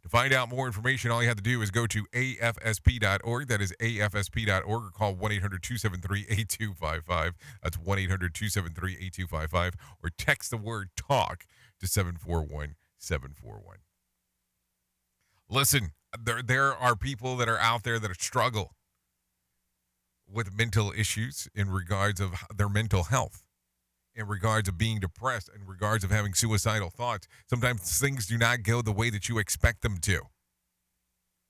To 0.03 0.09
find 0.09 0.33
out 0.33 0.49
more 0.49 0.65
information, 0.65 1.11
all 1.11 1.21
you 1.21 1.27
have 1.27 1.37
to 1.37 1.43
do 1.43 1.61
is 1.61 1.69
go 1.69 1.85
to 1.85 2.05
afsp.org. 2.13 3.47
That 3.47 3.61
is 3.61 3.73
afsp.org 3.79 4.65
or 4.65 4.89
call 4.89 5.13
1 5.13 5.31
800 5.31 5.61
273 5.61 6.21
8255. 6.29 7.33
That's 7.61 7.77
1 7.77 7.99
800 7.99 8.33
273 8.33 8.93
8255 8.93 9.75
or 10.03 10.09
text 10.17 10.49
the 10.49 10.57
word 10.57 10.89
talk 10.95 11.45
to 11.79 11.87
741 11.87 12.75
741. 12.97 13.77
Listen, 15.49 15.91
there, 16.19 16.41
there 16.41 16.73
are 16.73 16.95
people 16.95 17.37
that 17.37 17.47
are 17.47 17.59
out 17.59 17.83
there 17.83 17.99
that 17.99 18.21
struggle 18.21 18.75
with 20.27 20.55
mental 20.55 20.93
issues 20.95 21.47
in 21.53 21.69
regards 21.69 22.19
of 22.19 22.33
their 22.55 22.69
mental 22.69 23.03
health 23.03 23.43
in 24.15 24.27
regards 24.27 24.67
of 24.67 24.77
being 24.77 24.99
depressed, 24.99 25.49
in 25.53 25.65
regards 25.65 26.03
of 26.03 26.11
having 26.11 26.33
suicidal 26.33 26.89
thoughts. 26.89 27.27
Sometimes 27.49 27.99
things 27.99 28.25
do 28.25 28.37
not 28.37 28.63
go 28.63 28.81
the 28.81 28.91
way 28.91 29.09
that 29.09 29.29
you 29.29 29.37
expect 29.37 29.81
them 29.81 29.97
to. 30.01 30.21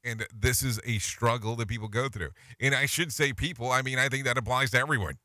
And 0.03 0.26
this 0.36 0.64
is 0.64 0.80
a 0.86 0.97
struggle 0.99 1.55
that 1.57 1.68
people 1.68 1.88
go 1.88 2.09
through. 2.09 2.32
And 2.59 2.74
I 2.74 2.86
should 2.86 3.12
say 3.12 3.34
people, 3.34 3.72
I 3.72 3.82
mean, 3.82 3.99
I 3.99 4.09
think 4.09 4.26
that 4.26 4.38
applies 4.38 4.72
to 4.72 4.80
everyone, 4.80 5.16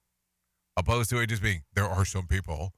opposed 0.77 1.11
to 1.11 1.19
it 1.19 1.29
just 1.29 1.43
being 1.43 1.63
there 1.75 1.87
are 1.87 2.05
some 2.05 2.27
people. 2.27 2.73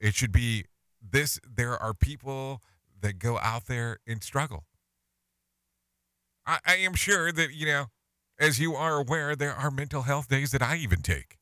It 0.00 0.14
should 0.14 0.32
be 0.32 0.64
this 1.00 1.40
there 1.48 1.76
are 1.80 1.92
people 1.94 2.62
that 3.00 3.18
go 3.18 3.38
out 3.38 3.66
there 3.66 3.98
and 4.06 4.22
struggle. 4.22 4.64
I, 6.48 6.58
I 6.66 6.76
am 6.76 6.94
sure 6.94 7.30
that, 7.30 7.52
you 7.52 7.66
know, 7.66 7.86
as 8.40 8.58
you 8.58 8.74
are 8.74 8.96
aware, 8.98 9.36
there 9.36 9.54
are 9.54 9.70
mental 9.70 10.02
health 10.02 10.28
days 10.28 10.50
that 10.52 10.62
I 10.62 10.76
even 10.76 11.02
take 11.02 11.38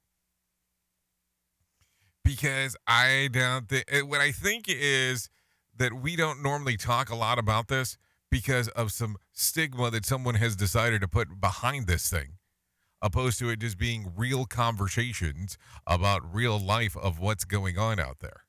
because 2.25 2.77
I 2.89 3.29
don't 3.33 3.69
think 3.69 3.85
what 4.11 4.21
I 4.21 4.33
think 4.33 4.65
is 4.69 5.31
that 5.77 5.93
we 5.93 6.17
don't 6.17 6.43
normally 6.43 6.77
talk 6.77 7.09
a 7.09 7.15
lot 7.15 7.39
about 7.39 7.69
this 7.69 7.97
because 8.31 8.69
of 8.69 8.91
some 8.91 9.17
stigma 9.33 9.91
that 9.93 10.05
someone 10.05 10.35
has 10.35 10.57
decided 10.57 11.03
to 11.03 11.09
put 11.09 11.41
behind 11.41 11.87
this 11.87 12.11
thing, 12.11 12.33
opposed 13.01 13.39
to 13.39 13.51
it 13.51 13.61
just 13.61 13.79
being 13.79 14.13
real 14.17 14.45
conversations 14.45 15.57
about 15.87 16.35
real 16.35 16.59
life 16.59 16.97
of 16.97 17.21
what's 17.21 17.45
going 17.45 17.79
on 17.79 18.01
out 18.01 18.19
there. 18.21 18.41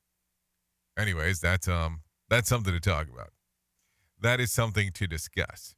Anyways, 0.98 1.38
that's 1.38 1.68
um 1.68 2.00
that's 2.28 2.48
something 2.48 2.72
to 2.72 2.80
talk 2.80 3.06
about. 3.08 3.30
That 4.20 4.40
is 4.40 4.50
something 4.50 4.90
to 4.94 5.06
discuss 5.06 5.76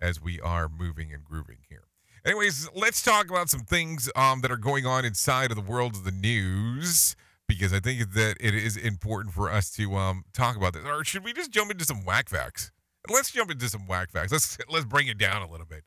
as 0.00 0.20
we 0.20 0.40
are 0.40 0.68
moving 0.68 1.12
and 1.12 1.24
grooving 1.24 1.58
here. 1.68 1.84
Anyways, 2.24 2.68
let's 2.74 3.02
talk 3.02 3.30
about 3.30 3.48
some 3.48 3.60
things 3.60 4.10
um, 4.16 4.40
that 4.40 4.50
are 4.50 4.56
going 4.56 4.84
on 4.84 5.04
inside 5.04 5.50
of 5.50 5.56
the 5.56 5.62
world 5.62 5.94
of 5.94 6.04
the 6.04 6.10
news 6.10 7.14
because 7.46 7.72
I 7.72 7.78
think 7.78 8.14
that 8.14 8.36
it 8.40 8.54
is 8.54 8.76
important 8.76 9.34
for 9.34 9.50
us 9.50 9.70
to 9.72 9.94
um, 9.94 10.24
talk 10.32 10.56
about 10.56 10.72
this. 10.72 10.84
Or 10.84 11.04
should 11.04 11.24
we 11.24 11.32
just 11.32 11.52
jump 11.52 11.70
into 11.70 11.84
some 11.84 12.04
whack 12.04 12.28
facts? 12.28 12.72
Let's 13.08 13.30
jump 13.30 13.50
into 13.50 13.68
some 13.68 13.86
whack 13.86 14.10
facts. 14.10 14.32
Let's 14.32 14.58
let's 14.68 14.84
bring 14.84 15.06
it 15.06 15.18
down 15.18 15.42
a 15.42 15.50
little 15.50 15.66
bit. 15.66 15.84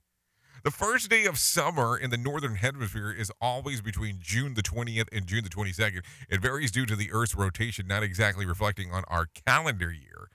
The 0.64 0.72
first 0.72 1.10
day 1.10 1.26
of 1.26 1.38
summer 1.38 1.97
in 1.97 2.10
the 2.10 2.18
northern 2.18 2.55
hemisphere 2.55 3.12
is 3.12 3.32
always 3.39 3.82
between 3.82 4.18
June 4.20 4.55
the 4.55 4.62
20th 4.62 5.07
and 5.12 5.26
June 5.26 5.43
the 5.43 5.49
22nd. 5.49 6.01
It 6.30 6.41
varies 6.41 6.72
due 6.72 6.86
to 6.86 6.97
the 6.97 7.12
Earth's 7.12 7.36
rotation, 7.36 7.88
not 7.88 8.03
exactly 8.03 8.45
reflecting 8.45 8.91
on 8.91 9.03
our 9.07 9.28
calendar 9.45 9.91
year. 9.91 10.30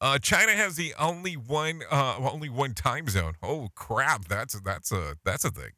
Uh, 0.00 0.18
China 0.18 0.52
has 0.52 0.76
the 0.76 0.94
only 0.98 1.34
one 1.34 1.82
uh, 1.90 2.16
only 2.18 2.48
one 2.48 2.72
time 2.74 3.08
zone. 3.08 3.34
Oh 3.42 3.68
crap, 3.74 4.26
that's 4.26 4.60
that's 4.60 4.92
a 4.92 5.16
that's 5.24 5.44
a 5.44 5.50
thing. 5.50 5.72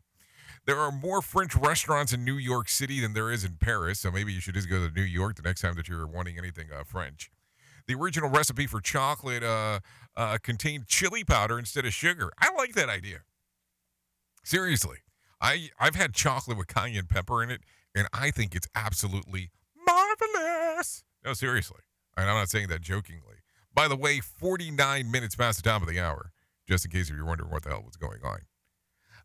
There 0.66 0.78
are 0.78 0.92
more 0.92 1.22
French 1.22 1.56
restaurants 1.56 2.12
in 2.12 2.24
New 2.24 2.36
York 2.36 2.68
City 2.68 3.00
than 3.00 3.14
there 3.14 3.30
is 3.30 3.44
in 3.44 3.56
Paris, 3.58 3.98
so 4.00 4.10
maybe 4.10 4.32
you 4.32 4.40
should 4.40 4.54
just 4.54 4.68
go 4.68 4.86
to 4.86 4.92
New 4.92 5.02
York 5.02 5.36
the 5.36 5.42
next 5.42 5.62
time 5.62 5.74
that 5.76 5.88
you're 5.88 6.06
wanting 6.06 6.36
anything 6.36 6.66
uh, 6.70 6.84
French. 6.84 7.30
The 7.86 7.94
original 7.94 8.28
recipe 8.28 8.66
for 8.66 8.80
chocolate 8.80 9.42
uh, 9.42 9.80
uh, 10.16 10.36
contained 10.42 10.86
chili 10.86 11.24
powder 11.24 11.58
instead 11.58 11.86
of 11.86 11.94
sugar. 11.94 12.30
I 12.38 12.54
like 12.54 12.74
that 12.74 12.90
idea. 12.90 13.20
Seriously, 14.44 14.98
I 15.40 15.70
I've 15.78 15.94
had 15.94 16.12
chocolate 16.12 16.58
with 16.58 16.66
cayenne 16.66 17.06
pepper 17.06 17.42
in 17.42 17.50
it, 17.50 17.62
and 17.94 18.06
I 18.12 18.30
think 18.30 18.54
it's 18.54 18.68
absolutely 18.74 19.50
marvelous. 19.86 21.04
No, 21.24 21.32
seriously, 21.32 21.80
and 22.18 22.28
I'm 22.28 22.36
not 22.36 22.50
saying 22.50 22.68
that 22.68 22.82
jokingly. 22.82 23.39
By 23.72 23.88
the 23.88 23.96
way, 23.96 24.20
49 24.20 25.10
minutes 25.10 25.36
past 25.36 25.62
the 25.62 25.68
top 25.68 25.82
of 25.82 25.88
the 25.88 26.00
hour, 26.00 26.32
just 26.68 26.84
in 26.84 26.90
case 26.90 27.08
if 27.10 27.16
you're 27.16 27.24
wondering 27.24 27.50
what 27.50 27.62
the 27.62 27.70
hell 27.70 27.82
was 27.84 27.96
going 27.96 28.20
on. 28.24 28.40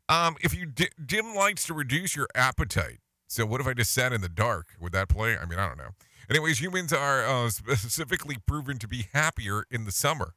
Um, 0.08 0.36
if 0.42 0.56
you 0.56 0.66
di- 0.66 0.90
dim 1.04 1.34
lights 1.34 1.66
to 1.68 1.74
reduce 1.74 2.16
your 2.16 2.28
appetite. 2.36 3.00
So 3.28 3.46
what 3.46 3.60
if 3.60 3.68
I 3.68 3.74
just 3.74 3.92
sat 3.92 4.14
in 4.14 4.22
the 4.22 4.30
dark? 4.30 4.68
Would 4.80 4.92
that 4.94 5.10
play? 5.10 5.36
I 5.36 5.46
mean, 5.46 5.58
I 5.58 5.68
don't 5.68 5.78
know. 5.78 5.90
Anyways, 6.30 6.62
humans 6.62 6.94
are 6.94 7.26
uh, 7.26 7.50
specifically 7.50 8.38
proven 8.46 8.78
to 8.80 8.88
be 8.88 9.08
happier 9.14 9.66
in 9.72 9.86
the 9.86 9.92
summer. 9.92 10.34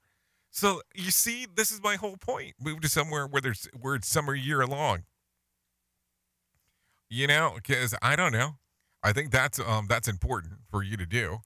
So 0.51 0.81
you 0.95 1.11
see, 1.11 1.47
this 1.55 1.71
is 1.71 1.83
my 1.83 1.97
whole 1.97 2.17
point. 2.17 2.55
Move 2.61 2.81
to 2.81 2.89
somewhere 2.89 3.27
where 3.27 3.43
there's 3.43 3.69
where 3.79 3.95
it's 3.95 4.09
summer 4.09 4.35
year 4.35 4.67
long. 4.67 5.05
You 7.11 7.27
know, 7.27 7.53
because 7.55 7.95
I 8.03 8.17
don't 8.17 8.33
know. 8.33 8.57
I 9.03 9.13
think 9.13 9.31
that's 9.31 9.61
um 9.61 9.87
that's 9.89 10.09
important 10.09 10.55
for 10.71 10.83
you 10.83 10.97
to 10.97 11.07
do. 11.07 11.39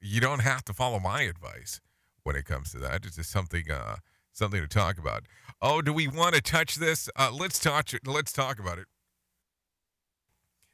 You 0.00 0.20
don't 0.20 0.40
have 0.40 0.64
to 0.66 0.72
follow 0.72 0.98
my 1.00 1.22
advice 1.22 1.80
when 2.28 2.36
it 2.36 2.44
comes 2.44 2.70
to 2.70 2.78
that. 2.78 3.06
It's 3.06 3.16
just 3.16 3.30
something 3.30 3.70
uh 3.70 3.96
something 4.34 4.60
to 4.60 4.68
talk 4.68 4.98
about. 4.98 5.24
Oh, 5.62 5.80
do 5.80 5.94
we 5.94 6.06
want 6.06 6.34
to 6.34 6.42
touch 6.42 6.74
this? 6.74 7.08
Uh, 7.16 7.30
let's 7.32 7.58
touch 7.58 7.94
it. 7.94 8.06
Let's 8.06 8.34
talk 8.34 8.58
about 8.60 8.78
it. 8.78 8.84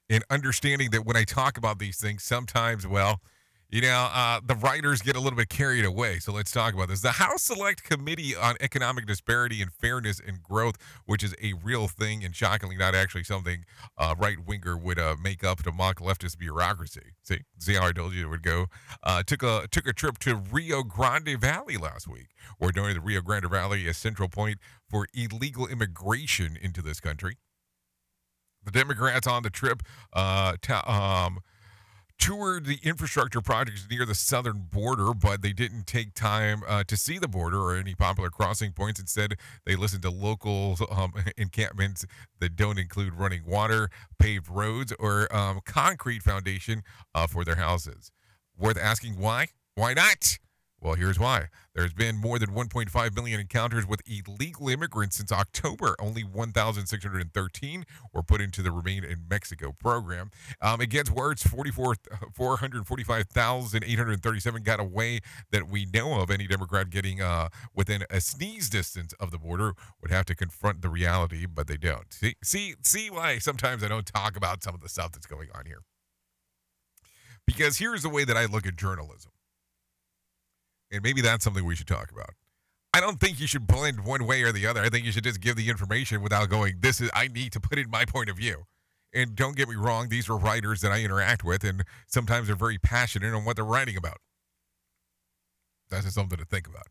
In 0.09 0.23
understanding 0.29 0.91
that 0.91 1.07
when 1.07 1.17
I 1.17 1.23
talk 1.23 1.57
about 1.57 1.79
these 1.79 1.97
things, 1.97 2.25
sometimes, 2.25 2.89
well, 2.89 3.21
you 3.75 3.81
know, 3.81 4.09
uh, 4.15 4.39
the 4.47 4.55
writers 4.55 5.03
get 5.03 5.17
a 5.17 5.21
little 5.21 5.37
bit 5.37 5.49
carried 5.49 5.85
away. 5.85 6.21
So 6.21 6.31
let's 6.31 6.53
talk 6.53 6.75
about 6.75 6.87
this. 6.87 7.01
The 7.01 7.11
House 7.11 7.43
Select 7.43 7.83
Committee 7.83 8.37
on 8.37 8.55
Economic 8.61 9.05
Disparity 9.05 9.61
and 9.61 9.73
Fairness 9.73 10.21
and 10.25 10.41
Growth, 10.41 10.77
which 11.07 11.25
is 11.25 11.35
a 11.43 11.55
real 11.55 11.89
thing 11.89 12.23
and 12.23 12.37
shockingly 12.37 12.77
not 12.77 12.95
actually 12.95 13.25
something 13.25 13.65
uh, 13.99 14.15
right 14.17 14.37
winger 14.47 14.77
would 14.77 15.01
uh, 15.01 15.17
make 15.21 15.43
up 15.43 15.65
to 15.65 15.73
mock 15.73 15.99
leftist 15.99 16.39
bureaucracy. 16.39 17.15
See, 17.25 17.41
see 17.59 17.75
how 17.75 17.89
I 17.89 17.91
told 17.91 18.15
you 18.15 18.27
it 18.27 18.31
would 18.31 18.45
go. 18.45 18.67
Uh, 19.03 19.25
took 19.25 19.43
a 19.43 19.67
took 19.69 19.89
a 19.89 19.93
trip 19.93 20.19
to 20.19 20.37
Rio 20.37 20.85
Grande 20.85 21.37
Valley 21.41 21.77
last 21.77 22.07
week, 22.07 22.29
or 22.61 22.71
during 22.71 22.95
the 22.95 23.01
Rio 23.01 23.23
Grande 23.23 23.51
Valley, 23.51 23.89
a 23.89 23.95
central 23.95 24.29
point 24.29 24.59
for 24.89 25.09
illegal 25.15 25.67
immigration 25.67 26.57
into 26.63 26.81
this 26.81 27.01
country. 27.01 27.39
The 28.63 28.71
Democrats 28.71 29.27
on 29.27 29.43
the 29.43 29.51
trip 29.51 29.83
uh, 30.13 30.59
ta- 30.63 31.27
um, 31.27 31.41
toured 32.19 32.67
the 32.67 32.79
infrastructure 32.83 33.41
projects 33.41 33.87
near 33.91 34.07
the 34.07 34.15
southern 34.15 34.69
border, 34.71 35.13
but 35.13 35.43
they 35.43 35.53
didn't 35.53 35.87
take 35.87 36.15
time 36.15 36.63
uh, 36.67 36.85
to 36.85 36.97
see 36.97 37.19
the 37.19 37.29
border 37.29 37.61
or 37.61 37.77
any 37.77 37.95
popular 37.95 38.31
crossing 38.31 38.73
points. 38.73 39.01
Instead, 39.01 39.35
they 39.67 39.77
listened 39.77 40.03
to 40.03 40.11
local 40.11 40.77
um, 40.91 41.13
encampments 41.37 42.07
that 42.41 42.57
don't 42.57 42.79
include 42.79 43.15
running 43.15 43.45
water, 43.47 43.89
paved 44.19 44.49
roads, 44.49 44.93
or 44.99 45.35
um, 45.35 45.61
concrete 45.65 46.23
foundation 46.23 46.83
uh, 47.15 47.27
for 47.27 47.45
their 47.45 47.57
houses. 47.57 48.11
Worth 48.57 48.79
asking 48.79 49.19
why? 49.19 49.49
Why 49.75 49.95
not? 49.95 50.39
Well, 50.85 50.95
here's 50.97 51.19
why. 51.19 51.49
There's 51.75 51.95
been 51.95 52.19
more 52.19 52.39
than 52.39 52.51
1.5 52.51 53.17
million 53.17 53.41
encounters 53.41 53.87
with 53.87 54.03
illegal 54.07 54.69
immigrants 54.69 55.17
since 55.17 55.33
October. 55.33 55.97
Only 55.99 56.25
1,613 56.25 57.87
were 58.13 58.23
put 58.23 58.43
into 58.43 58.61
the 58.61 58.71
Remain 58.71 59.03
in 59.03 59.27
Mexico 59.27 59.73
program. 59.73 60.31
Um, 60.61 60.83
it 60.83 60.91
gets 60.91 61.11
worse 61.11 61.43
44, 61.43 61.95
445,837 62.35 64.63
got 64.63 64.79
away 64.79 65.21
that 65.53 65.71
we 65.71 65.87
know 65.87 66.21
of. 66.21 66.31
Any 66.31 66.47
Democrat 66.47 66.91
getting 66.91 67.23
uh, 67.23 67.49
within 67.75 68.05
a 68.11 68.21
sneeze 68.21 68.69
distance 68.69 69.15
of 69.15 69.31
the 69.31 69.39
border 69.39 69.73
would 70.03 70.11
have 70.11 70.27
to 70.27 70.35
confront 70.35 70.83
the 70.83 70.91
reality, 70.91 71.47
but 71.47 71.67
they 71.67 71.79
don't. 71.79 72.13
See, 72.13 72.35
see, 72.45 72.75
see 72.83 73.09
why 73.09 73.39
sometimes 73.39 73.83
I 73.83 73.89
don't 73.89 74.05
talk 74.05 74.37
about 74.37 74.63
some 74.63 74.75
of 74.75 74.83
the 74.83 74.91
stuff 74.91 75.13
that's 75.13 75.25
going 75.25 75.49
on 75.55 75.65
here. 75.65 75.81
Because 77.47 77.79
here's 77.79 78.03
the 78.03 78.11
way 78.11 78.25
that 78.25 78.37
I 78.37 78.45
look 78.45 78.67
at 78.67 78.77
journalism 78.77 79.31
and 80.95 81.03
maybe 81.03 81.21
that's 81.21 81.45
something 81.45 81.65
we 81.65 81.75
should 81.75 81.87
talk 81.87 82.11
about. 82.11 82.31
I 82.95 83.01
don't 83.01 83.19
think 83.19 83.41
you 83.41 83.49
should 83.49 83.67
blend 83.67 84.05
one 84.05 84.25
way 84.25 84.43
or 84.43 84.53
the 84.53 84.67
other. 84.67 84.81
I 84.81 84.89
think 84.89 85.05
you 85.05 85.11
should 85.11 85.25
just 85.25 85.41
give 85.41 85.57
the 85.57 85.69
information 85.69 86.23
without 86.23 86.49
going, 86.49 86.77
this 86.81 87.01
is, 87.01 87.11
I 87.13 87.27
need 87.27 87.53
to 87.53 87.61
put 87.61 87.79
in 87.79 87.91
my 87.91 88.05
point 88.05 88.31
of 88.31 88.37
view. 88.37 88.67
And 89.13 89.35
don't 89.35 89.57
get 89.57 89.69
me 89.69 89.75
wrong, 89.75 90.09
these 90.09 90.29
are 90.29 90.37
writers 90.37 90.81
that 90.81 90.93
I 90.93 91.01
interact 91.01 91.45
with, 91.45 91.65
and 91.65 91.85
sometimes 92.07 92.47
they're 92.47 92.57
very 92.57 92.79
passionate 92.79 93.35
on 93.35 93.45
what 93.45 93.57
they're 93.57 93.65
writing 93.65 93.97
about. 93.97 94.19
That's 95.91 96.05
just 96.05 96.15
something 96.15 96.39
to 96.39 96.45
think 96.45 96.67
about. 96.67 96.87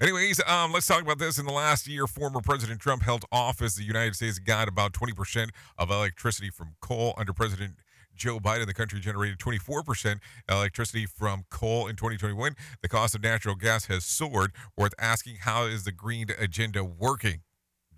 Anyways, 0.00 0.40
um, 0.48 0.72
let's 0.72 0.86
talk 0.86 1.02
about 1.02 1.18
this. 1.18 1.38
In 1.38 1.46
the 1.46 1.52
last 1.52 1.86
year, 1.86 2.06
former 2.06 2.40
President 2.40 2.80
Trump 2.80 3.02
held 3.02 3.24
office. 3.30 3.76
The 3.76 3.84
United 3.84 4.16
States 4.16 4.38
got 4.38 4.68
about 4.68 4.92
20% 4.92 5.50
of 5.78 5.90
electricity 5.90 6.50
from 6.50 6.74
coal 6.80 7.14
under 7.16 7.32
President 7.32 7.76
Joe 8.14 8.38
Biden, 8.38 8.66
the 8.66 8.74
country 8.74 9.00
generated 9.00 9.38
24% 9.38 10.20
electricity 10.48 11.06
from 11.06 11.44
coal 11.50 11.86
in 11.86 11.96
2021. 11.96 12.54
The 12.80 12.88
cost 12.88 13.14
of 13.14 13.22
natural 13.22 13.54
gas 13.54 13.86
has 13.86 14.04
soared. 14.04 14.52
Worth 14.76 14.94
asking, 14.98 15.36
how 15.40 15.64
is 15.64 15.84
the 15.84 15.92
green 15.92 16.26
agenda 16.38 16.84
working? 16.84 17.40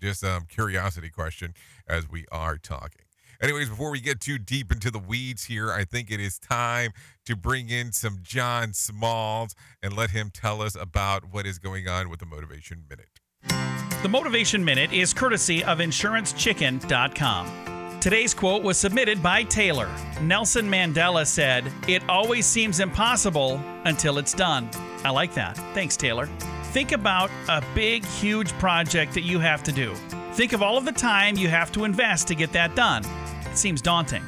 Just 0.01 0.23
a 0.23 0.33
um, 0.33 0.45
curiosity 0.47 1.09
question 1.09 1.53
as 1.87 2.09
we 2.09 2.25
are 2.31 2.57
talking. 2.57 3.01
Anyways, 3.41 3.69
before 3.69 3.91
we 3.91 3.99
get 3.99 4.19
too 4.19 4.37
deep 4.37 4.71
into 4.71 4.89
the 4.89 4.99
weeds 4.99 5.45
here, 5.45 5.71
I 5.71 5.83
think 5.83 6.09
it 6.09 6.19
is 6.19 6.39
time 6.39 6.91
to 7.25 7.35
bring 7.35 7.69
in 7.69 7.91
some 7.91 8.19
John 8.21 8.73
Smalls 8.73 9.55
and 9.83 9.95
let 9.95 10.11
him 10.11 10.31
tell 10.33 10.61
us 10.61 10.75
about 10.75 11.33
what 11.33 11.45
is 11.45 11.59
going 11.59 11.87
on 11.87 12.09
with 12.09 12.19
the 12.19 12.25
Motivation 12.25 12.85
Minute. 12.89 13.09
The 14.01 14.09
Motivation 14.09 14.63
Minute 14.63 14.93
is 14.93 15.13
courtesy 15.13 15.63
of 15.63 15.79
InsuranceChicken.com. 15.79 17.74
Today's 18.05 18.35
quote 18.35 18.61
was 18.61 18.77
submitted 18.77 19.23
by 19.23 19.41
Taylor. 19.41 19.89
Nelson 20.21 20.69
Mandela 20.69 21.25
said, 21.25 21.73
It 21.87 22.07
always 22.07 22.45
seems 22.45 22.79
impossible 22.79 23.59
until 23.85 24.19
it's 24.19 24.31
done. 24.31 24.69
I 25.03 25.09
like 25.09 25.33
that. 25.33 25.57
Thanks, 25.73 25.97
Taylor. 25.97 26.27
Think 26.65 26.91
about 26.91 27.31
a 27.49 27.63
big, 27.73 28.05
huge 28.05 28.51
project 28.59 29.15
that 29.15 29.23
you 29.23 29.39
have 29.39 29.63
to 29.63 29.71
do. 29.71 29.95
Think 30.33 30.53
of 30.53 30.61
all 30.61 30.77
of 30.77 30.85
the 30.85 30.91
time 30.91 31.35
you 31.35 31.47
have 31.47 31.71
to 31.71 31.83
invest 31.83 32.27
to 32.27 32.35
get 32.35 32.51
that 32.51 32.75
done. 32.75 33.03
It 33.49 33.57
seems 33.57 33.81
daunting. 33.81 34.21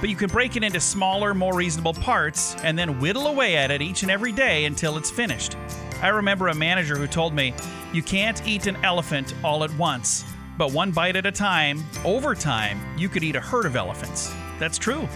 But 0.00 0.10
you 0.10 0.16
can 0.16 0.28
break 0.28 0.56
it 0.56 0.64
into 0.64 0.80
smaller, 0.80 1.32
more 1.32 1.54
reasonable 1.54 1.94
parts 1.94 2.56
and 2.64 2.76
then 2.76 2.98
whittle 2.98 3.28
away 3.28 3.56
at 3.56 3.70
it 3.70 3.80
each 3.80 4.02
and 4.02 4.10
every 4.10 4.32
day 4.32 4.64
until 4.64 4.96
it's 4.96 5.12
finished. 5.12 5.56
I 6.02 6.08
remember 6.08 6.48
a 6.48 6.54
manager 6.56 6.96
who 6.96 7.06
told 7.06 7.34
me, 7.34 7.54
You 7.92 8.02
can't 8.02 8.44
eat 8.44 8.66
an 8.66 8.78
elephant 8.82 9.32
all 9.44 9.62
at 9.62 9.72
once. 9.76 10.24
But 10.58 10.72
one 10.72 10.90
bite 10.90 11.16
at 11.16 11.26
a 11.26 11.32
time, 11.32 11.82
over 12.04 12.34
time, 12.34 12.80
you 12.98 13.08
could 13.08 13.24
eat 13.24 13.36
a 13.36 13.40
herd 13.40 13.66
of 13.66 13.76
elephants. 13.76 14.32
That's 14.58 14.78
true. 14.78 15.08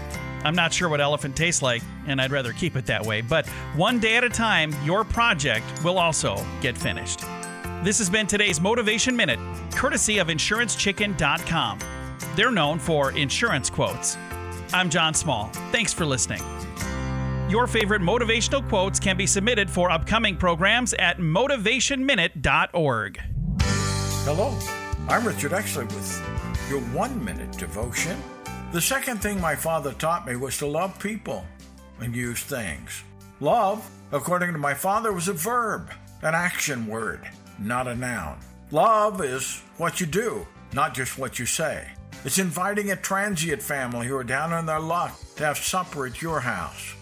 I'm 0.43 0.55
not 0.55 0.73
sure 0.73 0.89
what 0.89 1.01
elephant 1.01 1.35
tastes 1.35 1.61
like, 1.61 1.81
and 2.05 2.21
I'd 2.21 2.31
rather 2.31 2.53
keep 2.53 2.75
it 2.75 2.85
that 2.85 3.05
way, 3.05 3.21
but 3.21 3.47
one 3.75 3.99
day 3.99 4.17
at 4.17 4.23
a 4.23 4.29
time, 4.29 4.73
your 4.83 5.03
project 5.03 5.65
will 5.83 5.99
also 5.99 6.43
get 6.61 6.77
finished. 6.77 7.21
This 7.83 7.97
has 7.99 8.09
been 8.09 8.27
today's 8.27 8.61
Motivation 8.61 9.15
Minute, 9.15 9.39
courtesy 9.71 10.17
of 10.17 10.27
InsuranceChicken.com. 10.27 11.79
They're 12.35 12.51
known 12.51 12.79
for 12.79 13.11
insurance 13.11 13.69
quotes. 13.69 14.17
I'm 14.73 14.89
John 14.89 15.13
Small. 15.13 15.45
Thanks 15.71 15.93
for 15.93 16.05
listening. 16.05 16.41
Your 17.49 17.67
favorite 17.67 18.01
motivational 18.01 18.67
quotes 18.67 18.99
can 18.99 19.15
be 19.15 19.25
submitted 19.25 19.69
for 19.69 19.89
upcoming 19.89 20.35
programs 20.35 20.93
at 20.95 21.19
motivationminute.org. 21.19 23.21
Hello. 23.61 24.86
I'm 25.09 25.25
Richard 25.25 25.53
Exley 25.53 25.85
with 25.85 26.69
your 26.69 26.81
one 26.81 27.23
minute 27.23 27.57
devotion. 27.57 28.21
The 28.73 28.81
second 28.81 29.21
thing 29.21 29.39
my 29.39 29.55
father 29.55 29.93
taught 29.93 30.27
me 30.27 30.35
was 30.35 30.57
to 30.57 30.67
love 30.67 30.99
people 30.99 31.45
and 32.01 32.13
use 32.13 32.43
things. 32.43 33.03
Love, 33.39 33.89
according 34.11 34.51
to 34.51 34.59
my 34.59 34.73
father, 34.73 35.13
was 35.13 35.29
a 35.29 35.33
verb, 35.33 35.93
an 36.23 36.35
action 36.35 36.87
word, 36.87 37.21
not 37.57 37.87
a 37.87 37.95
noun. 37.95 38.37
Love 38.71 39.23
is 39.23 39.63
what 39.77 40.01
you 40.01 40.07
do, 40.07 40.45
not 40.73 40.93
just 40.93 41.17
what 41.17 41.39
you 41.39 41.45
say. 41.45 41.87
It's 42.25 42.37
inviting 42.37 42.91
a 42.91 42.97
transient 42.97 43.61
family 43.61 44.07
who 44.07 44.17
are 44.17 44.25
down 44.25 44.51
on 44.51 44.65
their 44.65 44.81
luck 44.81 45.17
to 45.37 45.45
have 45.45 45.57
supper 45.57 46.05
at 46.05 46.21
your 46.21 46.41
house. 46.41 46.95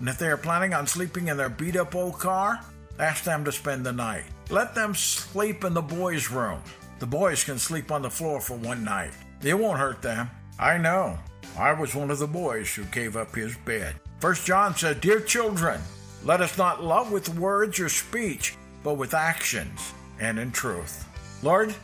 And 0.00 0.08
if 0.08 0.18
they 0.18 0.26
are 0.26 0.36
planning 0.36 0.74
on 0.74 0.88
sleeping 0.88 1.28
in 1.28 1.36
their 1.36 1.48
beat 1.48 1.76
up 1.76 1.94
old 1.94 2.18
car, 2.18 2.58
ask 2.98 3.22
them 3.22 3.44
to 3.44 3.52
spend 3.52 3.86
the 3.86 3.92
night. 3.92 4.24
Let 4.50 4.74
them 4.74 4.96
sleep 4.96 5.62
in 5.62 5.74
the 5.74 5.80
boys' 5.80 6.28
room. 6.28 6.60
The 7.02 7.08
boys 7.08 7.42
can 7.42 7.58
sleep 7.58 7.90
on 7.90 8.02
the 8.02 8.10
floor 8.10 8.40
for 8.40 8.56
one 8.56 8.84
night. 8.84 9.10
It 9.42 9.58
won't 9.58 9.80
hurt 9.80 10.02
them. 10.02 10.30
I 10.56 10.78
know. 10.78 11.18
I 11.58 11.72
was 11.72 11.96
one 11.96 12.12
of 12.12 12.20
the 12.20 12.28
boys 12.28 12.72
who 12.72 12.84
gave 12.84 13.16
up 13.16 13.34
his 13.34 13.56
bed. 13.56 13.96
First 14.20 14.46
John 14.46 14.76
said, 14.76 15.00
Dear 15.00 15.18
children, 15.18 15.80
let 16.22 16.40
us 16.40 16.56
not 16.56 16.84
love 16.84 17.10
with 17.10 17.28
words 17.34 17.80
or 17.80 17.88
speech, 17.88 18.54
but 18.84 18.94
with 18.94 19.14
actions 19.14 19.92
and 20.20 20.38
in 20.38 20.52
truth. 20.52 21.04
Lord, 21.42 21.74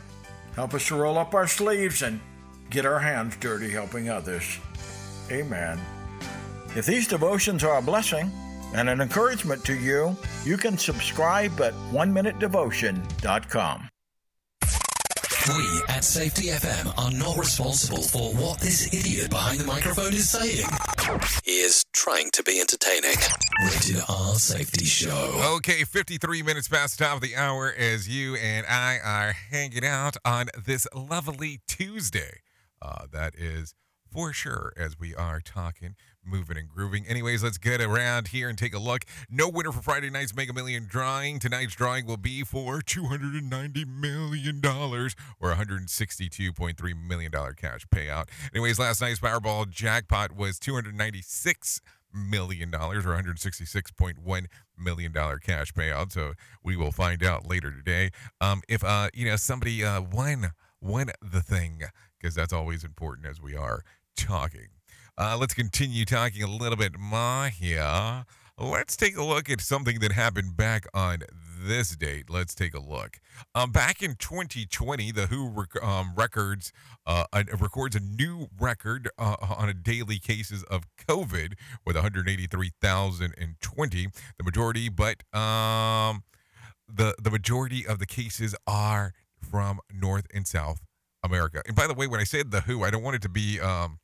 help 0.55 0.73
us 0.73 0.87
to 0.87 0.95
roll 0.95 1.17
up 1.17 1.33
our 1.33 1.47
sleeves 1.47 2.01
and 2.01 2.21
get 2.69 2.85
our 2.85 2.99
hands 2.99 3.35
dirty 3.41 3.69
helping 3.69 4.07
others. 4.09 4.57
Amen. 5.29 5.81
If 6.77 6.85
these 6.85 7.09
devotions 7.09 7.65
are 7.65 7.79
a 7.79 7.81
blessing 7.81 8.31
and 8.73 8.87
an 8.87 9.01
encouragement 9.01 9.65
to 9.65 9.77
you, 9.77 10.15
you 10.45 10.55
can 10.55 10.77
subscribe 10.77 11.59
at 11.59 11.73
one 11.91 12.13
minute 12.13 12.39
oneminutedevotion.com. 12.39 13.88
We 15.57 15.81
at 15.87 16.03
Safety 16.03 16.47
FM 16.49 16.93
are 16.97 17.11
not 17.11 17.35
responsible 17.37 18.03
for 18.03 18.31
what 18.33 18.59
this 18.59 18.93
idiot 18.93 19.31
behind 19.31 19.59
the 19.59 19.65
microphone 19.65 20.13
is 20.13 20.29
saying. 20.29 20.65
He 21.43 21.59
is 21.59 21.85
trying 21.91 22.29
to 22.33 22.43
be 22.43 22.59
entertaining. 22.59 23.15
Rated 23.63 24.03
R 24.07 24.35
Safety 24.35 24.85
Show. 24.85 25.55
Okay, 25.55 25.83
53 25.85 26.43
minutes 26.43 26.67
past 26.67 26.99
the 26.99 27.05
top 27.05 27.15
of 27.15 27.21
the 27.21 27.35
hour 27.35 27.73
as 27.75 28.07
you 28.07 28.35
and 28.35 28.67
I 28.67 28.99
are 29.03 29.33
hanging 29.33 29.85
out 29.85 30.17
on 30.23 30.49
this 30.65 30.85
lovely 30.93 31.61
Tuesday. 31.67 32.41
Uh, 32.79 33.07
that 33.11 33.33
is 33.35 33.73
for 34.11 34.33
sure 34.33 34.71
as 34.77 34.99
we 34.99 35.15
are 35.15 35.39
talking 35.39 35.95
moving 36.29 36.57
and 36.57 36.69
grooving. 36.69 37.05
Anyways, 37.07 37.43
let's 37.43 37.57
get 37.57 37.81
around 37.81 38.29
here 38.29 38.49
and 38.49 38.57
take 38.57 38.73
a 38.73 38.79
look. 38.79 39.05
No 39.29 39.49
winner 39.49 39.71
for 39.71 39.81
Friday 39.81 40.09
night's 40.09 40.35
Mega 40.35 40.53
Million 40.53 40.85
drawing. 40.87 41.39
Tonight's 41.39 41.75
drawing 41.75 42.05
will 42.05 42.17
be 42.17 42.43
for 42.43 42.81
$290 42.81 43.87
million 43.87 44.61
or 44.63 45.53
$162.3 45.53 47.07
million 47.07 47.31
cash 47.55 47.87
payout. 47.87 48.29
Anyways, 48.53 48.79
last 48.79 49.01
night's 49.01 49.19
Powerball 49.19 49.69
jackpot 49.69 50.35
was 50.35 50.59
$296 50.59 51.81
million 52.13 52.73
or 52.73 52.89
166.1 52.91 54.45
million 54.77 55.11
dollar 55.11 55.37
cash 55.37 55.73
payout 55.73 56.11
so 56.11 56.33
we 56.63 56.75
will 56.75 56.91
find 56.91 57.23
out 57.23 57.45
later 57.45 57.69
today 57.71 58.09
um 58.41 58.61
if 58.67 58.83
uh 58.83 59.09
you 59.13 59.25
know 59.25 59.35
somebody 59.35 59.83
uh 59.83 60.01
won 60.01 60.51
won 60.81 61.11
the 61.21 61.41
thing 61.41 61.81
because 62.19 62.33
that's 62.33 62.53
always 62.53 62.83
important 62.83 63.27
as 63.27 63.41
we 63.41 63.55
are 63.55 63.83
talking 64.15 64.69
uh 65.19 65.37
let's 65.39 65.53
continue 65.53 66.05
talking 66.05 66.41
a 66.41 66.49
little 66.49 66.77
bit 66.77 66.97
more 66.97 67.49
here 67.49 68.25
let's 68.59 68.97
take 68.97 69.17
a 69.17 69.23
look 69.23 69.49
at 69.49 69.61
something 69.61 69.99
that 69.99 70.11
happened 70.11 70.57
back 70.57 70.85
on 70.93 71.23
this 71.61 71.95
date. 71.95 72.29
Let's 72.29 72.53
take 72.53 72.73
a 72.73 72.79
look. 72.79 73.19
Um, 73.55 73.71
back 73.71 74.03
in 74.03 74.15
2020, 74.15 75.11
the 75.11 75.27
WHO 75.27 75.49
rec- 75.49 75.83
um, 75.83 76.13
records 76.15 76.71
uh, 77.05 77.25
records 77.59 77.95
a 77.95 77.99
new 77.99 78.47
record 78.59 79.09
uh, 79.17 79.35
on 79.57 79.69
a 79.69 79.73
daily 79.73 80.19
cases 80.19 80.63
of 80.63 80.83
COVID 81.07 81.53
with 81.85 81.95
183,020. 81.95 84.07
The 84.37 84.43
majority, 84.43 84.89
but 84.89 85.23
um, 85.33 86.23
the 86.87 87.15
the 87.21 87.31
majority 87.31 87.87
of 87.87 87.99
the 87.99 88.05
cases 88.05 88.55
are 88.67 89.13
from 89.39 89.79
North 89.91 90.27
and 90.33 90.47
South 90.47 90.81
America. 91.23 91.61
And 91.65 91.75
by 91.75 91.87
the 91.87 91.93
way, 91.93 92.07
when 92.07 92.19
I 92.19 92.25
said 92.25 92.51
the 92.51 92.59
WHO, 92.61 92.83
I 92.83 92.89
don't 92.89 93.03
want 93.03 93.15
it 93.15 93.21
to 93.23 93.29
be 93.29 93.59
um, 93.59 93.99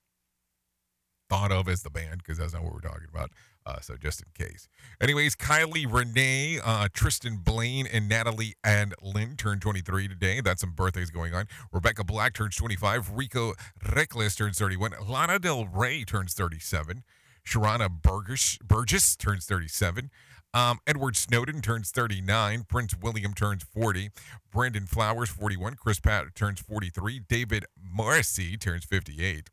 thought 1.29 1.51
of 1.51 1.67
as 1.67 1.83
the 1.83 1.89
band 1.89 2.19
because 2.19 2.37
that's 2.37 2.53
not 2.53 2.63
what 2.63 2.73
we're 2.73 2.79
talking 2.79 3.07
about. 3.11 3.31
Uh, 3.65 3.79
so 3.79 3.95
just 3.97 4.21
in 4.21 4.27
case. 4.47 4.67
Anyways, 5.01 5.35
Kylie 5.35 5.91
Renee, 5.91 6.59
uh, 6.63 6.87
Tristan 6.93 7.37
Blaine, 7.37 7.87
and 7.91 8.07
Natalie 8.07 8.55
and 8.63 8.93
Lynn 9.01 9.35
turned 9.37 9.61
23 9.61 10.07
today. 10.07 10.39
That's 10.41 10.61
some 10.61 10.71
birthdays 10.71 11.09
going 11.09 11.33
on. 11.33 11.47
Rebecca 11.71 12.03
Black 12.03 12.33
turns 12.33 12.55
25. 12.55 13.11
Rico 13.15 13.53
Reckless 13.95 14.35
turns 14.35 14.59
31. 14.59 14.93
Lana 15.07 15.39
Del 15.39 15.65
Rey 15.65 16.03
turns 16.03 16.33
37. 16.33 17.03
Sharna 17.45 17.89
Burgess, 17.89 18.57
Burgess 18.63 19.15
turns 19.15 19.45
37. 19.45 20.11
Um, 20.53 20.79
Edward 20.87 21.17
Snowden 21.17 21.61
turns 21.61 21.91
39. 21.91 22.63
Prince 22.69 22.95
William 23.01 23.33
turns 23.33 23.63
40. 23.63 24.09
Brandon 24.51 24.85
Flowers, 24.85 25.29
41. 25.29 25.73
Chris 25.75 25.99
Pratt 25.99 26.33
turns 26.33 26.61
43. 26.61 27.21
David 27.27 27.65
Morrissey 27.77 28.57
turns 28.57 28.85
58. 28.85 29.49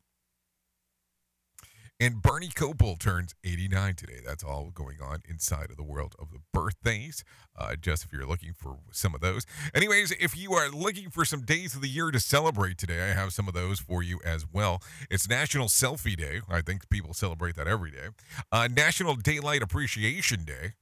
And 2.03 2.21
Bernie 2.21 2.49
Kopell 2.49 2.99
turns 2.99 3.33
89 3.45 3.95
today. 3.95 4.19
That's 4.25 4.43
all 4.43 4.71
going 4.73 4.97
on 5.01 5.21
inside 5.23 5.71
of 5.71 5.77
the 5.77 5.83
world 5.83 6.15
of 6.19 6.31
the 6.33 6.39
birthdays. 6.51 7.23
Uh, 7.57 7.77
just 7.77 8.03
if 8.03 8.11
you're 8.11 8.25
looking 8.25 8.51
for 8.51 8.75
some 8.91 9.15
of 9.15 9.21
those. 9.21 9.45
Anyways, 9.73 10.11
if 10.11 10.37
you 10.37 10.51
are 10.51 10.67
looking 10.69 11.09
for 11.09 11.23
some 11.23 11.43
days 11.45 11.75
of 11.75 11.81
the 11.81 11.87
year 11.87 12.11
to 12.11 12.19
celebrate 12.19 12.77
today, 12.77 13.09
I 13.09 13.13
have 13.13 13.31
some 13.31 13.47
of 13.47 13.53
those 13.53 13.79
for 13.79 14.03
you 14.03 14.19
as 14.25 14.45
well. 14.45 14.81
It's 15.09 15.29
National 15.29 15.67
Selfie 15.67 16.17
Day. 16.17 16.41
I 16.49 16.59
think 16.59 16.89
people 16.89 17.13
celebrate 17.13 17.55
that 17.55 17.69
every 17.69 17.91
day. 17.91 18.09
Uh, 18.51 18.67
National 18.69 19.15
Daylight 19.15 19.63
Appreciation 19.63 20.43
Day. 20.43 20.73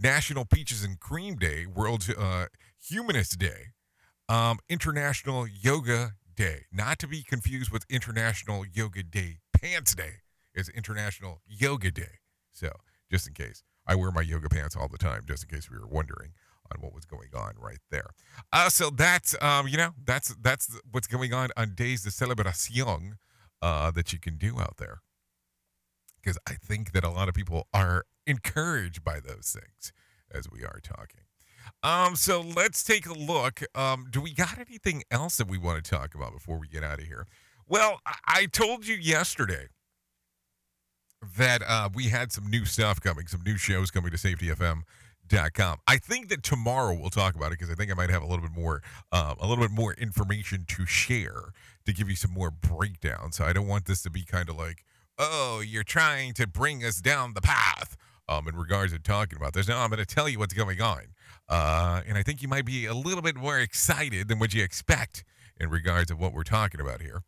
National 0.00 0.44
Peaches 0.44 0.84
and 0.84 1.00
Cream 1.00 1.34
Day. 1.34 1.66
World 1.66 2.06
uh, 2.16 2.46
Humanist 2.88 3.36
Day. 3.36 3.72
Um, 4.28 4.60
International 4.68 5.44
Yoga 5.48 6.12
Day. 6.36 6.66
Not 6.70 7.00
to 7.00 7.08
be 7.08 7.24
confused 7.24 7.72
with 7.72 7.84
International 7.90 8.64
Yoga 8.64 9.02
Day 9.02 9.38
Pants 9.52 9.96
Day 9.96 10.18
is 10.54 10.68
International 10.68 11.40
Yoga 11.46 11.90
Day. 11.90 12.20
So, 12.52 12.70
just 13.10 13.26
in 13.26 13.34
case, 13.34 13.62
I 13.86 13.94
wear 13.94 14.10
my 14.10 14.20
yoga 14.20 14.48
pants 14.48 14.76
all 14.76 14.88
the 14.88 14.98
time, 14.98 15.22
just 15.26 15.44
in 15.44 15.48
case 15.48 15.70
we 15.70 15.78
were 15.78 15.88
wondering 15.88 16.32
on 16.72 16.80
what 16.80 16.94
was 16.94 17.04
going 17.04 17.28
on 17.34 17.52
right 17.58 17.80
there. 17.90 18.10
Uh, 18.52 18.68
so 18.68 18.90
that's 18.90 19.40
um, 19.42 19.68
you 19.68 19.76
know, 19.76 19.90
that's 20.04 20.34
that's 20.36 20.78
what's 20.90 21.06
going 21.06 21.32
on 21.32 21.50
on 21.56 21.74
days 21.74 22.02
de 22.02 22.10
celebration 22.10 23.18
uh, 23.60 23.90
that 23.90 24.12
you 24.12 24.18
can 24.18 24.36
do 24.36 24.60
out 24.60 24.76
there. 24.78 25.02
Because 26.22 26.38
I 26.48 26.52
think 26.52 26.92
that 26.92 27.04
a 27.04 27.10
lot 27.10 27.28
of 27.28 27.34
people 27.34 27.66
are 27.74 28.04
encouraged 28.26 29.02
by 29.02 29.18
those 29.18 29.56
things 29.58 29.92
as 30.30 30.48
we 30.50 30.62
are 30.64 30.80
talking. 30.82 31.22
Um, 31.82 32.16
so 32.16 32.40
let's 32.40 32.82
take 32.82 33.06
a 33.06 33.12
look. 33.12 33.62
Um, 33.74 34.06
do 34.10 34.20
we 34.20 34.32
got 34.32 34.58
anything 34.58 35.02
else 35.10 35.36
that 35.36 35.48
we 35.48 35.58
want 35.58 35.82
to 35.84 35.90
talk 35.90 36.14
about 36.14 36.32
before 36.32 36.58
we 36.58 36.68
get 36.68 36.84
out 36.84 37.00
of 37.00 37.06
here? 37.06 37.26
Well, 37.68 38.00
I 38.26 38.46
told 38.46 38.86
you 38.86 38.94
yesterday 38.94 39.66
that 41.36 41.62
uh, 41.66 41.88
we 41.94 42.08
had 42.08 42.32
some 42.32 42.46
new 42.48 42.64
stuff 42.64 43.00
coming, 43.00 43.26
some 43.26 43.42
new 43.44 43.56
shows 43.56 43.90
coming 43.90 44.10
to 44.10 44.16
safetyfm.com. 44.16 45.78
I 45.86 45.96
think 45.96 46.28
that 46.28 46.42
tomorrow 46.42 46.94
we'll 46.94 47.10
talk 47.10 47.34
about 47.34 47.52
it 47.52 47.58
because 47.58 47.70
I 47.70 47.74
think 47.74 47.90
I 47.90 47.94
might 47.94 48.10
have 48.10 48.22
a 48.22 48.26
little 48.26 48.42
bit 48.42 48.54
more, 48.54 48.82
um, 49.12 49.36
a 49.40 49.46
little 49.46 49.64
bit 49.64 49.70
more 49.70 49.94
information 49.94 50.64
to 50.68 50.86
share 50.86 51.52
to 51.86 51.92
give 51.92 52.08
you 52.08 52.16
some 52.16 52.32
more 52.32 52.50
breakdown. 52.50 53.32
So 53.32 53.44
I 53.44 53.52
don't 53.52 53.66
want 53.66 53.86
this 53.86 54.02
to 54.02 54.10
be 54.10 54.24
kind 54.24 54.48
of 54.48 54.56
like, 54.56 54.84
oh, 55.18 55.62
you're 55.64 55.84
trying 55.84 56.34
to 56.34 56.46
bring 56.46 56.84
us 56.84 57.00
down 57.00 57.34
the 57.34 57.40
path. 57.40 57.96
Um, 58.28 58.46
in 58.46 58.56
regards 58.56 58.92
to 58.92 58.98
talking 59.00 59.36
about 59.36 59.52
this, 59.52 59.68
now 59.68 59.82
I'm 59.82 59.90
going 59.90 59.98
to 59.98 60.06
tell 60.06 60.28
you 60.28 60.38
what's 60.38 60.54
going 60.54 60.80
on, 60.80 61.02
uh, 61.48 62.02
and 62.06 62.16
I 62.16 62.22
think 62.22 62.40
you 62.40 62.46
might 62.46 62.64
be 62.64 62.86
a 62.86 62.94
little 62.94 63.20
bit 63.20 63.34
more 63.34 63.58
excited 63.58 64.28
than 64.28 64.38
what 64.38 64.54
you 64.54 64.62
expect 64.62 65.24
in 65.60 65.68
regards 65.68 66.10
of 66.10 66.20
what 66.20 66.32
we're 66.32 66.44
talking 66.44 66.80
about 66.80 67.02
here 67.02 67.24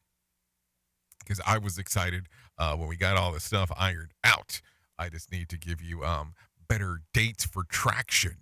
because 1.21 1.41
I 1.47 1.59
was 1.59 1.79
excited 1.79 2.29
uh, 2.59 2.77
when 2.77 2.89
we 2.89 2.97
got 2.97 3.17
all 3.17 3.33
the 3.33 3.41
stuff 3.41 3.71
ironed 3.77 4.13
out. 4.23 4.61
I 4.99 5.09
just 5.09 5.33
need 5.33 5.49
to 5.49 5.59
give 5.59 5.81
you 5.83 6.05
um, 6.05 6.35
better 6.69 7.01
dates 7.13 7.45
for 7.45 7.65
traction 7.65 8.37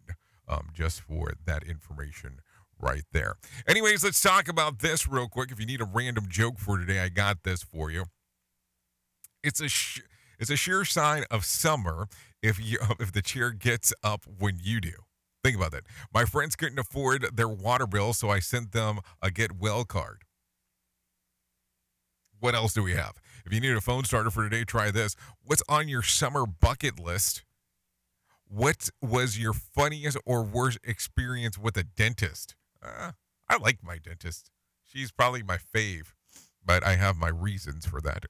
um, 0.48 0.68
just 0.74 1.00
for 1.00 1.32
that 1.46 1.62
information 1.62 2.40
right 2.78 3.04
there. 3.12 3.36
Anyways, 3.66 4.04
let's 4.04 4.20
talk 4.20 4.48
about 4.48 4.80
this 4.80 5.08
real 5.08 5.28
quick. 5.28 5.50
If 5.50 5.60
you 5.60 5.66
need 5.66 5.80
a 5.80 5.88
random 5.90 6.26
joke 6.28 6.58
for 6.58 6.78
today, 6.78 7.00
I 7.00 7.08
got 7.08 7.44
this 7.44 7.62
for 7.62 7.90
you. 7.90 8.06
It's 9.42 9.60
a 9.60 9.68
sh- 9.68 10.02
it's 10.38 10.50
a 10.50 10.56
sure 10.56 10.84
sign 10.84 11.24
of 11.30 11.44
summer 11.44 12.08
if 12.42 12.58
you 12.60 12.78
if 13.00 13.12
the 13.12 13.22
chair 13.22 13.50
gets 13.52 13.92
up 14.02 14.24
when 14.38 14.58
you 14.60 14.80
do. 14.80 14.92
Think 15.42 15.56
about 15.56 15.72
that. 15.72 15.84
My 16.14 16.24
friends 16.24 16.54
couldn't 16.54 16.78
afford 16.78 17.36
their 17.36 17.48
water 17.48 17.86
bill, 17.86 18.12
so 18.12 18.30
I 18.30 18.38
sent 18.38 18.72
them 18.72 19.00
a 19.20 19.30
get 19.30 19.58
well 19.58 19.84
card. 19.84 20.22
What 22.43 22.57
else 22.57 22.72
do 22.72 22.82
we 22.82 22.95
have? 22.95 23.12
If 23.47 23.55
you 23.55 23.61
need 23.61 23.76
a 23.76 23.80
phone 23.80 24.03
starter 24.03 24.28
for 24.28 24.43
today, 24.43 24.64
try 24.64 24.90
this. 24.90 25.14
What's 25.45 25.62
on 25.68 25.86
your 25.86 26.03
summer 26.03 26.45
bucket 26.45 26.99
list? 26.99 27.45
What 28.49 28.90
was 29.01 29.38
your 29.38 29.53
funniest 29.53 30.16
or 30.26 30.43
worst 30.43 30.80
experience 30.82 31.57
with 31.57 31.76
a 31.76 31.84
dentist? 31.84 32.57
Uh, 32.84 33.12
I 33.49 33.59
like 33.59 33.78
my 33.84 33.97
dentist. 33.97 34.51
She's 34.82 35.12
probably 35.12 35.45
my 35.45 35.57
fave, 35.57 36.14
but 36.66 36.84
I 36.84 36.97
have 36.97 37.16
my 37.16 37.28
reasons 37.28 37.86
for 37.86 38.01
that. 38.01 38.24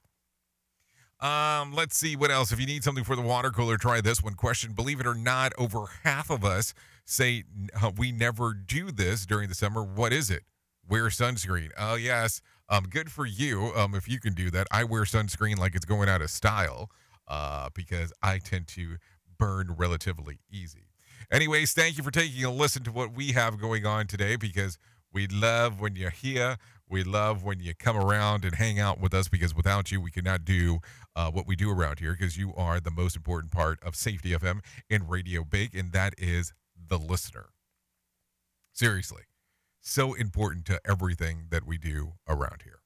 Um, 1.19 1.73
let's 1.73 1.97
see 1.97 2.15
what 2.15 2.29
else. 2.29 2.51
If 2.51 2.59
you 2.59 2.67
need 2.67 2.83
something 2.83 3.03
for 3.03 3.15
the 3.15 3.23
water 3.23 3.49
cooler, 3.49 3.77
try 3.77 3.99
this 3.99 4.21
one 4.21 4.35
question. 4.35 4.73
Believe 4.73 4.99
it 4.99 5.07
or 5.07 5.15
not, 5.15 5.53
over 5.57 5.85
half 6.03 6.29
of 6.29 6.45
us 6.45 6.75
say 7.03 7.45
uh, 7.81 7.89
we 7.97 8.11
never 8.11 8.53
do 8.53 8.91
this 8.91 9.25
during 9.25 9.49
the 9.49 9.55
summer. 9.55 9.83
What 9.83 10.13
is 10.13 10.29
it? 10.29 10.43
Wear 10.87 11.05
sunscreen. 11.05 11.71
Oh, 11.79 11.95
yes. 11.95 12.41
Um, 12.69 12.85
good 12.85 13.11
for 13.11 13.25
you. 13.25 13.71
Um, 13.75 13.93
if 13.93 14.07
you 14.07 14.19
can 14.19 14.33
do 14.33 14.49
that, 14.51 14.67
I 14.71 14.83
wear 14.83 15.03
sunscreen 15.03 15.57
like 15.57 15.75
it's 15.75 15.85
going 15.85 16.09
out 16.09 16.21
of 16.21 16.29
style, 16.29 16.89
uh, 17.27 17.69
because 17.73 18.13
I 18.21 18.39
tend 18.39 18.67
to 18.69 18.97
burn 19.37 19.75
relatively 19.77 20.39
easy. 20.49 20.87
Anyways, 21.31 21.73
thank 21.73 21.97
you 21.97 22.03
for 22.03 22.11
taking 22.11 22.43
a 22.43 22.51
listen 22.51 22.83
to 22.83 22.91
what 22.91 23.13
we 23.13 23.31
have 23.31 23.59
going 23.59 23.85
on 23.85 24.07
today 24.07 24.35
because 24.35 24.77
we 25.11 25.27
love 25.27 25.79
when 25.79 25.95
you're 25.95 26.09
here. 26.09 26.57
We 26.89 27.03
love 27.03 27.43
when 27.43 27.59
you 27.59 27.73
come 27.73 27.97
around 27.97 28.45
and 28.45 28.55
hang 28.55 28.79
out 28.79 28.99
with 28.99 29.13
us 29.13 29.27
because 29.27 29.55
without 29.55 29.91
you, 29.91 30.01
we 30.01 30.11
could 30.11 30.25
not 30.25 30.45
do 30.45 30.79
uh, 31.15 31.31
what 31.31 31.47
we 31.47 31.55
do 31.55 31.71
around 31.71 31.99
here 31.99 32.15
because 32.17 32.37
you 32.37 32.53
are 32.55 32.79
the 32.79 32.91
most 32.91 33.15
important 33.15 33.51
part 33.51 33.81
of 33.83 33.95
Safety 33.95 34.31
FM 34.31 34.59
and 34.89 35.09
Radio 35.09 35.43
Big, 35.43 35.75
and 35.75 35.91
that 35.91 36.13
is 36.17 36.53
the 36.75 36.99
listener. 36.99 37.49
Seriously 38.73 39.23
so 39.83 40.13
important 40.13 40.65
to 40.65 40.79
everything 40.89 41.47
that 41.51 41.65
we 41.65 41.77
do 41.77 42.13
around 42.27 42.61
here. 42.63 42.79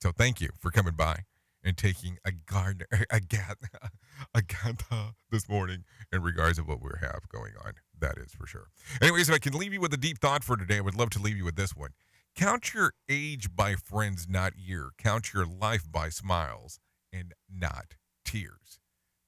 So 0.00 0.10
thank 0.10 0.40
you 0.40 0.50
for 0.58 0.70
coming 0.70 0.94
by 0.96 1.24
and 1.62 1.76
taking 1.76 2.18
a 2.24 2.32
garden 2.32 2.86
a 3.10 3.20
gat 3.20 3.56
a 4.34 4.42
gata 4.42 4.84
uh, 4.90 5.10
this 5.30 5.48
morning 5.48 5.84
in 6.12 6.22
regards 6.22 6.58
of 6.58 6.66
what 6.66 6.82
we 6.82 6.90
have 7.00 7.28
going 7.28 7.52
on. 7.64 7.74
That 7.98 8.18
is 8.18 8.32
for 8.32 8.46
sure. 8.46 8.68
Anyways, 9.00 9.28
if 9.28 9.34
I 9.34 9.38
can 9.38 9.54
leave 9.54 9.72
you 9.72 9.80
with 9.80 9.94
a 9.94 9.98
deep 9.98 10.18
thought 10.18 10.44
for 10.44 10.56
today, 10.56 10.78
I 10.78 10.80
would 10.80 10.96
love 10.96 11.10
to 11.10 11.20
leave 11.20 11.36
you 11.36 11.44
with 11.44 11.56
this 11.56 11.74
one. 11.74 11.90
Count 12.34 12.74
your 12.74 12.92
age 13.08 13.54
by 13.54 13.74
friends, 13.76 14.26
not 14.28 14.54
year. 14.58 14.90
Count 14.98 15.32
your 15.32 15.46
life 15.46 15.90
by 15.90 16.08
smiles 16.08 16.80
and 17.12 17.32
not 17.48 17.94
tears. 18.24 18.80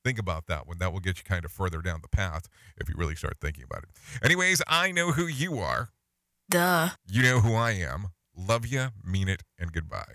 Think 0.05 0.19
about 0.19 0.47
that 0.47 0.67
one. 0.67 0.79
That 0.79 0.93
will 0.93 1.01
get 1.01 1.19
you 1.19 1.25
kind 1.25 1.45
of 1.45 1.53
further 1.53 1.83
down 1.83 2.01
the 2.03 2.09
path 2.09 2.49
if 2.77 2.89
you 2.89 2.95
really 2.97 3.17
start 3.17 3.39
thinking 3.41 3.65
about 3.65 3.85
it. 3.85 3.91
Anyways, 4.23 4.63
I 4.67 4.93
know 4.93 5.13
who 5.13 5.27
you 5.27 5.59
are. 5.59 5.91
Duh. 6.49 6.91
You 7.07 7.23
know 7.23 7.41
who 7.41 7.55
I 7.55 7.73
am. 7.73 8.09
Love 8.37 8.67
you, 8.67 8.89
mean 9.05 9.29
it, 9.29 9.43
and 9.59 9.73
goodbye. 9.73 10.15